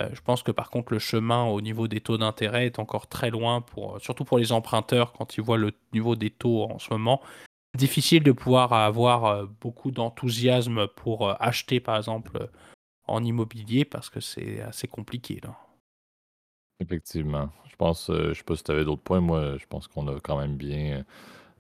Euh, 0.01 0.09
je 0.13 0.21
pense 0.21 0.43
que 0.43 0.51
par 0.51 0.71
contre 0.71 0.93
le 0.93 0.99
chemin 0.99 1.45
au 1.45 1.61
niveau 1.61 1.89
des 1.89 2.01
taux 2.01 2.19
d'intérêt 2.19 2.67
est 2.67 2.79
encore 2.79 3.07
très 3.07 3.31
loin, 3.31 3.61
pour, 3.61 4.01
surtout 4.01 4.25
pour 4.25 4.39
les 4.39 4.53
emprunteurs 4.53 5.13
quand 5.13 5.37
ils 5.37 5.43
voient 5.43 5.59
le 5.59 5.73
niveau 5.93 6.17
des 6.17 6.31
taux 6.31 6.65
en 6.65 6.79
ce 6.79 6.93
moment. 6.93 7.21
Difficile 7.77 8.23
de 8.23 8.33
pouvoir 8.33 8.73
avoir 8.73 9.25
euh, 9.27 9.47
beaucoup 9.61 9.91
d'enthousiasme 9.91 10.87
pour 10.89 11.29
euh, 11.29 11.35
acheter 11.39 11.81
par 11.81 11.97
exemple 11.97 12.49
en 13.11 13.25
immobilier 13.25 13.85
parce 13.85 14.11
que 14.11 14.21
c'est 14.21 14.61
assez 14.61 14.89
compliqué 14.89 15.41
là. 15.43 15.57
Effectivement. 16.81 17.51
Je 17.69 17.77
pense, 17.77 18.11
je 18.11 18.33
sais 18.33 18.43
pas 18.43 18.57
si 18.57 18.65
tu 18.65 18.71
avais 18.73 18.85
d'autres 18.85 19.03
points, 19.03 19.21
moi 19.21 19.57
je 19.59 19.67
pense 19.67 19.87
qu'on 19.89 20.07
a 20.09 20.19
quand 20.21 20.39
même 20.39 20.57
bien 20.57 21.05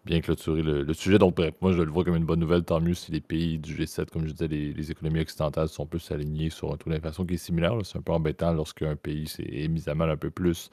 bien 0.04 0.20
clôturer 0.20 0.62
le, 0.62 0.92
sujet. 0.94 1.18
Donc, 1.18 1.36
bref, 1.36 1.54
moi, 1.60 1.72
je 1.72 1.82
le 1.82 1.90
vois 1.90 2.04
comme 2.04 2.16
une 2.16 2.24
bonne 2.24 2.40
nouvelle. 2.40 2.64
Tant 2.64 2.80
mieux 2.80 2.94
si 2.94 3.12
les 3.12 3.20
pays 3.20 3.58
du 3.58 3.74
G7, 3.74 4.10
comme 4.10 4.26
je 4.26 4.32
disais, 4.32 4.48
les, 4.48 4.90
économies 4.90 5.20
occidentales 5.20 5.68
sont 5.68 5.86
plus 5.86 6.10
alignées 6.10 6.50
sur 6.50 6.72
un 6.72 6.76
taux 6.76 6.90
d'inflation 6.90 7.24
qui 7.26 7.34
est 7.34 7.38
similaire. 7.38 7.74
C'est 7.84 7.98
un 7.98 8.02
peu 8.02 8.12
embêtant 8.12 8.52
lorsqu'un 8.52 8.96
pays 8.96 9.32
est 9.38 9.68
mis 9.68 9.88
à 9.88 9.94
mal 9.94 10.10
un 10.10 10.16
peu 10.16 10.30
plus 10.30 10.70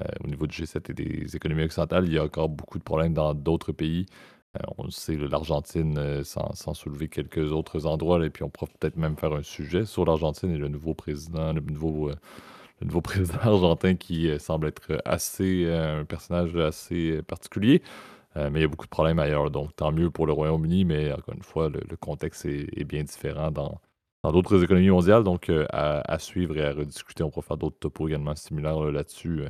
euh, 0.00 0.04
au 0.24 0.28
niveau 0.28 0.46
du 0.46 0.62
G7 0.62 0.90
et 0.90 0.94
des 0.94 1.36
économies 1.36 1.64
occidentales. 1.64 2.06
Il 2.06 2.14
y 2.14 2.18
a 2.18 2.24
encore 2.24 2.48
beaucoup 2.48 2.78
de 2.78 2.84
problèmes 2.84 3.14
dans 3.14 3.34
d'autres 3.34 3.72
pays. 3.72 4.06
Euh, 4.58 4.66
on 4.78 4.90
sait, 4.90 5.16
l'Argentine, 5.16 5.98
euh, 5.98 6.24
sans, 6.24 6.74
soulever 6.74 7.08
quelques 7.08 7.52
autres 7.52 7.86
endroits, 7.86 8.24
et 8.24 8.30
puis 8.30 8.44
on 8.44 8.50
pourra 8.50 8.70
peut-être 8.78 8.96
même 8.96 9.16
faire 9.16 9.32
un 9.32 9.42
sujet 9.42 9.84
sur 9.84 10.04
l'Argentine 10.04 10.50
et 10.50 10.58
le 10.58 10.68
nouveau 10.68 10.94
président, 10.94 11.52
le 11.52 11.60
nouveau 11.60 12.10
nouveau 12.80 13.00
président 13.02 13.38
argentin 13.42 13.96
qui 13.96 14.30
semble 14.38 14.68
être 14.68 15.02
assez 15.04 15.68
un 15.68 16.04
personnage 16.04 16.54
assez 16.56 17.22
particulier. 17.22 17.82
Euh, 18.38 18.50
mais 18.50 18.60
il 18.60 18.62
y 18.62 18.64
a 18.64 18.68
beaucoup 18.68 18.86
de 18.86 18.90
problèmes 18.90 19.18
ailleurs. 19.18 19.50
Donc, 19.50 19.74
tant 19.76 19.92
mieux 19.92 20.10
pour 20.10 20.26
le 20.26 20.32
Royaume-Uni, 20.32 20.84
mais 20.84 21.12
encore 21.12 21.34
une 21.34 21.42
fois, 21.42 21.68
le, 21.68 21.96
contexte 21.96 22.44
est, 22.46 22.84
bien 22.84 23.02
différent 23.02 23.50
dans, 23.50 23.80
d'autres 24.24 24.62
économies 24.62 24.90
mondiales. 24.90 25.24
Donc, 25.24 25.48
euh, 25.48 25.66
à, 25.70 26.18
suivre 26.18 26.56
et 26.58 26.64
à 26.64 26.72
rediscuter. 26.72 27.22
On 27.24 27.30
pourra 27.30 27.46
faire 27.46 27.56
d'autres 27.56 27.78
topos 27.78 28.08
également 28.08 28.34
similaires 28.34 28.80
là-dessus. 28.80 29.40
Euh, 29.42 29.48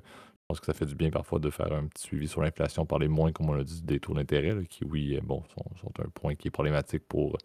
je 0.51 0.55
pense 0.55 0.61
que 0.61 0.67
ça 0.67 0.73
fait 0.73 0.87
du 0.87 0.95
bien 0.95 1.11
parfois 1.11 1.39
de 1.39 1.51
faire 1.51 1.71
un 1.75 1.87
petit 1.89 2.05
suivi 2.05 2.27
sur 2.27 2.41
l'inflation, 2.41 2.87
parler 2.87 3.07
moins, 3.07 3.33
comme 3.33 3.51
on 3.51 3.53
l'a 3.53 3.65
dit, 3.65 3.83
des 3.83 4.01
taux 4.01 4.15
d'intérêt, 4.15 4.57
qui, 4.71 4.83
oui, 4.85 5.19
bon, 5.23 5.43
sont, 5.55 5.91
un 6.03 6.09
point 6.09 6.37
qui 6.37 6.49
est 6.49 6.51
problématique 6.51 7.03
pour 7.07 7.37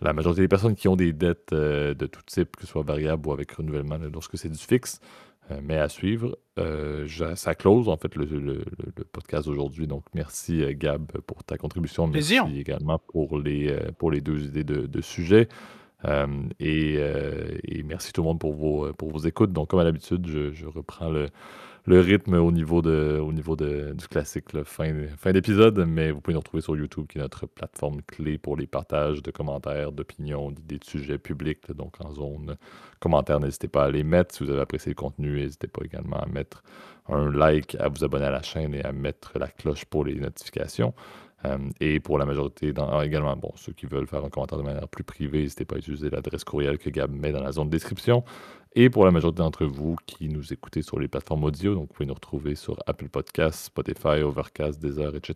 la 0.00 0.14
majorité 0.14 0.40
des 0.40 0.48
personnes 0.48 0.74
qui 0.74 0.88
ont 0.88 0.96
des 0.96 1.12
dettes 1.12 1.52
de 1.52 2.06
tout 2.06 2.22
type, 2.24 2.56
que 2.56 2.62
ce 2.62 2.68
soit 2.68 2.82
variable 2.82 3.28
ou 3.28 3.32
avec 3.32 3.52
renouvellement, 3.52 3.98
lorsque 4.10 4.38
c'est 4.38 4.48
du 4.48 4.56
fixe. 4.56 4.98
Euh, 5.50 5.60
mais 5.62 5.78
à 5.78 5.88
suivre, 5.88 6.38
euh, 6.58 7.06
ça 7.34 7.54
close 7.54 7.88
en 7.88 7.96
fait 7.96 8.14
le, 8.16 8.64
podcast 9.12 9.46
d'aujourd'hui. 9.46 9.86
Donc 9.86 10.04
merci 10.14 10.62
euh, 10.62 10.72
Gab 10.74 11.06
pour 11.26 11.44
ta 11.44 11.56
contribution. 11.56 12.06
Merci 12.06 12.38
également 12.56 12.98
pour 12.98 13.38
les, 13.38 13.74
pour 13.98 14.10
les 14.10 14.20
deux 14.20 14.46
idées 14.46 14.64
de, 14.64 15.00
sujets. 15.00 15.48
et, 16.60 17.82
merci 17.84 18.12
tout 18.12 18.22
le 18.22 18.26
monde 18.26 18.38
pour 18.38 18.54
vos, 18.54 18.92
pour 18.94 19.10
vos 19.10 19.20
écoutes. 19.20 19.52
Donc 19.52 19.68
comme 19.68 19.80
à 19.80 19.84
l'habitude, 19.84 20.26
je 20.26 20.66
reprends 20.66 21.10
le, 21.10 21.28
le 21.88 22.00
rythme 22.00 22.34
au 22.34 22.52
niveau, 22.52 22.82
de, 22.82 23.18
au 23.18 23.32
niveau 23.32 23.56
de, 23.56 23.94
du 23.94 24.06
classique, 24.08 24.62
fin, 24.64 24.92
fin 25.16 25.32
d'épisode, 25.32 25.86
mais 25.88 26.10
vous 26.10 26.20
pouvez 26.20 26.34
nous 26.34 26.40
retrouver 26.40 26.60
sur 26.60 26.76
YouTube, 26.76 27.06
qui 27.08 27.16
est 27.16 27.22
notre 27.22 27.46
plateforme 27.46 28.02
clé 28.02 28.36
pour 28.36 28.58
les 28.58 28.66
partages 28.66 29.22
de 29.22 29.30
commentaires, 29.30 29.90
d'opinions, 29.90 30.50
d'idées 30.50 30.78
de 30.78 30.84
sujets 30.84 31.16
publics. 31.16 31.72
donc 31.72 31.96
en 32.04 32.12
zone 32.12 32.56
commentaires, 33.00 33.40
n'hésitez 33.40 33.68
pas 33.68 33.84
à 33.84 33.90
les 33.90 34.04
mettre. 34.04 34.34
Si 34.34 34.44
vous 34.44 34.50
avez 34.50 34.60
apprécié 34.60 34.90
le 34.90 34.96
contenu, 34.96 35.40
n'hésitez 35.40 35.66
pas 35.66 35.80
également 35.82 36.18
à 36.18 36.26
mettre 36.26 36.62
un 37.08 37.30
like, 37.30 37.74
à 37.80 37.88
vous 37.88 38.04
abonner 38.04 38.26
à 38.26 38.30
la 38.30 38.42
chaîne 38.42 38.74
et 38.74 38.84
à 38.84 38.92
mettre 38.92 39.38
la 39.38 39.48
cloche 39.48 39.86
pour 39.86 40.04
les 40.04 40.14
notifications. 40.14 40.92
Euh, 41.44 41.56
et 41.80 42.00
pour 42.00 42.18
la 42.18 42.26
majorité, 42.26 42.72
dans, 42.72 43.00
également, 43.00 43.36
bon, 43.36 43.52
ceux 43.56 43.72
qui 43.72 43.86
veulent 43.86 44.08
faire 44.08 44.24
un 44.24 44.28
commentaire 44.28 44.58
de 44.58 44.64
manière 44.64 44.88
plus 44.88 45.04
privée, 45.04 45.42
n'hésitez 45.42 45.64
pas 45.64 45.76
à 45.76 45.78
utiliser 45.78 46.10
l'adresse 46.10 46.42
courriel 46.42 46.78
que 46.78 46.90
Gab 46.90 47.12
met 47.12 47.30
dans 47.32 47.42
la 47.42 47.52
zone 47.52 47.68
de 47.68 47.72
description. 47.72 48.24
Et 48.80 48.90
pour 48.90 49.04
la 49.04 49.10
majorité 49.10 49.38
d'entre 49.38 49.64
vous 49.66 49.96
qui 50.06 50.28
nous 50.28 50.52
écoutez 50.52 50.82
sur 50.82 51.00
les 51.00 51.08
plateformes 51.08 51.42
audio, 51.42 51.74
donc 51.74 51.88
vous 51.88 51.94
pouvez 51.94 52.06
nous 52.06 52.14
retrouver 52.14 52.54
sur 52.54 52.76
Apple 52.86 53.08
Podcasts, 53.08 53.64
Spotify, 53.64 54.22
Overcast, 54.22 54.80
Deezer, 54.80 55.16
etc. 55.16 55.34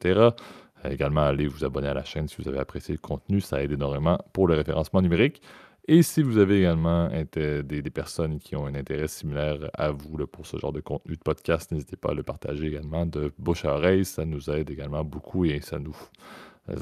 Euh, 0.85 0.89
également, 0.89 1.23
allez 1.23 1.49
vous 1.49 1.65
abonner 1.65 1.89
à 1.89 1.95
la 1.95 2.05
chaîne 2.05 2.29
si 2.29 2.37
vous 2.41 2.47
avez 2.47 2.61
apprécié 2.61 2.95
le 2.95 3.01
contenu, 3.01 3.41
ça 3.41 3.61
aide 3.61 3.73
énormément 3.73 4.17
pour 4.33 4.47
le 4.47 4.55
référencement 4.55 5.03
numérique. 5.03 5.43
Et 5.89 6.05
si 6.05 6.23
vous 6.23 6.39
avez 6.39 6.59
également 6.59 7.11
des, 7.33 7.83
personnes 7.93 8.39
qui 8.39 8.55
ont 8.55 8.67
un 8.67 8.77
intérêt 8.77 9.09
similaire 9.09 9.59
à 9.75 9.91
vous 9.91 10.25
pour 10.29 10.47
ce 10.47 10.57
genre 10.57 10.73
de 10.73 10.81
contenu 10.81 11.17
de 11.17 11.23
podcast, 11.23 11.73
n'hésitez 11.73 11.97
pas 11.97 12.11
à 12.11 12.15
le 12.15 12.23
partager 12.23 12.69
également 12.69 13.07
de 13.07 13.33
bouche 13.41 13.65
à 13.65 13.75
oreille. 13.75 14.05
Ça 14.05 14.25
nous 14.25 14.51
aide 14.51 14.71
également 14.71 15.03
beaucoup 15.03 15.45
et 15.47 15.61
ça 15.63 15.81
nous 15.81 15.97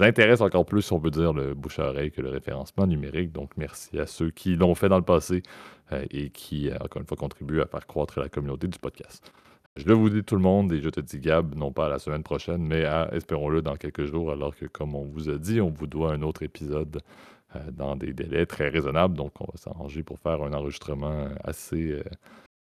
intéresse 0.01 0.43
encore 0.43 0.67
plus, 0.67 0.93
on 0.93 1.01
peut 1.01 1.11
dire, 1.11 1.33
le 1.33 1.55
bouche 1.55 1.79
à 1.79 1.89
oreille 1.89 2.11
que 2.11 2.21
le 2.21 2.29
référencement 2.29 2.87
numérique. 2.87 3.33
Donc, 3.33 3.53
merci 3.57 3.99
à 3.99 4.07
ceux 4.07 4.31
qui 4.31 4.57
l'ont 4.57 4.75
fait 4.75 4.91
dans 4.91 4.99
le 4.99 5.05
passé 5.05 5.43
et 6.11 6.31
qui, 6.31 6.71
euh, 6.71 6.77
encore 6.81 7.01
une 7.01 7.07
fois, 7.07 7.17
contribuent 7.17 7.61
à 7.61 7.67
faire 7.67 7.87
croître 7.87 8.19
la 8.19 8.29
communauté 8.29 8.69
du 8.69 8.79
podcast. 8.79 9.33
Je 9.77 9.87
le 9.87 9.95
vous 9.95 10.11
dis 10.11 10.25
tout 10.25 10.35
le 10.35 10.43
monde 10.43 10.73
et 10.73 10.81
je 10.81 10.91
te 10.91 11.01
dis 11.01 11.19
Gab, 11.21 11.55
non 11.55 11.73
pas 11.73 11.87
à 11.87 11.89
la 11.89 11.99
semaine 11.99 12.23
prochaine, 12.23 12.63
mais 12.63 12.85
à, 12.85 13.09
espérons-le, 13.13 13.63
dans 13.63 13.77
quelques 13.77 14.05
jours, 14.05 14.33
alors 14.33 14.55
que 14.57 14.67
comme 14.67 14.95
on 14.95 15.05
vous 15.05 15.31
a 15.31 15.39
dit, 15.39 15.61
on 15.61 15.71
vous 15.71 15.87
doit 15.87 16.13
un 16.13 16.23
autre 16.23 16.43
épisode 16.43 17.01
euh, 17.55 17.71
dans 17.71 17.97
des 17.97 18.13
délais 18.13 18.47
très 18.47 18.69
raisonnables. 18.69 19.17
Donc 19.17 19.41
on 19.41 19.45
va 19.45 19.57
s'arranger 19.57 20.03
pour 20.03 20.19
faire 20.19 20.43
un 20.43 20.53
enregistrement 20.53 21.29
assez, 21.45 22.03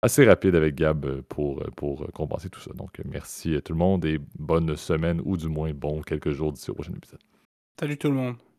assez 0.01 0.25
rapide 0.25 0.55
avec 0.55 0.75
Gab 0.75 1.21
pour, 1.21 1.63
pour 1.75 2.11
compenser 2.13 2.49
tout 2.49 2.61
ça. 2.61 2.71
Donc 2.73 3.01
merci 3.05 3.55
à 3.55 3.61
tout 3.61 3.73
le 3.73 3.79
monde 3.79 4.05
et 4.05 4.19
bonne 4.37 4.75
semaine 4.75 5.21
ou 5.25 5.37
du 5.37 5.47
moins 5.47 5.73
bon 5.73 6.01
quelques 6.01 6.31
jours 6.31 6.51
d'ici 6.51 6.69
au 6.69 6.75
prochain 6.75 6.93
épisode. 6.93 7.19
Salut 7.79 7.97
tout 7.97 8.09
le 8.09 8.15
monde. 8.15 8.50